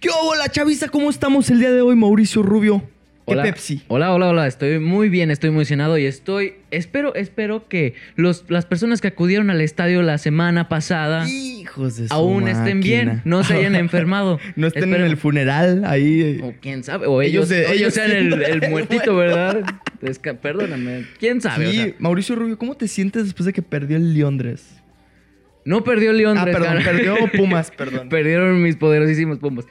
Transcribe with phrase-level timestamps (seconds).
[0.00, 0.88] ¿Qué hola, chaviza?
[0.88, 2.82] ¿Cómo estamos el día de hoy, Mauricio Rubio?
[3.26, 3.82] ¿Qué Hola, Pepsi?
[3.88, 4.46] Hola, hola, hola.
[4.46, 6.54] Estoy muy bien, estoy emocionado y estoy.
[6.70, 12.08] Espero, espero que los, las personas que acudieron al estadio la semana pasada Hijos de
[12.08, 14.40] su aún estén bien, no se hayan enfermado.
[14.56, 16.20] No estén Espero- en el funeral ahí.
[16.22, 16.40] eh.
[16.42, 18.30] O quién sabe, o ellos, Ellos sean el,
[18.70, 19.62] muertito, ¿verdad?
[20.40, 21.66] Perdóname, quién sabe.
[21.66, 24.76] o Sí, sea, Mauricio Rubio, ¿cómo te sientes después de que perdió el Londres?
[25.62, 26.38] no perdió León.
[26.38, 28.08] Ah, perdón, perdió Pumas, perdón.
[28.08, 29.66] Perdieron mis poderosísimos Pumas.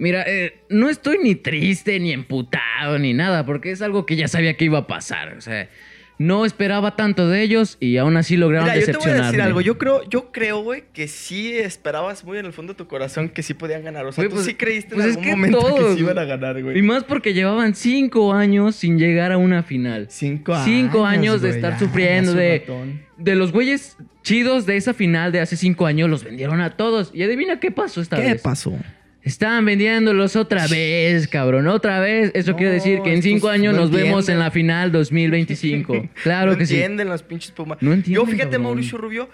[0.00, 4.28] Mira, eh, no estoy ni triste, ni emputado, ni nada, porque es algo que ya
[4.28, 5.34] sabía que iba a pasar.
[5.36, 5.68] O sea,
[6.16, 9.42] no esperaba tanto de ellos y aún así lograron Mira, yo te voy a decir
[9.42, 9.60] algo.
[9.60, 13.28] Yo creo, yo creo, güey, que sí esperabas muy en el fondo de tu corazón
[13.28, 14.06] que sí podían ganar.
[14.06, 16.00] O sea, Güey, tú pues- sí creíste pues en es algún que momento que sí
[16.00, 16.78] iban a ganar, güey.
[16.78, 20.06] Y más porque llevaban cinco años sin llegar a una final.
[20.08, 20.64] Cinco años.
[20.64, 23.02] Cinco años de estar sufriendo, de, ratón.
[23.18, 27.10] de los güeyes chidos de esa final de hace cinco años, los vendieron a todos.
[27.12, 28.40] Y adivina qué pasó esta ¿Qué vez.
[28.40, 28.74] pasó?
[29.22, 32.30] Estaban vendiéndolos otra vez, cabrón, otra vez.
[32.34, 36.08] Eso No, quiere decir que en cinco años no nos vemos en la final 2025.
[36.22, 36.74] Claro no que sí.
[36.74, 37.78] entienden los pinches Pumas.
[37.82, 38.62] No entienden, Yo, fíjate, cabrón.
[38.62, 39.28] Mauricio Rubio,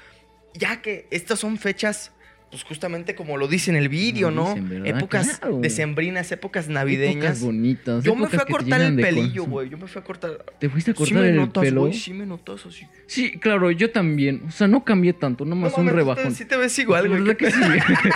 [0.54, 2.12] ya que estas son fechas,
[2.50, 4.54] pues justamente como lo dice en el vídeo, ¿no?
[4.54, 5.58] dicen, épocas Claro.
[5.60, 7.40] decembrinas, épocas Épocas navideñas.
[7.40, 8.04] bonitas.
[8.04, 9.68] Yo me épocas fui a cortar el pelillo, güey.
[9.68, 10.44] Yo me fui a cortar.
[10.58, 11.80] ¿Te fuiste a Sí cortar me el notas, pelo?
[11.82, 11.92] güey.
[11.92, 12.86] Sí me notas así.
[13.06, 14.42] Sí, claro, yo también.
[14.46, 16.34] O sea, no cambié tanto, nomás No un mames, rebajón.
[16.34, 17.20] Sí te ves igual, güey.
[17.20, 17.60] ¿Verdad que sí?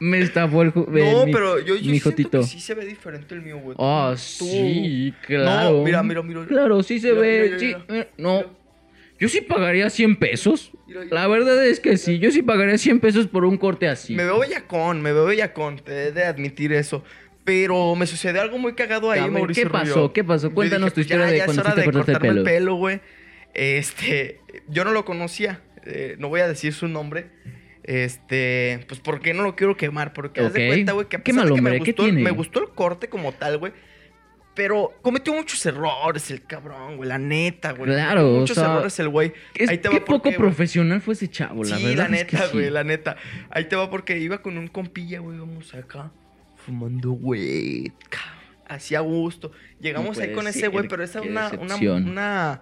[0.00, 2.40] Me estafó el, ju- No, mi- pero yo, yo mi jotito.
[2.40, 3.76] que sí se ve diferente el mío, güey.
[3.80, 5.78] Ah, Tú- sí, claro.
[5.78, 6.46] No, mira, mira, mira.
[6.46, 7.42] Claro, sí se Mira, ve.
[7.46, 8.57] mira, sí, mira, no.
[9.18, 10.72] Yo sí pagaría 100 pesos.
[11.10, 12.18] La verdad es que sí.
[12.18, 14.14] Yo sí pagaría 100 pesos por un corte así.
[14.14, 15.78] Me veo bellacón, me veo bellacón.
[15.78, 17.02] Te he de admitir eso.
[17.44, 19.94] Pero me sucedió algo muy cagado ahí, Cabrón, Mauricio ¿qué pasó?
[19.94, 20.12] Rubio.
[20.12, 20.52] ¿Qué pasó?
[20.52, 22.44] Cuéntanos tu pues historia ya, de ya cuando es hora te de cortaste cortarme el
[22.44, 22.74] pelo.
[22.76, 23.00] güey.
[23.54, 25.62] Este, yo no lo conocía.
[25.84, 27.30] eh, no voy a decir su nombre.
[27.82, 30.12] Este, pues porque no lo quiero quemar.
[30.12, 32.60] Porque haz de cuenta, güey, que a de que me hombre, ¿qué gustó, me gustó
[32.60, 33.72] el corte como tal, güey.
[34.58, 37.08] Pero cometió muchos errores el cabrón, güey.
[37.08, 37.92] La neta, güey.
[37.92, 39.32] Claro, Cometió o Muchos sea, errores el güey.
[39.54, 40.36] Es, Ahí te qué va poco güey.
[40.36, 42.08] profesional fue ese chavo, la sí, verdad.
[42.10, 42.52] la es que neta, sí.
[42.54, 43.16] güey, la neta.
[43.50, 46.10] Ahí te va porque iba con un compilla, güey, vamos acá,
[46.56, 47.92] fumando, güey,
[48.66, 49.52] así a gusto.
[49.80, 52.60] Llegamos No ahí con ese güey, pero esa es una, una, una,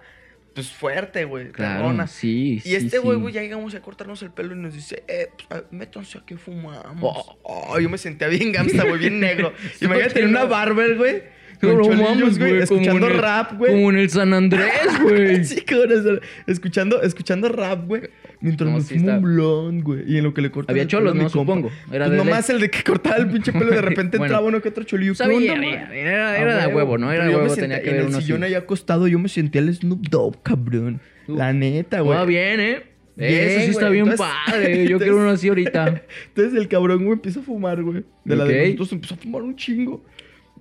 [0.53, 2.05] pues fuerte, güey, Claro, cabrona.
[2.07, 3.21] sí, Y este sí, güey, sí.
[3.21, 7.25] güey, ya llegamos a cortarnos el pelo y nos dice, eh, pues, métanse aquí, fumamos.
[7.43, 7.69] Oh.
[7.69, 9.51] Oh, yo me sentía bien gangsta, güey, bien negro.
[9.79, 11.23] Sí, Imagínate porque una barber, güey,
[11.61, 13.71] mames, güey, escuchando en el- rap, güey.
[13.71, 14.71] Como en el San Andrés,
[15.03, 15.43] güey.
[15.45, 18.03] Sí, cabrón, escuchando, escuchando rap, güey.
[18.39, 20.03] Mientras No, me sí fumo un blond, güey.
[20.07, 21.27] Y en lo que le cortaba Había el cholos, ¿no?
[21.27, 21.71] Supongo.
[21.91, 24.31] Era Pues de nomás el de que cortaba el pinche pelo, de repente Bueno.
[24.33, 25.13] entraba uno que otro cholillo.
[25.15, 27.11] Pues ¿Qué había, onda, era, era de huevo, ¿no?
[27.11, 28.53] Era de huevo, tenía que en ver el uno sillón así.
[28.53, 31.01] ahí acostado, yo me sentía el Snoop Dogg, cabrón.
[31.25, 32.15] La neta, güey.
[32.17, 32.83] Va bien, ¿eh?
[33.17, 34.65] Eso sí está güey, bien entonces- padre.
[34.75, 36.03] Yo entonces- quiero uno así ahorita.
[36.27, 38.03] Entonces el cabrón, güey, empieza a fumar, güey.
[38.23, 40.05] De la de nosotros empezó a fumar un chingo.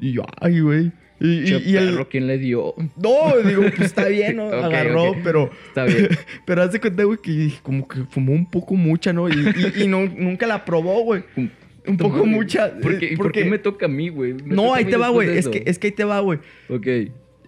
[0.00, 0.92] Y yo, ay, güey.
[1.18, 2.74] Y, y- el, perro, ¿quién le dio?
[2.96, 4.48] No, digo, pues está bien, ¿no?
[4.52, 5.50] Agarró, pero.
[5.68, 6.08] Está bien.
[6.44, 9.28] pero haz de cuenta, güey, que como que fumó un poco mucha, ¿no?
[9.28, 9.32] Y,
[9.76, 11.22] y- no, nunca la probó, güey.
[11.88, 12.76] Un poco mucha.
[12.80, 14.34] ¿Por qué, eh, ¿Por qué porque- me toca a mí, güey?
[14.44, 15.38] No, ahí te va, güey.
[15.38, 16.40] Es que, es que ahí te va, güey.
[16.68, 16.86] Ok.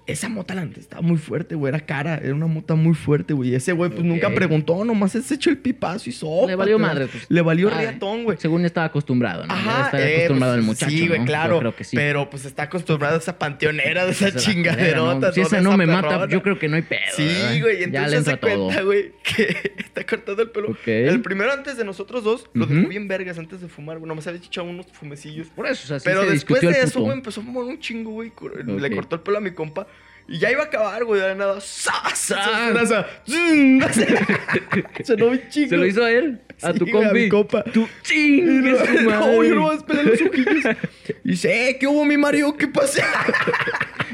[0.08, 1.68] Esa mota la neta estaba muy fuerte, güey.
[1.68, 2.16] Era cara.
[2.16, 3.50] Era una mota muy fuerte, güey.
[3.50, 4.82] Y ese güey, pues nunca preguntó.
[4.82, 6.46] Nomás se echó el pipazo y sopa.
[6.46, 7.26] Le valió madre, pues.
[7.28, 8.38] Le valió riatón, güey.
[8.38, 9.54] Según estaba acostumbrado, ¿no?
[9.54, 10.90] Ya está eh, acostumbrado pues, el muchacho.
[10.90, 11.26] Sí, güey, ¿no?
[11.26, 11.54] claro.
[11.56, 11.94] Yo creo que sí.
[11.94, 15.26] Pero pues está acostumbrado a esa panteonera de esa Esa chingaderota.
[15.26, 15.32] ¿no?
[15.34, 17.00] Si esa no esa me mata, yo creo que no hay pedo.
[17.14, 17.80] Sí, güey.
[17.80, 20.70] Ya Entonces se cuenta, güey, que está cortando el pelo.
[20.70, 20.88] Ok.
[20.88, 24.08] El primero antes de nosotros dos lo dejó bien vergas antes de fumar, güey.
[24.08, 25.48] Nomás había echado unos fumecillos.
[25.48, 28.12] Por eso, o sea, sí Pero después de eso, güey, empezó a fumar un chingo,
[28.12, 28.32] güey.
[28.64, 29.86] Le cortó el pelo a mi compa.
[30.28, 31.20] Y ya iba a acabar, güey.
[31.20, 31.58] De nada.
[31.60, 32.32] ¡Sas!
[32.32, 33.80] O sea, ¡zum!
[35.04, 35.70] Sonó chingo.
[35.70, 36.40] ¿Se lo hizo a él?
[36.60, 37.20] ¿A Sí, tu güey, a compi?
[37.22, 37.64] mi compa.
[37.64, 38.72] Tu Y chingue
[39.04, 40.64] no, yo no más pelé los ojillos.
[41.24, 42.56] Y dice, eh, ¿qué hubo, mi Mario?
[42.56, 43.06] ¿Qué pasa?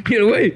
[0.09, 0.55] Y el güey.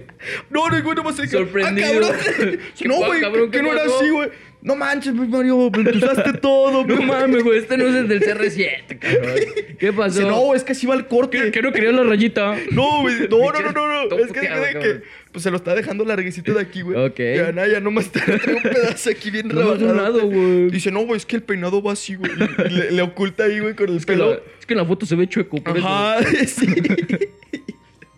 [0.50, 1.88] No, no, güey, no más Sorprendido.
[1.88, 2.58] Ah, cabrón.
[2.76, 4.30] ¿Qué no, güey, cabrón, que, no era así, güey.
[4.60, 6.84] No manches, mi Mario, me usaste todo.
[6.84, 7.58] No mames, güey.
[7.58, 9.34] Este no es el del CR7, cabrón.
[9.78, 10.22] ¿Qué pasó?
[10.22, 11.50] No, es que así va el corte.
[11.50, 12.56] ¿Que, no quería la rayita?
[12.72, 13.28] No, güey.
[13.28, 15.02] No, no, no, no, Es que.
[15.38, 16.98] Pues se lo está dejando larguecito de aquí, güey.
[17.06, 17.18] Ok.
[17.18, 20.26] Ya, nada, ya nomás te trae un pedazo aquí bien No me rebajado.
[20.26, 20.70] güey.
[20.70, 22.30] Dice, no, güey, es que el peinado va así, güey.
[22.32, 24.30] Y- y le, le oculta ahí, güey, con el Es que, pelo.
[24.30, 25.86] la, es que en la foto se ve chueco, por eso.
[25.86, 26.66] Ajá, sí.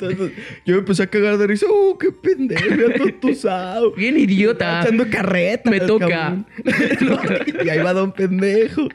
[0.00, 0.32] Entonces,
[0.64, 1.67] yo me empecé a cagar de risa.
[1.70, 2.64] ¡Uh, qué pendejo!
[2.75, 3.93] Ya todo tusado.
[3.93, 4.81] Bien idiota.
[4.82, 5.70] Echando carreta.
[5.70, 6.08] Me toca.
[6.08, 6.46] cabrón.
[7.64, 8.88] y ahí va don pendejo.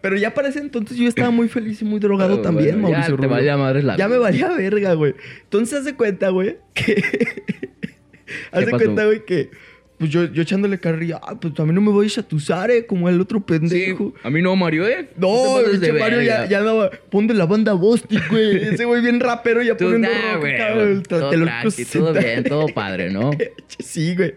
[0.00, 3.08] Pero ya para ese entonces yo estaba muy feliz y muy drogado también, bueno, ya
[3.08, 5.14] Mauricio te valía madres la Ya me valía verga, güey.
[5.42, 7.02] Entonces, haz de cuenta, güey, que...
[8.52, 9.50] haz de cuenta, güey, que...
[10.00, 13.10] pues yo, yo echándole carrilla, ah, pues también no me voy a chatusar, eh, como
[13.10, 14.14] el otro pendejo.
[14.22, 15.10] A mí no, Mario, ¿eh?
[15.18, 18.56] No, te pases pinche Mario ya, ya andaba, pon de la banda Bostic, güey.
[18.72, 22.18] Ese güey bien rapero ya poniendo nah, rock güey, el todo Tlatelolco tranqui, todo 60.
[22.18, 23.30] bien, todo padre, ¿no?
[23.78, 24.34] Sí, güey.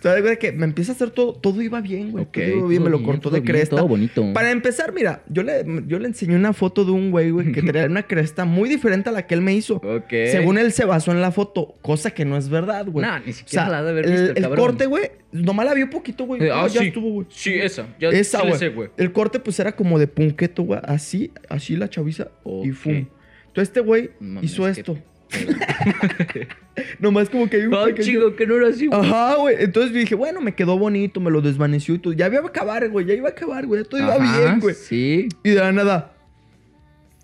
[0.00, 0.38] ¿Sabes, güey?
[0.38, 2.24] Que me empieza a hacer todo, todo iba bien, güey.
[2.24, 3.76] Todo iba bien, todo me lo cortó de bien, cresta.
[3.76, 4.24] todo bonito.
[4.32, 7.60] Para empezar, mira, yo le, yo le enseñé una foto de un güey, güey, que
[7.62, 9.76] tenía una cresta muy diferente a la que él me hizo.
[9.76, 10.08] Ok.
[10.30, 13.04] Según él se basó en la foto, cosa que no es verdad, güey.
[13.06, 14.58] Nah, ni siquiera O sea, la de haber el, visto el el cabrón.
[14.58, 15.01] corte, güey,
[15.32, 16.42] nomás la vio poquito, güey.
[16.44, 16.88] Eh, Ah, ah, ya sí.
[16.88, 17.26] estuvo, güey.
[17.30, 17.86] Sí, esa.
[18.00, 18.68] Ya Esa, güey.
[18.74, 18.90] güey.
[18.96, 20.80] El corte, pues, era como de punqueto, güey.
[20.84, 22.28] Así, así la chaviza.
[22.64, 23.06] Y fum.
[23.46, 24.98] Entonces, este güey Mames, hizo esto.
[26.98, 29.00] Nomás como que hay un Ah, pequeño- chico, que no era así, güey.
[29.00, 29.56] Ajá, güey.
[29.58, 32.12] Entonces dije, bueno, me quedó bonito, me lo desvaneció y todo.
[32.12, 33.06] Ya iba a acabar, güey.
[33.06, 33.84] Ya iba a acabar, güey.
[33.84, 34.74] Todo iba bien, güey.
[34.74, 35.28] Sí.
[35.44, 36.12] Y de la nada.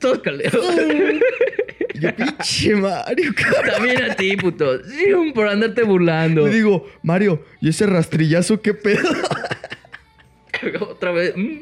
[0.01, 0.21] Todos.
[1.95, 3.75] Y yo, pinche Mario, cabrón.
[3.75, 4.85] También a ti, puto.
[4.85, 6.47] Sí, por andarte burlando.
[6.47, 9.09] Le digo, Mario, ¿y ese rastrillazo qué pedo?
[10.81, 11.37] Otra vez.
[11.37, 11.59] mm.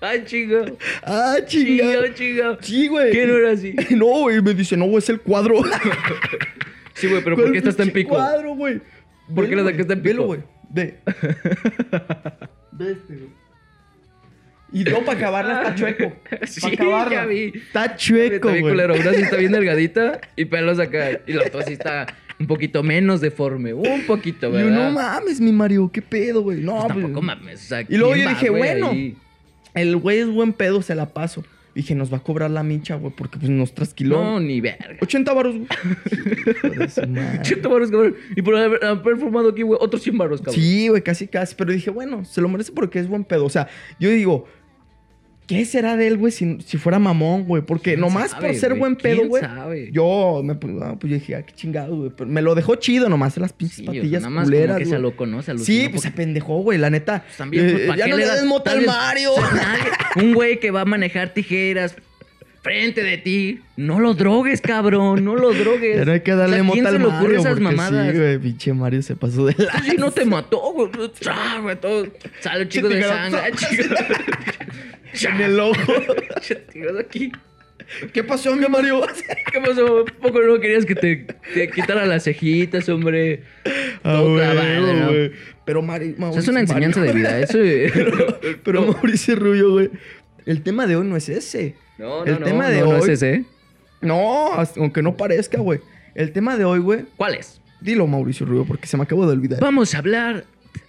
[0.00, 0.64] Ay, chico.
[1.02, 2.14] ah, chinga.
[2.14, 2.58] chico.
[2.60, 3.12] Sí, güey.
[3.12, 3.74] ¿Qué no era así?
[3.96, 4.42] No, güey.
[4.42, 5.62] Me dice, no, güey, es el cuadro.
[6.94, 8.14] Sí, güey, pero ¿por ¿Cuál qué estás tan pinche pico?
[8.14, 8.80] cuadro, güey?
[9.34, 10.04] ¿Por qué sacaste güey, en pico?
[10.04, 10.40] Velo, güey.
[10.70, 11.00] Ve.
[12.72, 13.30] Ve este, güey.
[14.72, 16.12] Y no, para acabarla está chueco.
[16.46, 17.12] Sí, para acabarla.
[17.14, 17.52] ya vi.
[17.54, 18.62] Está chueco, güey.
[18.62, 21.20] Una sí está bien delgadita y pelos acá.
[21.26, 22.06] Y la otra sí está
[22.38, 23.72] un poquito menos deforme.
[23.74, 24.68] Un poquito, ¿verdad?
[24.68, 26.60] yo, no mames, mi Mario, qué pedo, güey.
[26.60, 27.64] No, Pues pues, tampoco mames.
[27.64, 28.90] o sea, Y luego ¿quién yo dije, bueno.
[28.90, 29.16] ahí?
[29.74, 31.44] El güey es buen pedo, se la paso.
[31.74, 34.20] Dije, nos va a cobrar la mincha, güey, porque pues nos trasquiló.
[34.22, 34.96] No, ni verga.
[35.00, 35.68] 80 baros, güey.
[36.64, 37.38] Hijo de su madre.
[37.40, 38.16] 80 baros, cabrón.
[38.34, 40.56] Y por haber, haber formado aquí, güey, otros 100 baros, cabrón.
[40.56, 41.54] Sí, güey, casi, casi.
[41.54, 43.44] Pero dije, bueno, se lo merece porque es buen pedo.
[43.44, 43.68] O sea,
[44.00, 44.48] yo digo,
[45.48, 47.62] ¿qué será de él, güey, si, si fuera mamón, güey?
[47.62, 48.78] Porque ¿Quién nomás sabe, por ser güey?
[48.80, 49.42] buen pedo, ¿Quién güey.
[49.42, 49.90] sabe?
[49.90, 52.10] Yo, me, pues, ah, pues yo dije, ah, qué chingado, güey.
[52.16, 54.78] Pero me lo dejó chido nomás en las pinches Sí, patillas nada más culeras, como
[54.78, 55.42] que se loco, ¿no?
[55.42, 57.22] Se Sí, pues se apendejó, güey, la neta.
[57.24, 59.32] Pues también, pues, Eh, ¿para ya no le das- mota al Mario.
[59.32, 61.96] o sea, nadie- un güey que va a manejar tijeras
[62.60, 66.04] frente de ti, no lo drogues, cabrón, no lo drogues.
[66.04, 68.12] No hay que darle O sea, ¿quién mota se al Mario, esas porque mamadas?
[68.12, 69.82] sí, güey, pinche Mario se pasó de la...
[69.84, 70.90] Sí, no te mató, güey.
[71.80, 72.08] Todo.
[72.40, 73.40] Sale chico de sangre.
[73.56, 73.94] chico.
[75.22, 75.92] En el ojo.
[77.00, 77.32] Aquí.
[78.12, 79.00] ¿Qué pasó, mi Mario?
[79.52, 80.04] ¿Qué pasó?
[80.20, 83.44] ¿Poco no querías que te, te quitara las cejitas, hombre?
[84.04, 85.10] Ah, Todo ¿no?
[85.64, 87.38] Pero Mari, O sea, es una enseñanza de vida.
[87.40, 87.58] Eso.
[88.64, 89.90] Pero Mauricio Rubio, güey.
[90.44, 91.74] El tema de hoy no es ese.
[91.98, 93.44] No, no, El no, tema de no, no hoy- es ese.
[94.00, 95.80] No, aunque no parezca, güey.
[96.14, 97.00] El tema de hoy, güey.
[97.16, 97.60] ¿Cuál es?
[97.80, 99.60] Dilo, Mauricio Rubio, porque se me acabó de olvidar.
[99.60, 100.44] Vamos a hablar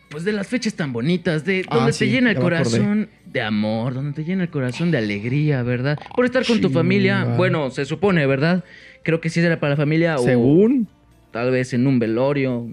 [0.10, 3.42] pues de las fechas tan bonitas, de Ah, donde sí, te llena el corazón de
[3.42, 5.98] amor, donde te llena el corazón de alegría, ¿verdad?
[6.16, 8.64] Por estar con tu familia, bueno, se supone, ¿verdad?
[9.04, 10.88] Creo que sí será para la familia o Según.
[11.32, 12.68] tal vez en un velorio.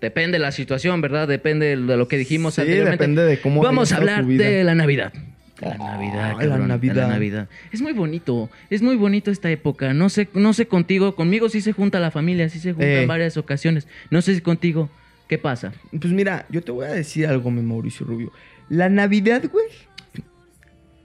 [0.00, 1.26] Depende de la situación, ¿verdad?
[1.28, 2.98] Depende de lo que dijimos Sí, anteriormente.
[3.04, 5.12] depende de cómo Vamos a hablar de la Navidad.
[5.60, 6.94] La Navidad, la cabrón, de Navidad.
[6.96, 7.48] la Navidad.
[7.70, 9.94] Es muy bonito, es muy bonito esta época.
[9.94, 13.02] No sé, no sé contigo, conmigo sí se junta la familia, sí se junta Eh.
[13.02, 13.86] en varias ocasiones.
[14.10, 14.90] No sé si contigo,
[15.32, 15.72] ¿qué pasa?
[15.98, 18.30] Pues mira, yo te voy a decir algo, mi Mauricio Rubio.
[18.68, 19.64] La Navidad, güey.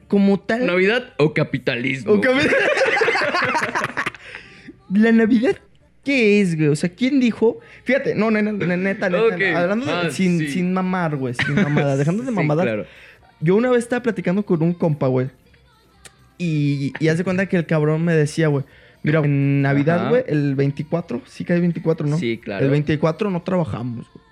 [0.10, 0.66] Como tal.
[0.66, 2.12] ¿Navidad o capitalismo?
[2.12, 2.24] O me-
[5.00, 5.56] La Navidad,
[6.04, 6.68] ¿qué es, güey?
[6.68, 7.60] O sea, ¿quién dijo?
[7.86, 9.42] Fíjate, no, neta, neta, neta, neta, Ok.
[9.56, 10.48] hablando de- Ah, sin, sí.
[10.50, 12.64] sin mamar, güey, sin mamada, dejando de Sí, mamada.
[12.64, 12.86] claro.
[13.40, 15.30] Yo una vez estaba platicando con un compa, güey.
[16.38, 18.66] Y, y haz de cuenta que el cabrón me decía, güey.
[19.04, 22.18] Mira, en Navidad, güey, el 24, sí que hay 24, ¿no?
[22.18, 22.66] Sí, claro.
[22.66, 24.27] El 24 no trabajamos, güey.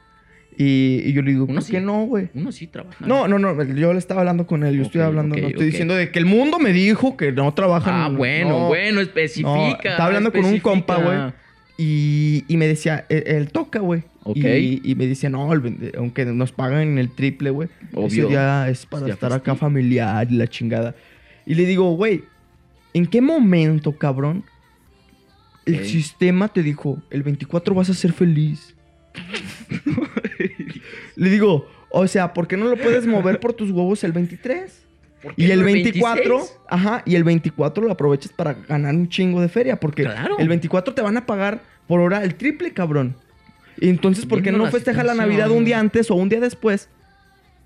[0.57, 1.71] Y, y yo le digo, Uno ¿por sí.
[1.73, 2.29] qué no, güey?
[2.33, 3.05] Uno sí trabaja.
[3.05, 5.95] No, no, no, yo le estaba hablando con él, yo estoy hablando, no estoy diciendo
[5.95, 7.93] de que el mundo me dijo que no trabajan.
[7.95, 8.67] Ah, bueno, no.
[8.67, 9.49] bueno, especifica.
[9.49, 11.17] No, estaba hablando con un compa, güey.
[11.77, 14.03] Y, y me decía, él, él toca, güey.
[14.23, 14.37] Ok.
[14.37, 17.67] Y, y me decía, no, el aunque nos pagan el triple, güey.
[17.93, 18.07] Obvio.
[18.07, 20.95] Ese día es para Ya estar acá familiar y la chingada.
[21.45, 22.23] Y le digo, güey,
[22.93, 24.45] ¿en qué momento, cabrón,
[25.65, 28.73] el sistema te dijo, el 24 vas a ser feliz?
[31.15, 34.81] le digo, o sea, ¿por qué no lo puedes mover por tus huevos el 23?
[35.21, 36.59] ¿Por qué Y el no 24, 26?
[36.67, 40.37] ajá, y el 24 lo aprovechas para ganar un chingo de feria, porque Claro.
[40.37, 43.15] el 24 te van a pagar por hora el triple, cabrón.
[43.79, 45.13] Y entonces, ¿por qué Viendo no la festejas la.
[45.15, 46.89] Navidad un día antes o un día después?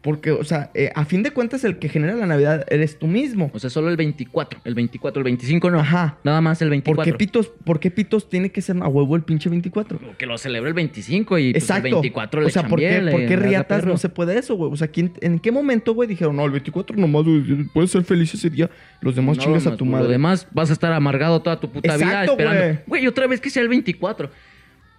[0.01, 3.05] Porque, o sea, eh, a fin de cuentas, el que genera la Navidad eres tú
[3.07, 3.51] mismo.
[3.53, 4.61] O sea, solo el 24.
[4.63, 5.79] El 24, el 25 no.
[5.81, 6.17] Ajá.
[6.23, 7.03] Nada más el ¿Por 24.
[7.11, 9.99] qué, pitos, ¿Por qué pitos tiene que ser a huevo el pinche 24?
[10.17, 11.87] Que lo celebra el 25 y pues, Exacto.
[11.87, 14.71] el 24 le o sea, ¿por qué, ¿por qué riatas no se puede eso, güey?
[14.71, 18.05] O sea, ¿quién- ¿en qué momento, güey, dijeron, no, el 24 nomás, güey, puedes ser
[18.05, 18.69] feliz ese día,
[19.01, 20.05] los demás No, chingas a tu por madre?
[20.05, 22.81] Lo demás vas a estar amargado toda tu puta vida esperando.
[22.87, 23.05] güey.
[23.05, 24.29] Otra vez que sea el 24.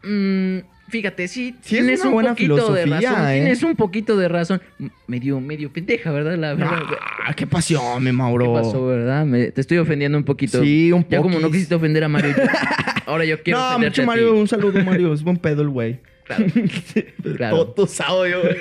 [0.03, 0.59] Mm,
[0.91, 3.29] fíjate, sí, Sí, es tienes una un buena poquito de filosofía, razón.
[3.31, 3.35] ¿eh?
[3.41, 4.61] Tienes un poquito de razón.
[5.07, 6.37] Medio, medio pendeja, ¿verdad?
[6.37, 6.83] La verdad.
[7.27, 8.53] Ah, qué pasión, mi Mauro.
[8.55, 9.25] ¿Qué pasó, verdad?
[9.25, 10.63] Me- te estoy ofendiendo un poquito.
[10.63, 12.43] Sí, un Ya como no quisiste ofender a Mario, yo-
[13.07, 14.21] ahora yo quiero no, ofenderte mucho a ti.
[14.21, 15.13] Mario, un saludo, Mario.
[15.15, 16.01] Es buen pedo el güey.
[16.37, 16.45] Claro.
[17.37, 17.57] Claro.
[17.57, 18.57] Todo tosado yo, güey.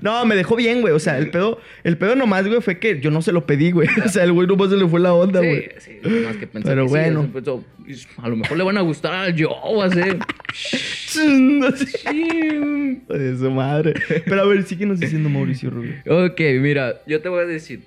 [0.00, 0.94] No, me dejó bien, güey.
[0.94, 3.70] O sea, el pedo, el pedo nomás, güey, fue que yo no se lo pedí,
[3.70, 3.88] güey.
[4.04, 5.68] O sea, el güey nomás se le fue la onda, güey.
[5.78, 7.28] Sí, sí, más que pensar Pero que sí, bueno.
[7.36, 10.18] eso, pues, a lo mejor le van a gustar al yo, va a ser.
[10.54, 11.60] Sí.
[13.08, 13.94] De su madre.
[14.24, 15.94] Pero a ver, síguenos diciendo Mauricio Rubio.
[16.06, 17.80] Ok, mira, yo te voy a decir.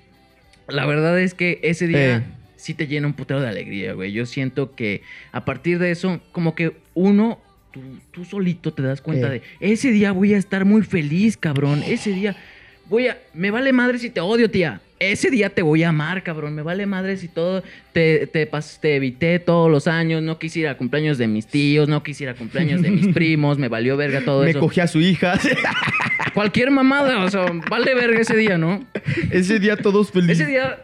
[0.68, 2.22] La verdad es que ese día Eh.
[2.56, 4.12] sí te llena un putero de alegría, güey.
[4.12, 7.40] Yo siento que a partir de eso, como que uno,
[7.76, 11.82] tú, tú solito te das cuenta de, ese día voy a estar muy feliz, cabrón.
[11.86, 12.34] Ese día
[12.88, 14.80] voy a, me vale madre si te odio, tía.
[14.98, 16.54] Ese día te voy a amar, cabrón.
[16.54, 20.22] Me vale madre si todo te, te, pas- te evité todos los años.
[20.22, 23.58] No quisiera cumpleaños de mis tíos, no quisiera cumpleaños de mis primos.
[23.58, 24.60] Me valió verga todo Me eso.
[24.60, 25.38] cogí a su hija.
[26.34, 28.86] Cualquier mamada, o sea, vale verga ese día, ¿no?
[29.30, 30.40] Ese día todos felices.
[30.40, 30.82] Ese día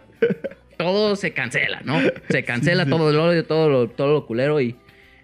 [0.76, 1.98] todo se cancela, ¿no?
[2.28, 2.96] Se cancela Sí, sí.
[2.96, 4.76] todo el odio, todo lo, todo lo culero y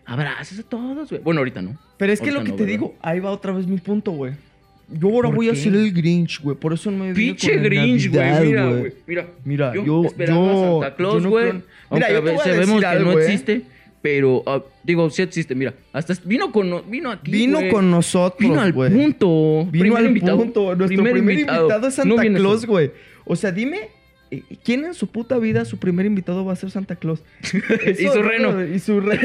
[0.09, 1.23] abrazas a todos, güey.
[1.23, 1.77] Bueno, ahorita no.
[1.97, 2.79] Pero es que Ahorita lo que no, te ¿verdad?
[2.79, 4.33] digo, ahí va otra vez mi punto, güey.
[4.91, 6.57] Yo ahora ¿Por voy a ser el Grinch, güey.
[6.57, 8.47] Por eso no me Pinche Grinch, güey.
[8.47, 8.93] Mira, güey.
[9.07, 11.53] Mira, Mira, yo- esperaba yo- a Santa Claus, güey.
[11.91, 13.23] Mira, yo te voy a veces decir que algo, no ¿eh?
[13.25, 13.63] existe.
[14.01, 15.75] Pero, ah, digo, sí existe, mira.
[15.93, 17.31] Hasta vino con no- vino aquí.
[17.31, 19.67] Vino con nosotros, Vino al punto.
[19.67, 20.39] Vino Primer al invitado.
[20.39, 20.75] punto.
[20.77, 22.91] Nuestro primer, invitado, es Santa No Claus, güey.
[23.27, 23.89] O sea, dime,
[24.65, 27.23] ¿quién en su puta vida su primer invitado va a ser Santa Claus?
[27.99, 28.65] Y su reno.
[28.65, 29.23] Y su reno.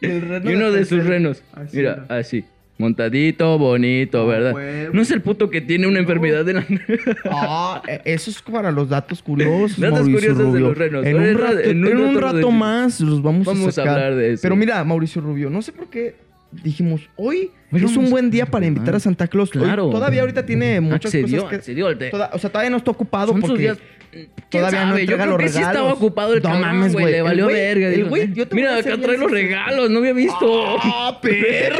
[0.00, 1.42] y, el reno Y uno de sus renos.
[1.52, 2.18] Así Mira, era.
[2.18, 2.44] así.
[2.80, 4.54] Montadito, bonito, Ah, ¿verdad?
[4.54, 4.94] huevo.
[4.94, 6.64] No es el puto que tiene una enfermedad de la...
[7.24, 9.80] Ah, eh, eso es para los datos curiosos.
[9.80, 11.04] Datos Mauricio curiosos de los renos.
[11.04, 13.72] En un rato, en un en un rato rato de- más los vamos, Vamos a
[13.72, 13.94] sacar.
[13.94, 14.42] hablar de eso.
[14.42, 16.14] Pero mira, Mauricio Rubio, no sé por qué
[16.50, 19.54] dijimos hoy Hoy es un buen día para invitar a Santa Claus.
[19.54, 19.90] Hoy Claro.
[19.90, 21.56] todavía ahorita tiene muchas accedió, cosas que.
[21.56, 21.98] accedió.
[22.10, 23.78] toda- o sea, todavía no está ocupado Son porque días...
[24.10, 25.00] ¿Quién todavía no sabe?
[25.06, 25.54] Yo entrega creo los que regalos.
[25.54, 27.12] sí estaba ocupado el No cabrón, güey.
[27.12, 27.88] Le valió verga.
[27.88, 29.90] el güey, yo te Mira, acá trae los regalos.
[29.90, 30.78] No había visto.
[30.82, 31.76] ¡Ah, perro!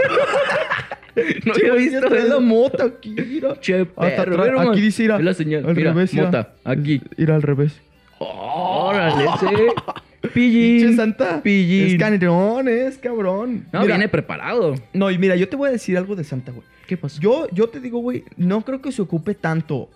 [1.46, 2.00] no había visto.
[2.06, 3.58] trae la mota aquí, mira.
[3.60, 5.18] Che, Hasta perro, aquí dice, mira.
[5.20, 5.64] La señal.
[5.66, 7.00] Al Mira, revés, mota, aquí.
[7.16, 7.80] Ir al revés.
[8.18, 9.46] Órale, sí.
[10.34, 10.96] Pillín.
[10.96, 11.42] Santa.
[11.42, 11.86] Pillín.
[11.94, 13.66] Es cabrón, es cabrón.
[13.72, 14.74] No, Mira, viene preparado.
[14.92, 16.64] No, y mira, yo te voy a decir algo de Santa, güey.
[16.86, 17.20] ¿Qué pasó?
[17.20, 19.88] Yo, yo te digo, güey, no creo que se ocupe tanto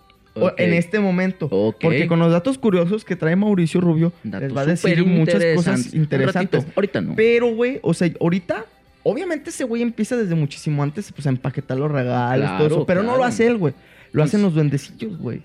[0.57, 1.49] en este momento.
[1.81, 5.43] Porque con los datos curiosos que trae Mauricio Rubio, Datos les va a decir muchas
[5.55, 6.65] cosas interesantes.
[6.75, 7.15] Ahorita no.
[7.15, 8.65] Pero, güey, o sea, ahorita,
[9.03, 12.85] obviamente ese güey empieza desde muchísimo antes, pues, a empaquetar los regalos, Claro, todo eso.
[12.85, 13.73] Pero no lo hace él, güey.
[14.11, 15.41] Lo Pues- hacen los duendecillos, güey.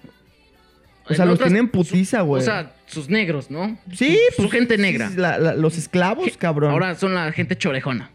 [1.11, 2.43] O sea, los otras- tienen putiza, güey.
[2.43, 3.79] O sea, sus negros, ¿no?
[3.95, 5.09] sí, su, pues, gente sí, negra.
[5.11, 6.71] sí, la- la- los esclavos, cabrón.
[6.73, 8.11] Ahora son la gente chorejona.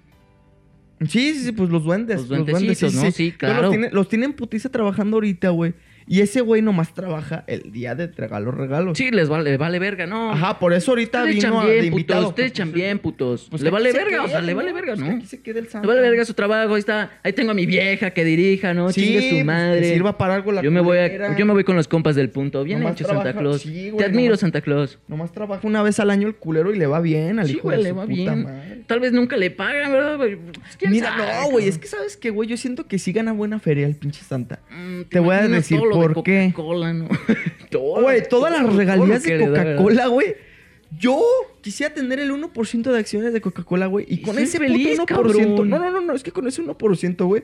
[1.01, 2.27] Sí, sí, sí, pues los duendes.
[2.29, 3.01] Los duendecitos, ¿no?
[3.01, 3.61] Sí, Entonces, claro.
[3.63, 5.73] Los tienen, los tienen putiza trabajando ahorita, güey.
[6.07, 8.97] Y ese güey nomás trabaja el día de entregar los regalos.
[8.97, 10.31] Sí, les vale, vale verga, ¿no?
[10.31, 12.19] Ajá, por eso ahorita Ustedes vino de bien, invitado.
[12.21, 12.29] putos.
[12.31, 13.47] Ustedes pues, echan pues, bien, putos.
[13.49, 14.75] pues, le vale verga, o sea, le vale ¿no?
[14.75, 15.05] verga, Pues, ¿no?
[15.07, 17.11] que aquí se quede el Le vale verga su trabajo, ahí está.
[17.23, 18.91] Ahí tengo a mi vieja que dirija, ¿no?
[18.91, 19.93] Sí, Chingue pues, su que madre.
[19.93, 22.29] sirva para algo la yo me voy a, yo me voy con los compas del
[22.29, 22.63] punto.
[22.63, 23.61] Bien Nomás hecho, Santa Claus.
[23.61, 24.99] sí, güey, Te admiro, nomás- Santa Claus.
[25.07, 27.63] Nomás trabaja una vez al año el culero y le va bien al Sí, hijo
[27.63, 28.43] güey, de le su va puta bien.
[28.43, 28.83] madre.
[28.87, 30.19] Tal vez nunca le pagan, ¿verdad?
[30.77, 33.59] ¿Quién Mira, no, güey, es que sabes que, güey, yo siento que sí gana buena
[33.59, 34.59] feria el pinche Santa.
[34.69, 36.13] Mm, te voy a decir lo de por.
[36.15, 37.07] Coca-Cola, ¿no?
[37.69, 39.39] Todo, Güey, todas las todo regalías de.
[39.39, 40.35] Coca-Cola, güey.
[40.99, 41.19] Yo
[41.61, 44.05] quisiera tener el 1% de acciones de Coca-Cola, güey.
[44.07, 45.05] Y con ese feliz, puto 1%.
[45.07, 45.69] cabrón.
[45.69, 46.13] No, no, no, no.
[46.13, 47.43] Es que con ese 1%, güey.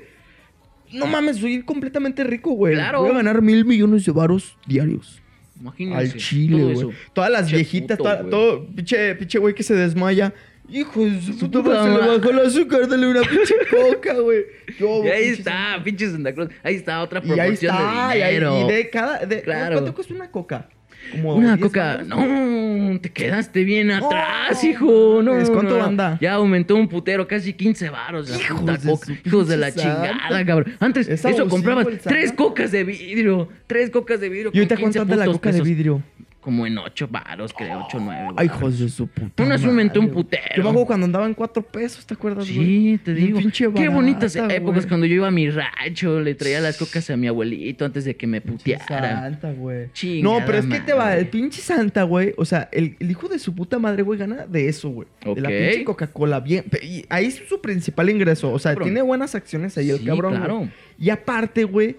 [0.93, 2.75] No mames, soy completamente rico, güey.
[2.75, 3.01] Claro.
[3.01, 5.21] Voy a ganar mil millones de varos diarios.
[5.59, 5.97] Imagínense.
[5.99, 6.95] Al chile, güey.
[7.13, 10.33] Todas las viejitas, puto, toda- todo, pinche güey que se desmaya.
[10.71, 14.43] Hijo de su puta puta se le bajó el azúcar, dale una pinche coca, güey.
[14.79, 16.49] Yo, Y ahí pinche está, pinche Santa Claus.
[16.63, 18.67] Ahí está otra Y ahí proporción está, de y, ahí- dinero.
[18.69, 19.25] y de cada.
[19.25, 19.75] De, Claro.
[19.75, 20.69] ¿Cuánto cuesta una coca?
[21.11, 22.03] Como Una 10 coca.
[22.05, 25.21] No, te quedaste bien atrás, hijo.
[25.23, 26.17] No, ¿cuánto no, anda?
[26.21, 29.05] Ya aumentó un putero, casi 15 varos la Hijos puta de coca.
[29.05, 30.45] su Hijos de la chingada, santa.
[30.45, 30.75] cabrón.
[30.79, 32.35] Antes, Es eso comprabas tres santa.
[32.35, 33.47] cocas de vidrio.
[33.65, 34.51] Tres cocas de vidrio.
[34.53, 36.03] ¿Y ahorita con 15 cuánto anda la coca de vidrio?
[36.41, 38.27] Como en 8 varos, creo, 8, 9.
[38.37, 39.43] Ay, hijos de su puta.
[39.43, 40.43] Madre, aumentó un putero.
[40.55, 42.65] Yo me acuerdo cuando andaba en cuatro pesos, ¿te acuerdas, güey?
[42.65, 43.39] Sí, te digo.
[43.39, 44.87] pinche Qué barata, bonitas épocas güey.
[44.87, 48.15] cuando yo iba a mi rancho, le traía las cocas a mi abuelito antes de
[48.15, 49.19] que me puteara.
[49.21, 49.91] Santa, güey.
[49.91, 51.19] Chingada No, pero es que te va, madre.
[51.19, 52.33] el pinche Santa, güey.
[52.37, 55.09] O sea, el, el hijo de su puta madre, güey, gana de eso, güey.
[55.25, 56.39] De la pinche Coca-Cola.
[56.39, 56.63] Bien.
[56.81, 58.49] Y ahí es su principal ingreso.
[58.53, 60.31] O sea, tiene buenas acciones ahí el cabrón.
[60.31, 60.43] güey.
[60.45, 60.69] claro.
[60.97, 61.97] Y aparte, güey.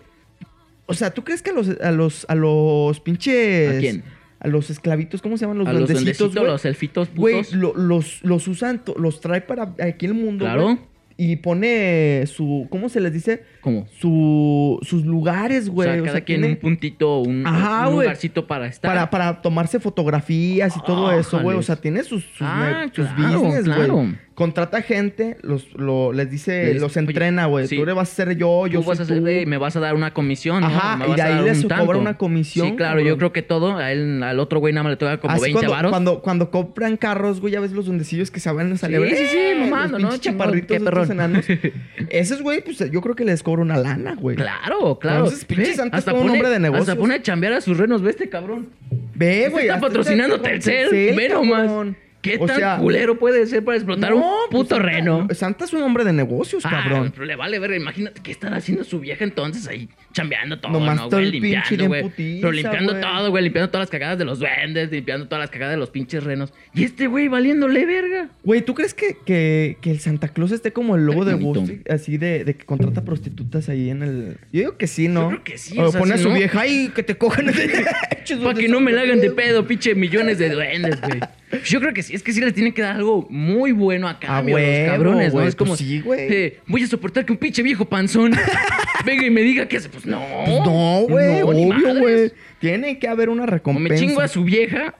[0.87, 3.77] O sea, ¿tú crees que a los, a los, a los pinches.
[3.77, 4.03] ¿A quién?
[4.41, 5.59] A los esclavitos, ¿cómo se llaman?
[5.59, 10.07] Los a los duendecitos, los elfitos Güey, lo- los, los usan, los trae para aquí
[10.07, 10.79] el mundo, Claro.
[11.19, 12.67] y pone su.
[12.71, 13.43] ¿Cómo se les dice?
[13.61, 13.87] ¿Cómo?
[13.99, 15.89] Su, sus lugares, güey.
[15.89, 18.91] o sea, O cada sea, quien tiene un puntito, un, Ajá, un lugarcito para estar.
[18.91, 21.57] para, para tomarse fotografías y todo eso, güey.
[21.57, 23.77] O sea, tiene sus, sus, Ah, sus claro, business, güey.
[23.77, 24.07] claro.
[24.35, 27.67] Contrata gente, los, lo- les dice, Les- los entrena, güey.
[27.67, 27.77] sí.
[27.77, 29.51] Tú le vas a hacer yo, yo Tú vas a soy hacer, tú.
[29.51, 30.67] me vas a dar una comisión, ¿no?
[30.69, 33.43] Ajá, Me y de ahí les un cobra una comisión, Sí, claro, yo creo que
[33.43, 35.91] todo, a él, al otro güey nada más le toca como Así 20 cuando, varos.
[35.91, 39.15] cuando, cuando compran carros, güey, ya ves los duendecillos que se van a Sí, salir.
[39.15, 40.17] sí, sí, mamando, ¿no?
[40.17, 41.45] Chaparritos enanos.
[42.09, 44.37] Esos, güey, pues yo creo que les cobra una lana, güey.
[44.37, 45.25] Claro, claro.
[45.25, 46.89] Entonces, pinche Ve, Santa es todo un hombre de negocios.
[46.89, 48.69] Hasta pone a chambear a sus renos, ve este cabrón.
[49.15, 49.65] Ve, Este güey.
[49.67, 51.97] está hasta patrocinando Telcel, ve cabrón.
[52.23, 55.27] ¿Qué O tan sea, culero puede ser para explotar no, un pues, puto reno?
[55.33, 57.11] Santa es un hombre de negocios, Ah, cabrón.
[57.15, 60.97] pero le vale ver, imagínate qué estará haciendo su vieja entonces ahí chambeando todo, Nomás
[60.97, 61.31] ¿no, todo güey?
[61.31, 62.03] Limpiando, güey.
[62.03, 63.03] putiza, Pero limpiando güey.
[63.03, 65.89] todo, güey, limpiando todas las cagadas de los duendes, limpiando todas las cagadas de los
[65.91, 66.53] pinches renos.
[66.75, 68.29] Y este güey valiéndole verga.
[68.45, 71.35] Güey, ¿tú crees que, que, que el Santa Claus esté como el lobo de.
[71.37, 71.83] Wall?
[71.89, 74.37] Así de, de que contrata prostitutas ahí en el.
[74.53, 75.23] Yo digo que sí, ¿no?
[75.23, 77.03] Yo creo que sí, O, o sea, pone si a su no- vieja y que
[77.03, 77.47] te cojan.
[78.45, 81.21] Para que no me la hagan de pedo, pinche millones de duendes, güey.
[81.65, 84.19] Yo creo que sí, es que sí les tienen que dar algo muy bueno a
[84.19, 85.43] cambio a los cabrones, ¿no?
[85.43, 86.21] Es como, pues sí, güey.
[86.33, 88.33] eh, voy a soportar que un pinche viejo panzón
[89.05, 89.89] venga y me diga que hace.
[89.89, 90.21] Pues no.
[90.45, 92.33] Pues no, güey, No, obvio, güey.
[92.61, 93.95] Tiene que haber una O recompensa.
[93.95, 94.95] me chingo a su vieja,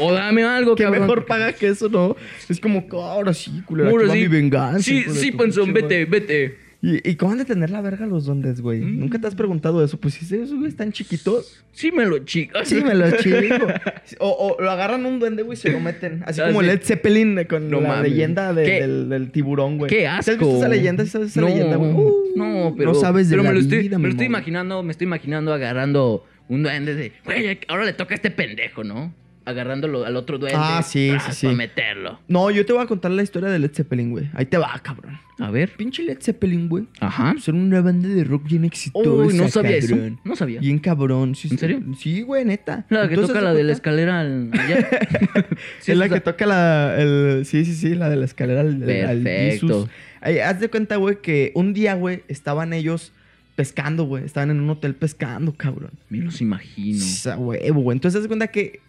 [0.00, 1.02] o dame algo, Que cabrón.
[1.02, 2.16] mejor paga que eso, ¿no?
[2.48, 4.18] Es como, que ahora sí, culera, Ahora sí.
[4.18, 4.80] mi venganza.
[4.82, 6.65] Sí, sí, panzón, vete, vete.
[6.82, 8.80] ¿Y, ¿Y cómo han de tener la verga los duendes, güey?
[8.80, 9.00] Mm.
[9.00, 9.98] ¿Nunca te has preguntado eso?
[9.98, 11.64] Pues si esos güey están chiquitos.
[11.72, 12.58] Sí me lo chico.
[12.64, 13.66] Sí, me lo chingo.
[14.20, 16.22] O, o lo agarran un duende, güey, y se lo meten.
[16.26, 16.62] Así Ah, como.
[16.62, 18.10] Led Zeppelin eh, con No la mames.
[18.10, 19.88] leyenda del, del tiburón, güey.
[19.90, 20.30] Qué ¿Sí asco.
[20.32, 21.04] ¿Has visto esa leyenda?
[21.04, 21.90] ¿Sí ¿Sabes esa no, leyenda, güey?
[21.92, 22.92] Uh, no, pero.
[22.92, 25.06] No sabes de pero la me lo estoy, vida, me lo estoy imaginando, me estoy
[25.06, 27.12] imaginando agarrando un duende de.
[27.24, 29.12] Güey, ahora le toca a este pendejo, ¿no?
[29.46, 30.58] Agarrándolo al otro duende.
[30.60, 31.46] Ah, sí, sí, sí.
[31.46, 32.20] Para meterlo.
[32.28, 34.28] No, yo te voy a contar la historia de Led Zeppelin, güey.
[34.34, 35.18] Ahí te va, cabrón.
[35.38, 35.70] A ver.
[35.76, 36.86] Pinche Led Zeppelin, güey.
[37.00, 37.34] Ajá.
[37.40, 39.90] Son una banda de rock bien exitosa, Uy, no sabía eso.
[39.94, 40.20] cabrón.
[40.24, 40.58] No sabía.
[40.60, 41.34] Bien cabrón.
[41.36, 41.80] Sí, ¿En serio?
[41.98, 42.86] Sí, güey, neta.
[42.90, 44.88] La que Entonces, toca ¿haz la de la escalera al- allá.
[45.80, 46.96] Sí, es la que toca la.
[47.00, 49.88] El, sí, sí, sí, la de la escalera al, al Perfecto.
[50.20, 53.12] Ay, haz de cuenta, güey, que un día, güey, estaban ellos
[53.54, 54.24] pescando, güey.
[54.24, 55.92] Estaban en un hotel pescando, cabrón.
[56.10, 56.98] Me los imagino.
[56.98, 57.94] Esa huevo, güey.
[57.96, 58.80] Entonces, haz de cuenta que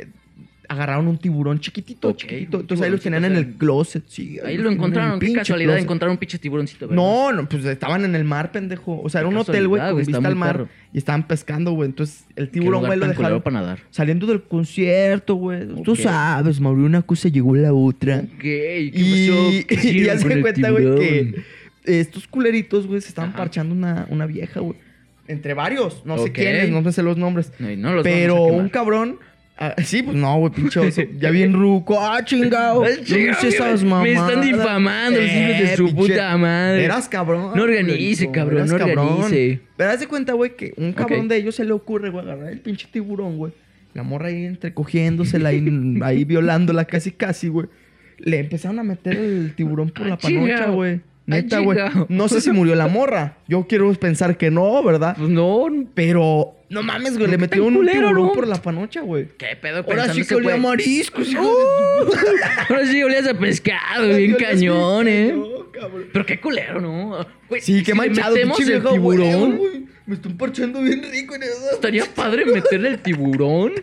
[0.70, 2.58] agarraron un tiburón chiquitito, Ok, chiquitito.
[2.58, 4.38] un Entonces ahí los tenían en el closet, sí.
[4.46, 5.20] Ahí lo encontraron.
[5.20, 5.84] Qué casualidad closet.
[5.84, 7.02] encontrar un pinche tiburoncito, ¿verdad?
[7.04, 9.02] No, no, pues estaban en el mar, pendejo.
[9.02, 10.58] O sea, era un hotel, güey, con vista al mar.
[10.58, 10.70] perro.
[10.94, 11.90] Y estaban pescando, güey.
[11.90, 13.80] Entonces, el tiburón, güey, lo dejaron para nadar.
[13.92, 15.68] saliendo del concierto, güey.
[15.84, 18.20] Tú sabes, Mauricio, una cosa llegó la otra.
[18.26, 19.66] Ok, ¿qué Y, pasó?
[19.68, 21.36] ¿Qué y de el cuenta, güey, que
[21.86, 23.38] estos culeritos, güey, se estaban Ajá.
[23.40, 24.78] parchando una, una vieja, güey.
[25.30, 27.52] Entre varios, no sé quiénes, no me sé los nombres.
[27.60, 29.18] No, y no los Pero un cabrón.
[29.58, 31.02] Ah, sí, pues no, güey, pinche oso.
[31.20, 32.00] Ya bien ruco.
[32.00, 32.82] Ah, chingado.
[32.84, 34.30] No dices esas me mamadas.
[34.30, 36.86] están difamando los hijos de su pinche- puta madre.
[36.86, 37.52] Eras cabrón.
[37.56, 39.60] No organice, cabrón, no organice.
[39.76, 42.52] Pero haz de cuenta, güey, que un cabrón de ellos se le ocurre, güey, agarrar
[42.52, 43.54] el pinche tiburón, güey.
[43.94, 47.68] La morra ahí entrecogiéndosela ahí, ahí violándola casi, casi, güey.
[48.20, 50.74] Le empezaron a meter el tiburón por Ah, la panocha, chingao.
[50.76, 51.02] güey.
[51.28, 51.78] Neta, güey.
[52.10, 53.38] No sé si murió la morra.
[53.48, 55.16] Yo quiero pensar que no, ¿verdad?
[55.18, 58.32] Pues no, Pero, no mames, güey, ¿Por le tan un culero, tiburón no?
[58.32, 59.28] por la panocha, güey.
[59.38, 62.12] ¿Qué pedo Ahora sí que olía mariscos, hijo ¡Uh!
[62.70, 65.36] Ahora sí olías a pescado, bien cañón, eh.
[65.78, 66.06] cabrón.
[66.14, 67.26] Pero qué culero, ¿no?
[67.60, 69.58] Sí, qué si manchado, metemos pinche tiburón.
[69.58, 69.88] güey, güey.
[70.06, 71.72] Me están parchando bien rico en eso.
[71.74, 73.74] Estaría padre meterle el tiburón.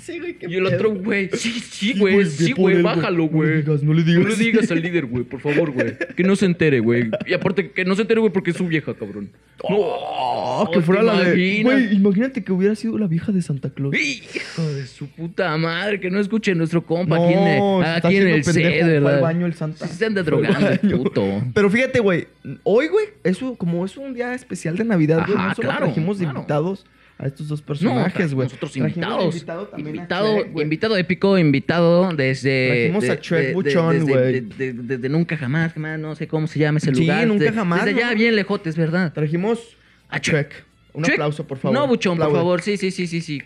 [0.00, 0.76] Sí, güey, qué Y el pedo.
[0.76, 3.48] otro, güey, sí, sí, Sí, güey, sí, ve por güey, él, bájalo, No güey.
[3.50, 4.22] le digas, no le digas.
[4.22, 5.94] No le digas al líder, güey, por favor, güey.
[6.16, 7.10] Que no se entere, güey.
[7.26, 9.30] Y aparte, que no se entere, güey, porque es su vieja, cabrón.
[9.62, 11.58] Oh, que ¿te fuera la de.
[11.58, 11.72] imaginas?
[11.82, 13.94] Güey, imagínate que hubiera sido la vieja de Santa Claus.
[13.96, 17.96] Hijo de su puta madre, que no escuche nuestro compa No, aquí en el, se
[17.96, 19.02] está aquí en el haciendo C, pendejo, ¿verdad?
[19.02, 19.86] fue al baño el Santa.
[19.88, 20.98] Sí se anda drogando el baño.
[21.02, 21.42] puto.
[21.54, 22.26] Pero fíjate, güey,
[22.62, 25.84] hoy, güey, eso como es un día especial de Navidad, güey, Ajá, no solo claro,
[25.86, 26.38] trajimos de claro.
[26.38, 26.86] invitados
[27.18, 28.46] a estos dos personajes, güey.
[28.46, 29.34] nosotros invitados.
[29.34, 32.90] invitado también a invitado, Shrek, invitado épico, invitado desde.
[32.92, 34.32] Trajimos a Shrek de- Buchón, güey.
[34.32, 37.26] de- de- de- Desde nunca jamás, jamás, no sé cómo se llama ese Sí, lugar.
[37.26, 38.16] nunca De- jamás, Desde allá, ¿no?
[38.16, 39.12] bien lejotes, ¿verdad?
[39.12, 39.76] Trajimos
[40.08, 40.64] a Shrek.
[40.92, 41.14] Un Shrek.
[41.14, 41.76] aplauso, por favor.
[41.76, 42.62] No, Buchón, por favor.
[42.62, 43.42] Sí, sí, sí, sí, sí.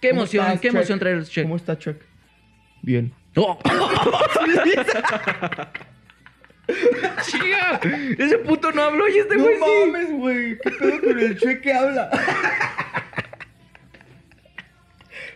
[0.00, 0.76] Qué ¿Cómo emoción, estás, qué Shrek?
[0.76, 1.44] emoción traer Shrek.
[1.44, 1.96] ¿Cómo está Chuck?
[2.82, 3.12] Bien.
[3.36, 3.58] ¡Oh!
[7.26, 7.80] Chica,
[8.18, 9.60] ese puto no habló y este No güey sí.
[9.90, 10.58] mames, güey.
[10.58, 12.10] ¿Qué pedo con el Chuck que habla?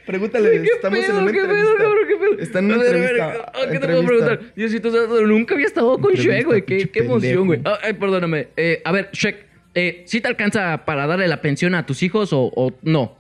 [0.07, 2.39] Pregúntale, ¿Qué estamos pedo, en una qué pedo, cabrón, qué pedo?
[2.39, 3.53] Está en una A ver, a ver, entrevista.
[3.55, 4.27] ah, ¿Qué te puedo entrevista.
[4.27, 4.55] preguntar?
[4.55, 6.65] Diosito Santo, nunca había estado con Shrek, güey.
[6.67, 7.61] Qué, qué emoción, güey.
[7.65, 8.49] Ah, ay, perdóname.
[8.57, 12.35] Eh, a ver, Shrek, eh, ¿sí te alcanza para darle la pensión a tus hijos
[12.35, 13.17] o, o no?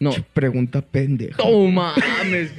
[0.00, 0.10] No.
[0.34, 1.36] Pregunta pendeja.
[1.44, 2.50] ¡Oh, mames!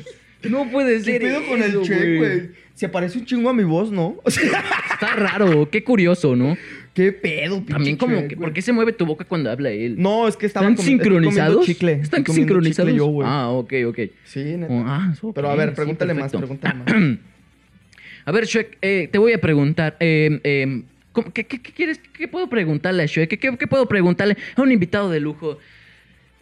[0.50, 1.22] No puede ¿Qué ser.
[1.22, 2.50] pedo con el eso, Shrek, güey?
[2.74, 4.18] Se parece un chingo a mi voz, ¿no?
[4.24, 6.58] O sea, Está raro, qué curioso, ¿no?
[6.94, 8.46] qué pedo, pinche También como Shrek, que, güey.
[8.48, 9.96] ¿por qué se mueve tu boca cuando habla él?
[10.00, 11.66] No, es que estaban ¿Están comi- estoy comiendo sincronizados?
[11.68, 11.92] chicle.
[11.94, 12.90] ¿Están Estoy comiendo sincronizados?
[12.92, 13.28] chicle yo, güey.
[13.30, 14.00] ah, ok, ok.
[14.26, 14.74] Sí, neta.
[14.74, 16.40] Oh, ah, ok, Pero a ver, sí, pregúntale más, perfecto.
[16.60, 16.76] pregúntale
[17.10, 17.18] más.
[18.26, 19.96] A ver, Shrek, eh, te voy a preguntar.
[20.00, 20.82] eh, eh,
[21.14, 22.00] ¿cómo- qué, qué- qué quieres?
[22.18, 23.30] ¿Qué puedo preguntarle a Shrek?
[23.30, 25.60] ¿Qué, qué- qué puedo preguntarle a un invitado de lujo?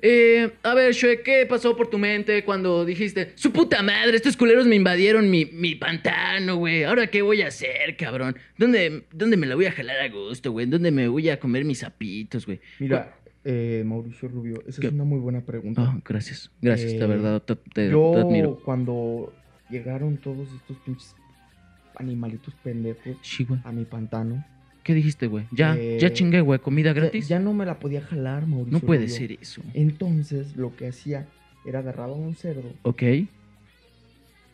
[0.07, 4.37] Eh, a ver, Shrek, ¿qué pasó por tu mente cuando dijiste, su puta madre, estos
[4.37, 6.83] culeros me invadieron mi, mi pantano, güey?
[6.83, 8.35] ¿Ahora qué voy a hacer, cabrón?
[8.55, 10.67] ¿Dónde, ¿Dónde me la voy a jalar a gusto, güey?
[10.67, 12.59] ¿Dónde me voy a comer mis zapitos, güey?
[12.77, 14.87] Mira, eh, Mauricio Rubio, esa ¿Qué?
[14.87, 15.81] es una muy buena pregunta.
[15.83, 16.51] Ah, gracias.
[16.61, 17.41] Gracias, la Eh, verdad.
[17.41, 18.59] Te, te- Yo, te admiro.
[18.63, 19.33] cuando
[19.71, 21.15] llegaron todos estos pinches
[21.95, 23.17] animalitos pendejos
[23.63, 24.45] a mi pantano,
[24.85, 25.45] ¿Qué dijiste, güey?
[25.51, 26.59] Ya, Eh, ya chingué, güey.
[26.59, 27.27] ¿Comida gratis?
[27.27, 28.71] ya no me la podía jalar, Mauricio.
[28.71, 29.61] no puede ser eso.
[29.73, 31.25] Entonces, lo que hacía
[31.65, 33.01] era agarraba un cerdo, Ok.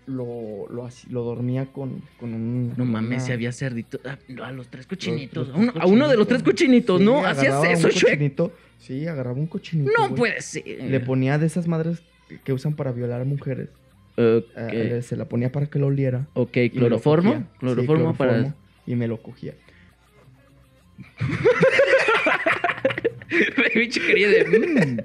[0.08, 2.74] lo, lo, lo dormía con, con un...
[2.78, 4.00] No mames, una- si había cerdito.
[4.06, 5.50] Ah, a los tres cochinitos.
[5.50, 7.00] los a, uno, tres a uno de los tres cochinitos.
[7.00, 7.26] Sí, ¿no?
[7.26, 9.92] Hacías eso, cochinito, Sí, agarraba un cochinito.
[9.98, 10.64] No puede ser.
[10.66, 12.02] Le ponía de esas madres
[12.44, 13.70] que- usan para violar mujeres.
[14.18, 16.26] Ok, eh, se la ponía para que lo oliera.
[16.34, 17.32] ok, cloroformo.
[17.32, 17.48] cogía.
[17.52, 18.32] Sí, Cloroformo para.
[18.34, 18.56] cloroformo,
[18.88, 19.54] Y me lo cogía.
[23.74, 24.46] Pinche quería de.
[24.46, 24.98] mm.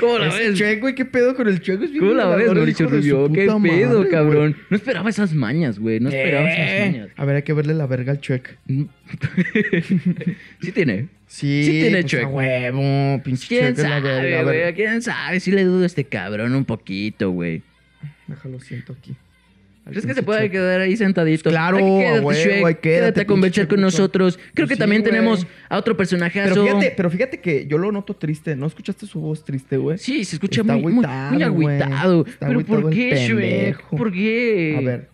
[0.00, 0.54] ¿Cómo la ves?
[0.58, 3.30] Shrek, güey, ¿qué pedo con el bien ¿Cómo la ves, Mauricio Rubio?
[3.32, 4.56] ¿Qué pedo, madre, cabrón?
[4.70, 6.00] No esperaba esas mañas, güey.
[6.00, 7.08] No esperaba Eh, esas mañas.
[7.16, 8.58] A ver, hay que verle la verga al Shrek.
[8.66, 8.82] Mm.
[10.62, 11.08] sí tiene.
[11.26, 12.24] Sí, Sí tiene pues, Shrek.
[12.24, 14.42] a huevo, pinche ¿Quién Shrek es la sabe, verga.
[14.42, 14.74] Güey?
[14.74, 15.40] ¿Quién sabe?
[15.40, 17.62] Sí le dudo a este cabrón un poquito, güey.
[18.26, 19.14] Déjalo, siento aquí.
[19.88, 21.48] ¿Crees que se puede quedar ahí sentadito?
[21.48, 24.38] Claro, Ay, quédate, Shrek, quédate a conversar con nosotros.
[24.52, 25.12] Creo que también güey.
[25.12, 26.54] tenemos a otro personajazo.
[26.54, 28.56] Pero fíjate, pero fíjate que yo lo noto triste.
[28.56, 29.96] ¿No escuchaste su voz triste, güey?
[29.98, 31.76] Sí, se escucha Está muy, muy, agüitado, muy güey.
[31.82, 32.26] agüitado.
[32.26, 33.84] Está Pero ¿por agüitado qué, Shrek?
[33.90, 34.76] ¿Por qué?
[34.76, 35.08] A ver,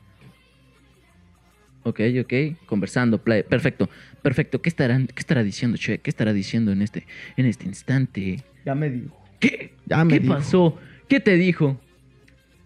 [1.84, 2.32] Ok, ok.
[2.66, 3.18] Conversando.
[3.18, 3.42] play.
[3.42, 3.90] Perfecto.
[4.22, 4.62] Perfecto.
[4.62, 6.00] ¿Qué, estarán, ¿Qué estará diciendo Shrek?
[6.02, 7.06] ¿Qué estará diciendo en este,
[7.36, 8.40] en este instante?
[8.64, 9.20] ya me dijo.
[9.40, 9.72] ¿Qué?
[9.86, 10.34] Ya me ¿Qué dijo.
[10.34, 10.78] pasó?
[11.08, 11.80] ¿Qué te dijo?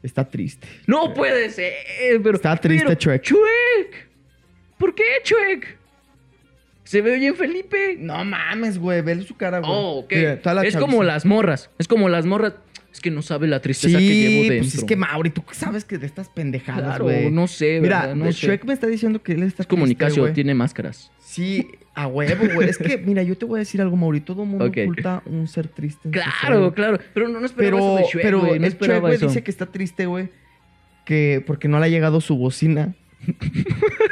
[0.06, 0.66] Está triste.
[0.86, 1.74] No puede ser,
[2.22, 2.36] pero...
[2.36, 3.24] Está triste, pero- Shrek.
[3.24, 4.08] Shrek.
[4.78, 5.78] ¿Por qué, Shrek?
[6.84, 7.96] ¿Se ve bien Felipe?
[7.98, 9.02] No mames, güey.
[9.02, 9.70] Vele su cara, güey.
[9.72, 10.12] Oh, ok.
[10.12, 11.68] Mira, es como las morras.
[11.78, 12.54] Es como las morras.
[12.96, 14.58] Es que no sabe la tristeza que llevo dentro.
[14.60, 17.30] pues es que Mauri, tú sabes que de estas pendejadas, Claro, güey.
[17.30, 18.16] no sé, Mira, ¿verdad?
[18.16, 18.46] No sé.
[18.46, 20.32] Shrek me está diciendo que él está Es comunicación, güey.
[20.32, 21.12] tiene máscaras.
[21.20, 22.70] Sí, a huevo, güey.
[22.70, 24.22] Es que, mira, yo te voy a decir algo, Mauri.
[24.22, 26.08] Todo mundo oculta un ser triste.
[26.08, 26.98] en Claro, claro.
[27.12, 29.42] Pero no, no esperaba Pero, eso de Shrek, pero güey, no el Shrek, güey, dice
[29.42, 30.30] que está triste, güey.
[31.04, 32.94] Que porque no le ha llegado su bocina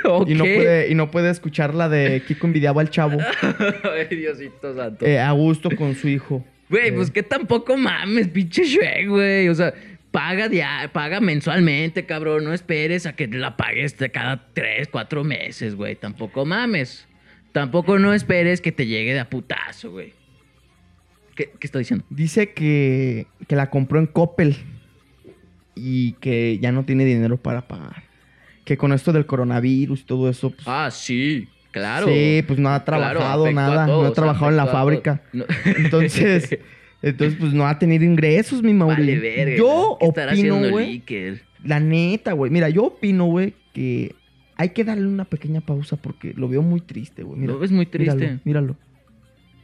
[0.04, 0.28] Ok.
[0.28, 3.18] y, no puede, y no puede escuchar la de Kiko envidiaba al chavo
[4.10, 5.06] Ay, Diosito santo.
[5.06, 6.44] eh, a gusto con su hijo.
[6.80, 9.48] Güey, pues que tampoco mames, pinche Shrek, güey.
[9.48, 9.72] O sea,
[10.10, 12.44] paga dia- paga mensualmente, cabrón.
[12.44, 15.96] No esperes a que la pagues cada tres, cuatro meses, güey.
[15.96, 17.06] Tampoco mames.
[17.52, 20.12] Tampoco no esperes que te llegue de a putazo, güey.
[21.36, 22.04] ¿Qué, qué está diciendo?
[22.10, 24.56] Dice que, que la compró en Coppel
[25.74, 28.04] y que ya no tiene dinero para pagar.
[28.64, 32.06] Que con esto del coronavirus y todo eso, pues, Ah, sí, claro.
[32.06, 35.20] sí, pues no ha trabajado nada, no ha trabajado en la fábrica.
[35.32, 36.58] No- Entonces,
[37.02, 39.02] entonces pues no ha tenido ingresos, mi Mauri.
[39.02, 39.56] Vale, verga.
[39.56, 41.02] Yo ¿Qué estará opino, güey,
[41.64, 42.50] la neta, güey.
[42.50, 44.14] Mira, yo opino, güey, que
[44.56, 47.42] hay que darle una pequeña pausa porque lo veo muy triste, güey.
[47.42, 48.14] Lo ves muy triste.
[48.14, 48.76] Míralo, míralo.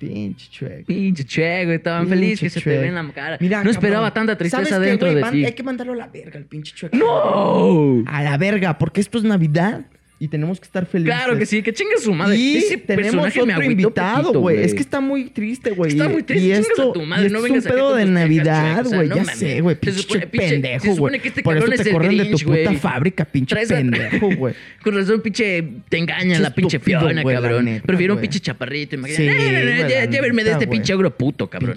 [0.00, 0.86] Pinche Shrek.
[0.86, 1.76] Pinche Shrek, güey.
[1.76, 3.36] Estaban felices que se te ve en la cara.
[3.38, 5.44] Mira, no esperaba tanta tristeza ¿sabes qué, dentro de ti.
[5.44, 6.94] Hay que mandarlo a la verga, el pinche Shrek.
[6.94, 8.02] ¡No!
[8.06, 9.84] A la verga, porque esto es Navidad
[10.22, 11.14] y tenemos que estar felices.
[11.14, 12.36] Claro que sí, que chingue su madre.
[12.36, 14.62] Y Ese tenemos otro invitado, güey.
[14.62, 15.92] Es que está muy triste, güey.
[15.92, 18.04] Está muy triste, Y esto, a tu madre, y no esto es un pedo de
[18.04, 19.08] Navidad, Shrek, o sea, güey.
[19.08, 19.38] no ya mames.
[19.38, 19.76] sé, güey.
[19.76, 21.20] Se Pinche supone- Shrek pinche- se pendejo, supone güey.
[21.22, 22.76] que este Por eso cabrón te es el corren de tu puta güey.
[22.76, 24.54] fábrica, pinche Traes pendejo, güey.
[24.84, 27.64] Con razón, pinche, te engaña la pinche Fiona, güey, cabrón.
[27.64, 28.28] neta, Prefiero un güey.
[28.28, 29.38] pinche chaparrito, Sí, imagínate.
[29.38, 30.78] No, güey, ya- la Llévenme de este güey.
[30.78, 31.74] pinche ogro puto, cabrón.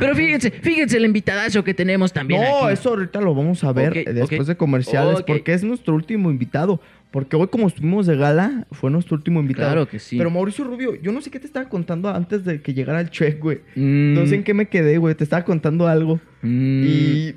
[0.00, 3.98] Pero fíjense, fíjense el invitadazo que tenemos también No, eso ahorita lo vamos a ver
[3.98, 6.80] eh, después de comerciales, porque es nuestro último invitado.
[7.12, 9.70] Porque hoy, como estuvimos de gala, fue nuestro último invitado.
[9.70, 10.16] Claro que sí.
[10.16, 13.10] Pero Mauricio Rubio, yo no sé qué te estaba contando antes de que llegara el
[13.10, 13.58] Shrek, güey.
[13.76, 15.14] Mm, No sé en qué me quedé, güey.
[15.14, 16.20] Te estaba contando algo.
[16.42, 17.34] mm, Y.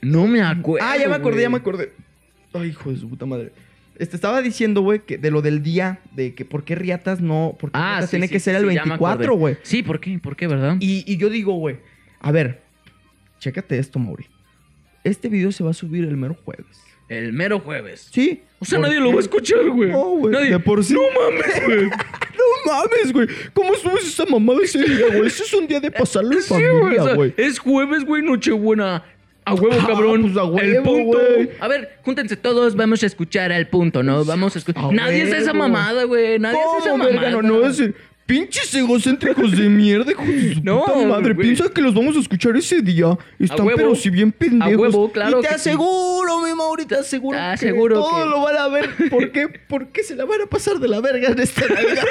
[0.00, 0.86] No me acuerdo.
[0.88, 1.92] Ah, ya me acordé, ya me acordé.
[2.54, 3.52] Ay, hijo de su puta madre.
[3.98, 7.56] Este, estaba diciendo, güey, que de lo del día, de que por qué Riatas no.
[7.60, 9.38] Porque Ah, Riatas sí, tiene sí, que ser sí, el ya me 24, acordé.
[9.38, 9.56] güey.
[9.62, 10.18] Sí, ¿por qué?
[10.20, 10.76] ¿Por qué, verdad?
[10.80, 11.76] Y, y yo digo, güey,
[12.20, 12.62] a ver,
[13.40, 14.24] chécate esto, Mauri.
[15.04, 16.80] Este video se va a subir el mero jueves.
[17.08, 18.08] El mero jueves.
[18.12, 18.42] Sí.
[18.58, 19.90] O sea, ¿Por nadie lo va a escuchar, güey.
[19.90, 20.32] No, güey.
[20.32, 20.50] Nadie.
[20.50, 20.94] De por sí.
[20.94, 21.90] No mames, güey.
[22.38, 23.26] No mames, güey.
[23.52, 25.26] ¿Cómo subes esa mamada ese día, güey?
[25.26, 26.64] Ese es un día de pasarlo en Sí, güey.
[26.70, 27.34] familia, o sea, güey.
[27.36, 29.02] es jueves, güey, Nochebuena.
[29.44, 30.22] A huevo, Ah, cabrón.
[30.32, 31.18] pues a el punto.
[31.58, 34.24] A ver, júntense todos, vamos a escuchar al punto, ¿no?
[34.24, 34.92] Vamos a escuchar.
[34.92, 36.38] Nadie es esa mamada, güey.
[36.38, 37.30] Nadie es esa ¿Cómo, mamada.
[37.30, 37.94] No, no, ese...
[38.28, 41.34] Pinches egocéntricos de mierda, hijos de su No, puta madre.
[41.34, 43.16] Piensa que los vamos a escuchar ese día.
[43.38, 43.76] Están huevo.
[43.76, 44.74] pero si bien pendejos.
[44.74, 45.70] A huevo, claro Y te que sí.
[45.70, 48.90] aseguro, mi Mauri, te aseguro Te que aseguro todo que- lo van a ver.
[49.08, 49.48] ¿Por qué?
[49.66, 52.04] Porque se la van a pasar de la verga en esta Navidad.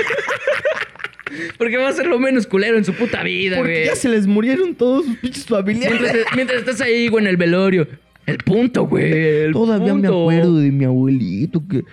[1.59, 3.85] Porque va a ser lo menos culero en su puta vida, Porque güey.
[3.85, 6.01] ya se les murieron todos sus pinches familiares.
[6.01, 7.87] Mientras, mientras estás ahí, güey, en el velorio.
[8.25, 9.11] El punto, güey.
[9.43, 11.83] el Todavía me acuerdo de mi abuelito que...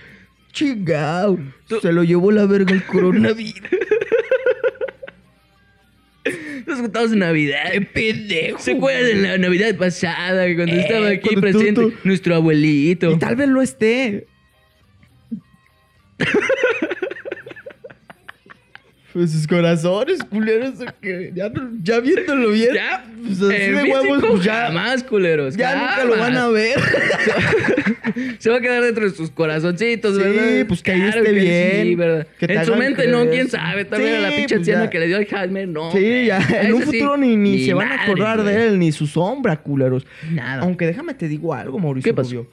[0.53, 1.39] Chingao.
[1.83, 3.61] Se lo llevó la verga el coronavirus.
[6.67, 7.73] Los juntados de Navidad.
[7.73, 8.59] ¡Qué pendejo!
[8.59, 12.35] ¿Se acuerdan de la Navidad pasada, cuando Eh, estaba aquí cuando tú- presente tú- nuestro
[12.35, 13.11] abuelito?
[13.13, 14.27] Y tal vez lo esté.
[19.15, 21.51] Pues sus corazones, culeros, que ya,
[21.83, 22.75] ya viéndolo bien.
[22.75, 25.57] Ya, pues así en de huevos, pues ya, jamás, culeros.
[25.57, 26.77] ya nunca lo van a ver.
[28.39, 30.67] Se va a quedar dentro de sus corazoncitos, Sí, ¿verdad?
[30.67, 32.27] pues que ahí esté que bien, Sí, ¿verdad?
[32.39, 33.85] que en su mente no, quién sabe.
[33.85, 35.93] Vez Sí, era la pinche pues anciana que le dio Alzheimer, no.
[35.93, 36.39] Sí, ya.
[36.63, 38.53] En un sí, futuro ni, ni se van a acordar güey.
[38.55, 40.05] de él, ni su sombra, culeros.
[40.31, 40.63] Nada.
[40.63, 42.31] Aunque déjame te digo algo, Mauricio ¿Qué pasó?
[42.35, 42.51] Rubio.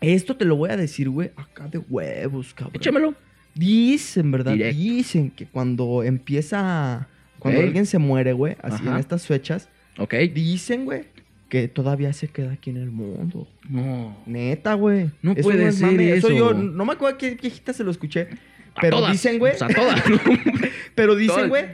[0.00, 2.76] Esto te lo voy a decir, güey, acá de huevos, cabrón.
[2.76, 3.14] Échamelo.
[3.56, 4.52] Dicen, ¿verdad?
[4.52, 4.78] Directo.
[4.78, 7.08] Dicen que cuando empieza.
[7.38, 10.14] Cuando alguien se muere, güey, así en estas fechas, Ok.
[10.34, 11.04] dicen, güey,
[11.48, 13.46] que todavía se queda aquí en el mundo.
[13.68, 14.16] No.
[14.26, 15.10] Neta, güey.
[15.22, 16.30] No Eso puede es ser mame, eso.
[16.30, 18.28] yo no me acuerdo qué viejita se lo escuché.
[18.76, 19.54] A Pero todas, dicen, güey.
[19.54, 20.02] O sea, todas.
[20.94, 21.64] Pero dicen, güey,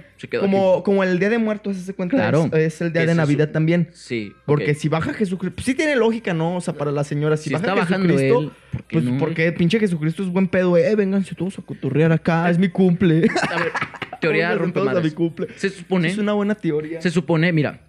[0.40, 2.16] como, como el día de muertos, ¿se cuenta?
[2.16, 2.46] Claro.
[2.52, 3.88] Es, es el día de Navidad su- también.
[3.92, 4.32] Sí.
[4.46, 6.56] Porque si baja Jesucristo, pues sí tiene lógica, ¿no?
[6.56, 9.18] O sea, para la señora, si, Si baja está bajando Jesucristo, él, ¿por pues no?
[9.18, 13.28] porque pinche Jesucristo es buen pedo, eh, vénganse todos a cotorrear acá, es mi cumple.
[13.50, 13.72] A ver,
[14.20, 15.48] teoría rompe a mi cumple.
[15.56, 16.08] Se supone.
[16.08, 17.00] Es una buena teoría.
[17.00, 17.80] Se supone, mira,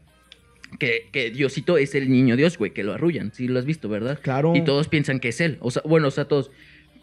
[0.79, 3.31] que, que Diosito es el niño Dios, güey, que lo arrullan.
[3.33, 4.19] Sí, lo has visto, ¿verdad?
[4.21, 4.55] Claro.
[4.55, 5.57] Y todos piensan que es él.
[5.61, 6.51] O sea, bueno, o sea, todos,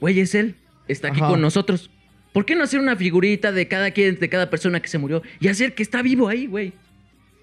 [0.01, 0.57] güey, es él.
[0.89, 1.31] Está aquí Ajá.
[1.31, 1.91] con nosotros.
[2.33, 5.23] ¿Por qué no hacer una figurita de cada quien, de cada persona que se murió
[5.41, 6.73] y hacer que está vivo ahí, güey?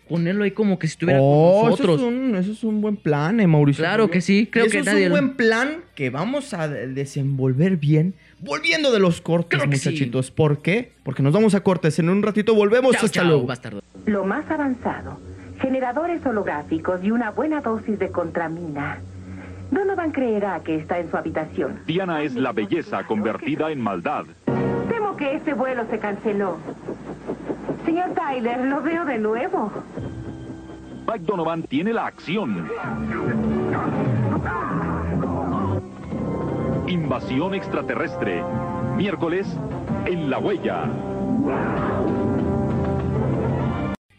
[0.08, 1.98] Ponerlo ahí como que si estuviera Oh, con nosotros.
[2.00, 3.82] Eso es, un, eso es un buen plan, eh, Mauricio.
[3.84, 4.14] Claro Rubio.
[4.14, 6.88] que sí, creo eso que es nadie un lo- buen plan que vamos a de-
[6.88, 8.14] desenvolver bien.
[8.40, 9.68] Volviendo de los cortes, sí.
[9.68, 10.32] muchachitos.
[10.32, 10.94] ¿Por qué?
[11.04, 12.00] Porque nos vamos a cortes.
[12.00, 12.94] En un ratito volvemos.
[12.94, 13.46] Chao, Hasta chao, luego.
[13.48, 13.82] bastardo.
[14.06, 15.20] Lo más avanzado,
[15.60, 19.00] generadores holográficos y una buena dosis de contramina.
[19.72, 21.82] Donovan creerá que está en su habitación.
[21.86, 24.24] Diana es la belleza convertida en maldad.
[24.98, 26.58] Temo que este vuelo se canceló.
[27.86, 29.72] Señor Tyler, lo veo de nuevo.
[31.08, 32.68] Mike Donovan tiene la acción.
[36.88, 38.44] Invasión extraterrestre.
[38.96, 39.46] Miércoles
[40.08, 40.86] en La Huella.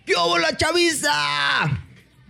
[0.07, 1.78] ¿Qué la chaviza?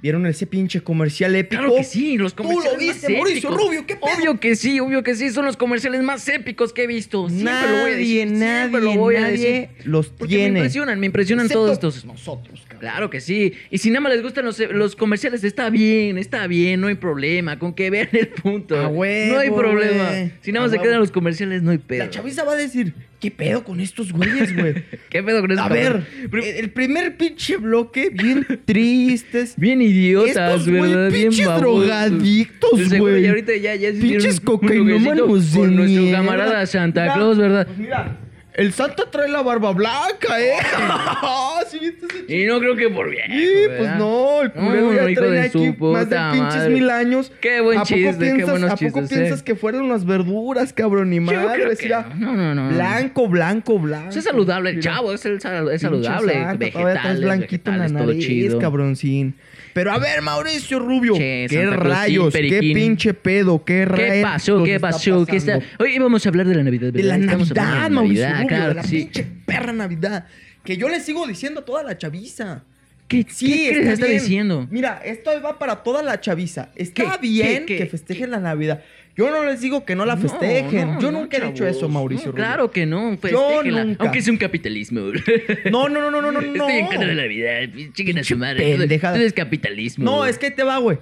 [0.01, 1.61] ¿Vieron ese pinche comercial épico?
[1.61, 3.67] Claro que sí, los Tú comerciales lo viste, más Mauricio épicos.
[3.67, 4.15] Rubio, ¿qué pedo?
[4.17, 7.29] Obvio que sí, obvio que sí, son los comerciales más épicos que he visto.
[7.29, 9.37] Siempre lo voy a Nadie, decir, nadie, lo voy a nadie
[9.73, 9.87] decir.
[9.89, 10.59] los Porque me tiene.
[10.61, 12.05] impresionan, me impresionan Excepto todos estos.
[12.05, 12.79] Nosotros, cabrón.
[12.79, 13.55] Claro que sí.
[13.71, 16.95] Y si nada más les gustan los, los comerciales, está bien, está bien, no hay
[16.95, 17.59] problema.
[17.59, 18.79] Con que vean el punto.
[18.79, 20.11] A huevo, no hay problema.
[20.43, 22.05] Si nada más se quedan los comerciales, no hay pedo.
[22.05, 24.75] La chaviza va a decir, ¿qué pedo con estos güeyes, güey?
[25.11, 25.63] ¿Qué pedo con eso?
[25.63, 29.55] A ver, el primer pinche bloque, bien tristes.
[29.57, 31.11] Bien idiotas, Estos, güey, ¿verdad?
[31.11, 31.87] Bien pinches babosos.
[31.87, 33.29] drogadictos, seguro, güey.
[33.29, 37.67] Ahorita ya, ya Pinches cocainómanos Con nuestro camarada Santa Mira, Claus, ¿verdad?
[37.67, 38.19] Pues mira,
[38.59, 40.55] el Santa trae la barba blanca, ¿eh?
[41.71, 43.31] ¿Sí viste ese Y no creo que por bien.
[43.31, 46.75] Sí, pues no, el culero No, ya hijo trae aquí más de pinches madre.
[46.75, 47.33] mil años.
[47.41, 49.45] Qué buen ¿A poco chiste, qué piensas, buenos ¿A poco chistes, piensas eh?
[49.45, 51.11] que fueron las verduras, cabrón?
[51.11, 52.69] Ni madre, decía, no, no, no.
[52.75, 54.11] Blanco, blanco, blanco.
[54.19, 56.33] Es saludable el chavo, es, el es saludable.
[56.33, 58.59] Traes vegetales, blanquito en la vegetales, todo nariz, chido.
[58.59, 59.37] cabroncín.
[59.79, 64.09] Pero a ver, Mauricio Rubio, Che, qué Santa rayos, qué pinche pedo, qué rayos.
[64.11, 64.65] ¿Qué pasó?
[64.65, 65.25] ¿Qué pasó?
[65.25, 65.61] ¿Qué está?
[65.79, 67.41] Hoy vamos a hablar de la Navidad, De la ¿verdad?
[67.41, 68.97] Estamos hablando Navidad, de la Mauricio Navidad, Rubio, claro de la sí.
[68.97, 70.27] pinche perra Navidad.
[70.65, 72.65] Que yo le sigo diciendo a toda la chaviza.
[73.07, 74.19] ¿Qué, Sí, qué, está bien.
[74.19, 74.67] diciendo?
[74.69, 76.71] Mira, esto va para toda la chaviza.
[76.75, 77.19] Está ¿Qué?
[77.29, 78.83] bien que festejen la Navidad.
[79.19, 80.95] Yo no les digo que no la festejen.
[80.95, 82.33] no, yo no, nunca he dicho eso, Mauricio.
[82.33, 83.85] Claro que no, festéjenla.
[83.85, 84.05] nunca.
[84.05, 85.01] Aunque es un capitalismo.
[85.73, 86.41] No, no, no, no, no, no.
[86.41, 87.63] Estoy en contra de la Navidad.
[87.95, 88.77] Chiquen a su madre.
[88.79, 89.15] Pendejada.
[89.17, 90.05] Todo es capitalismo.
[90.05, 90.99] No, es que te va, güey.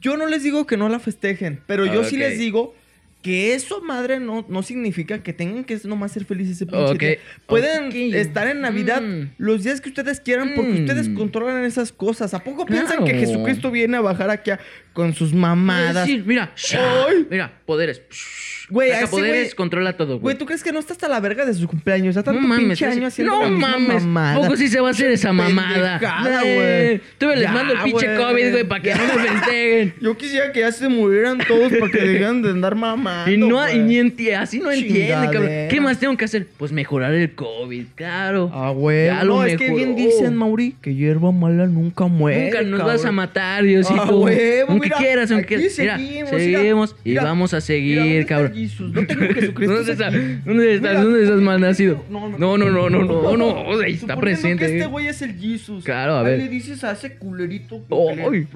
[0.00, 2.74] Yo no les digo que no la festejen, pero yo sí les digo
[3.22, 6.98] que eso, madre, no, no significa que tengan que nomás ser felices ese pinche Ok,
[7.00, 7.16] día.
[7.46, 9.30] Pueden estar en Navidad Mm.
[9.38, 10.80] los días que ustedes quieran porque Mm.
[10.84, 12.32] ustedes controlan esas cosas.
[12.34, 14.60] ¿A poco piensan que Jesucristo viene a bajar aquí a-
[14.98, 16.06] con sus mamadas?
[16.08, 17.24] Sí, mira, Ay.
[17.30, 18.02] mira, poderes.
[18.70, 20.20] Güey, a ese poderes, güey- controla todo, güey.
[20.20, 22.14] Güey, ¿tú crees que no está hasta la verga de su cumpleaños?
[22.16, 24.36] Ya tanto No mames, pinche año haciendo no la misma mames, mamada.
[24.42, 25.98] poco sí se va a hacer esa mamada.
[25.98, 27.00] Pendejada, güey.
[27.16, 28.18] Todavía les Ya, mando el pinche güey.
[28.18, 29.94] COVID, güey, para que no me festejeen.
[30.02, 33.30] Yo quisiera que ya se murieran todos para que dejaran de andar mamando.
[33.32, 33.76] Y, no, güey.
[33.76, 35.32] y ni enti- así no entiende, cabrón.
[35.44, 35.68] Chingadera.
[35.68, 36.46] ¿Qué más tengo que hacer?
[36.58, 38.50] Pues mejorar el COVID, claro.
[38.52, 39.06] Ah, güey.
[39.06, 42.50] Ya lo No, es que bien dicen, Mauri, que hierba mala nunca muere.
[42.50, 44.02] Nunca nos vas a matar, Diosito.
[44.02, 47.60] Ah, huevo, mira, quieras, aunque aquí Mira, seguimos, seguimos mira, y mira, vamos a Mira,
[47.66, 48.54] seguir, ¿dónde está cabrón.
[48.54, 48.92] Jesús?
[48.92, 49.74] No tengo Jesucristo.
[49.74, 50.12] ¿Dónde estás?
[50.44, 50.90] ¿Dónde estás?
[50.92, 52.04] Mira, ¿Dónde estás mal nacido?
[52.10, 54.64] No, No, no, no, no, no, no, ahí está presente.
[54.66, 54.86] que este eh.
[54.86, 55.84] güey es el Jesus.
[55.84, 56.38] Claro, a Ahí ver.
[56.38, 57.84] le dices a ese culerito.
[57.88, 58.46] que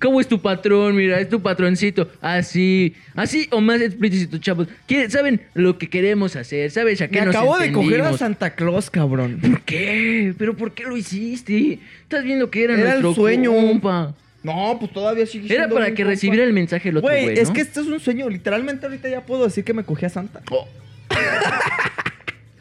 [0.00, 0.96] ¿Cómo es tu patrón?
[0.96, 2.10] Mira, es tu patroncito.
[2.20, 4.68] Así, así o más explícito, chavos.
[4.86, 6.70] ¿Quieren- ¿Saben lo que queremos hacer?
[6.72, 8.18] ¿Sabes a qué Me nos acabo de coger a entendimos?
[8.18, 9.38] Santa Claus, cabrón.
[9.40, 10.34] ¿Por qué?
[10.36, 11.78] ¿Pero por qué lo hiciste?
[12.02, 13.52] Estás viendo que era, Era el nuestro sueño.
[13.54, 14.14] compa.
[14.44, 16.10] No, pues todavía sigue Era siendo para que compa.
[16.10, 17.42] recibiera el mensaje el otro güey, Güey, ¿no?
[17.42, 18.28] es que este es un sueño.
[18.28, 20.42] Literalmente ahorita ya puedo decir que me cogí a Santa.
[20.50, 20.68] Oh.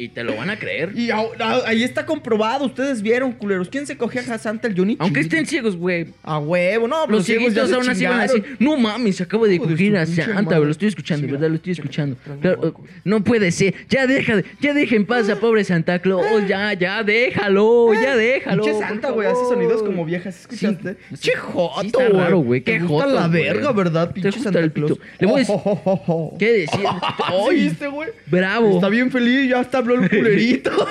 [0.03, 0.91] y te lo van a creer.
[0.95, 2.65] Y a- a- ahí está comprobado.
[2.65, 3.69] Ustedes vieron, culeros.
[3.69, 4.67] ¿Quién se cogía a Santa?
[4.67, 6.07] El Johnny Aunque estén ciegos, güey.
[6.23, 7.07] A huevo, no.
[7.07, 9.65] Los ciegos ya cieguitos aún así van a decir, no mames, se acaba de Hijo
[9.65, 10.65] de coger su a pinche Santa, madre.
[10.65, 11.49] lo estoy escuchando, Sí, ¿verdad?
[11.49, 12.15] Lo estoy escuchando.
[12.23, 12.83] trae un Claro, hueco.
[13.03, 17.03] no puede ser, ya deja, ya deja en paz a pobre Santa Claus, ya, ya
[17.03, 18.63] déjalo, ya déjalo.
[18.63, 19.53] Pinche por Santa, güey, hace favor.
[19.55, 20.97] sonidos como viejas, ¿escuchaste?
[21.11, 22.21] Sí, che sí joto, está güey.
[22.23, 23.43] raro, güey, qué Te gusta joto, la güey.
[23.43, 24.91] verga, ¿verdad, Te pinche gusta Santa el Claus?
[24.93, 25.03] pito.
[25.19, 26.37] Le voy a decir- Oh, oh, oh, oh.
[26.37, 26.79] ¿Qué decir?
[26.81, 28.09] ¿Sí Ay, viste, güey?
[28.27, 28.75] bravo.
[28.75, 30.71] Está bien feliz, ya hasta habló el culerito.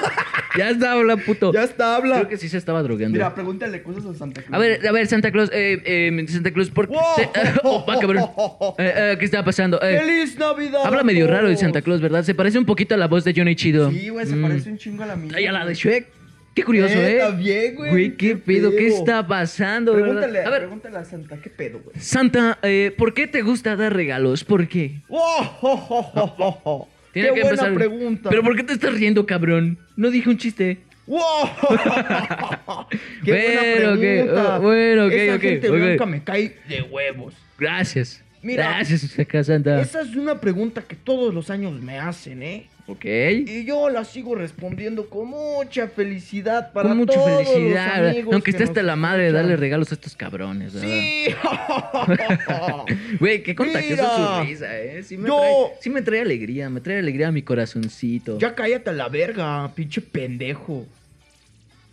[0.54, 1.50] Ya está, habla, puto.
[1.50, 2.16] ya está, habla.
[2.16, 3.12] Creo que sí se estaba drogando.
[3.14, 4.54] Mira, pregúntale cosas a Santa Claus.
[4.54, 6.94] A ver, a ver, Santa Claus, eh, eh, Santa Claus, ¿por qué?
[6.94, 7.32] Wow.
[7.80, 8.22] Opa, cabrón.
[8.78, 9.80] Eh, eh, ¿Qué está pasando?
[9.80, 10.82] Eh, ¡Feliz Navidad!
[10.84, 11.60] habla medio raro de todos!
[11.60, 12.22] Santa Claus, ¿verdad?
[12.22, 13.90] Se parece un poquito a la voz de Johnny Chido.
[13.90, 14.42] Sí, güey, se Mm.
[14.42, 15.32] parece un chingo a la mía.
[15.34, 16.06] Ay, a la de Shrek.
[16.54, 19.94] Qué curioso, Eh, está bien, güey, Güey, qué qué pedo, ¿qué está pasando?
[19.94, 20.06] verdad?
[20.20, 21.96] Pregúntale, A ver, pregúntale a Santa, ¿qué pedo, güey?
[21.98, 24.44] Santa, eh, ¿por qué te gusta dar regalos?
[24.44, 24.96] ¿Por qué?
[25.08, 26.88] ¡Oh, oh, oh, oh, oh, oh!
[27.12, 28.30] Tiene ¡Qué que buena empezar- pregunta!
[28.30, 29.78] ¿Pero por qué te estás riendo, cabrón?
[29.96, 30.78] No dije un chiste.
[31.06, 31.20] ¡Wow!
[33.24, 34.56] ¡Qué Bueno, buena pregunta!
[34.56, 35.76] oh, bueno, ok, Esa ok, gente ok.
[35.76, 37.34] blanca me cae de huevos.
[37.58, 38.22] Gracias.
[38.42, 38.68] Mira.
[38.78, 39.80] Gracias, Santa.
[39.80, 42.66] Esa es una pregunta que todos los años me hacen, ¿eh?
[42.88, 43.04] Ok.
[43.04, 48.08] Y yo la sigo respondiendo con mucha felicidad para Con mucha todos los felicidad.
[48.08, 50.88] amigos Aunque que esté hasta la madre de darle regalos a estos cabrones, ¿verdad?
[50.88, 51.26] ¡Sí!
[53.20, 55.02] Güey, qué contagiosa su risa, ¿eh?
[55.04, 58.38] Sí me, Yo- trae, sí me trae alegría, me trae alegría a mi corazoncito.
[58.38, 60.84] ya cállate a la verga, pinche pendejo.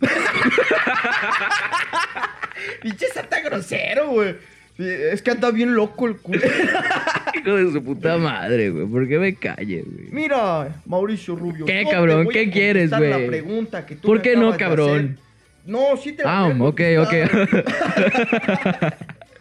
[2.82, 4.36] pinche santa grosero, güey.
[4.80, 6.40] Sí, Es que anda bien loco el culo.
[7.34, 8.86] Hijo de su puta madre, güey.
[8.86, 10.08] ¿Por qué me calle, güey?
[10.10, 11.66] Mira, Mauricio Rubio.
[11.66, 12.28] ¿Qué, yo cabrón?
[12.28, 13.10] ¿Qué quieres, güey?
[13.10, 15.18] la pregunta que tú ¿Por qué no, cabrón?
[15.66, 17.14] No, sí te la Ah, voy a ok, ok.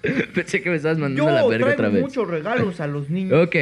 [0.33, 2.01] Pensé que me estabas mandando Yo la verga traigo otra vez.
[2.01, 3.55] muchos regalos a los niños, Ok.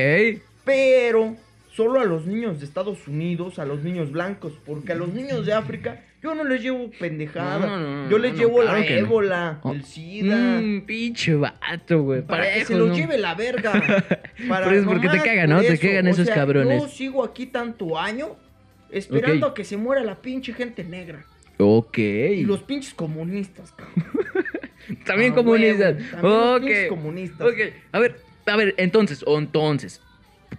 [0.66, 1.36] pero
[1.78, 5.46] solo a los niños de Estados Unidos, a los niños blancos, porque a los niños
[5.46, 7.60] de África yo no les llevo pendejada.
[7.60, 9.72] No, no, no, yo les llevo claro la ébola, Oh.
[9.74, 10.36] el SIDA.
[10.60, 12.24] Mmm, pinche vato, güey.
[12.24, 13.72] Para que se los lleve la verga.
[14.50, 15.62] Para Pero es porque te cagan, ¿no?
[15.62, 16.82] Te cagan O esos sea, cabrones.
[16.82, 18.36] Yo sigo aquí tanto año
[18.90, 21.24] esperando a que se muera la pinche gente negra.
[21.60, 21.98] Ok.
[22.00, 24.26] Y los pinches comunistas, cabrón.
[25.06, 25.96] También Ah, comunistas.
[25.96, 26.62] huevo, también los ok.
[26.62, 27.48] pinches comunistas.
[27.48, 27.58] Ok.
[27.92, 28.16] A ver,
[28.48, 30.02] a ver, entonces, o entonces.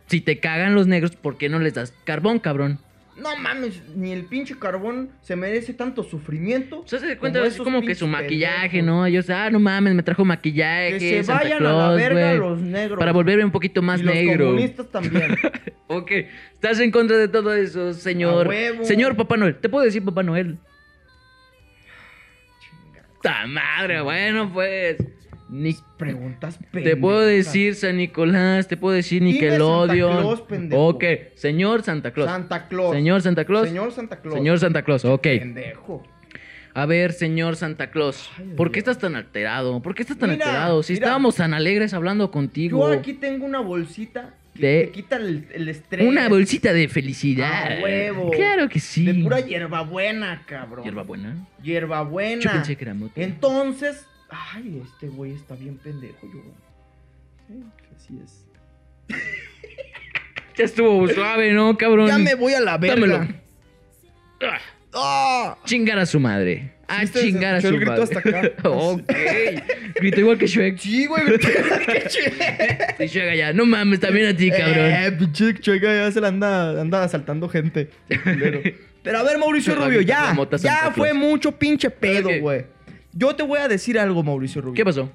[0.06, 2.80] Si te cagan los negros, ¿por qué no les das carbón, cabrón?
[3.16, 6.80] No mames, ni el pinche carbón se merece tanto sufrimiento.
[6.80, 8.80] O sea, se cuenta, como es como que su maquillaje.
[8.80, 9.04] ¿no?
[9.06, 10.98] Ellos, ah, no mames, me trajo maquillaje.
[10.98, 12.98] Que se Santa vayan a la verga los negros.
[12.98, 14.46] Para volverme un poquito más y los negro.
[14.46, 15.36] comunistas también.
[15.90, 16.12] Ok,
[16.52, 18.46] estás en contra de todo eso, señor.
[18.46, 18.84] A huevo.
[18.84, 20.58] Señor Papá Noel, ¿te puedo decir Papá Noel?
[23.22, 24.02] ¡Ta madre!
[24.02, 24.98] Bueno, pues.
[25.48, 27.46] Ni- Preguntas te puedo pendejas.
[27.46, 30.08] decir San Nicolás, te puedo decir Nickelodeon.
[30.12, 30.86] Santa Claus, pendejo.
[30.88, 32.28] ok, señor Santa Claus.
[32.30, 32.94] Santa Claus.
[32.94, 33.68] Señor Santa Claus.
[33.68, 34.34] Señor Santa Claus.
[34.34, 35.22] Señor Santa Claus, ok.
[35.22, 36.02] Pendejo.
[36.74, 39.80] A ver, señor Santa Claus, Ay, ¿por qué estás tan alterado?
[39.82, 40.82] ¿Por qué estás tan Mira, alterado?
[40.82, 41.06] Si mira.
[41.06, 42.92] estábamos tan alegres hablando contigo.
[42.92, 46.06] Yo aquí tengo una bolsita que De- te quita el, el estrés.
[46.06, 47.50] Una bolsita de felicidad.
[47.50, 48.30] Ah, huevo.
[48.30, 49.04] Claro que sí.
[49.06, 50.84] De pura hierbabuena, cabrón.
[50.84, 51.46] Hierbabuena.
[51.62, 52.42] Hierbabuena.
[52.42, 53.24] Yo pensé que era mote.
[53.24, 56.42] Entonces, ay, este güey está bien pendejo, yo.
[57.46, 57.64] Sí,
[57.96, 58.44] así es.
[60.56, 62.08] Ya estuvo suave, ¿no, cabrón?
[62.08, 62.96] Ya me voy a la verga.
[62.96, 63.28] Dámelo.
[64.42, 64.58] Ah.
[64.92, 65.58] ¡Ah!
[65.64, 66.72] Chingar a su madre.
[66.88, 68.02] A Sí, se chingar a su el grito madre.
[68.02, 68.52] hasta acá.
[68.68, 69.02] ok.
[70.00, 70.78] Grito igual que Shrek.
[70.78, 71.22] Sí, güey.
[71.38, 72.32] qué chido.
[72.98, 73.52] Y Shrek allá.
[73.52, 74.86] No mames, también a ti, cabrón.
[74.86, 77.90] Eh, pinche chueca ya se la anda, anda asaltando gente.
[78.08, 80.34] Pero a ver, Mauricio Rubio, ya.
[80.58, 82.64] Ya fue mucho pinche pedo, güey.
[83.18, 84.74] Yo te voy a decir algo, Mauricio Rubio.
[84.74, 85.10] ¿Qué pasó?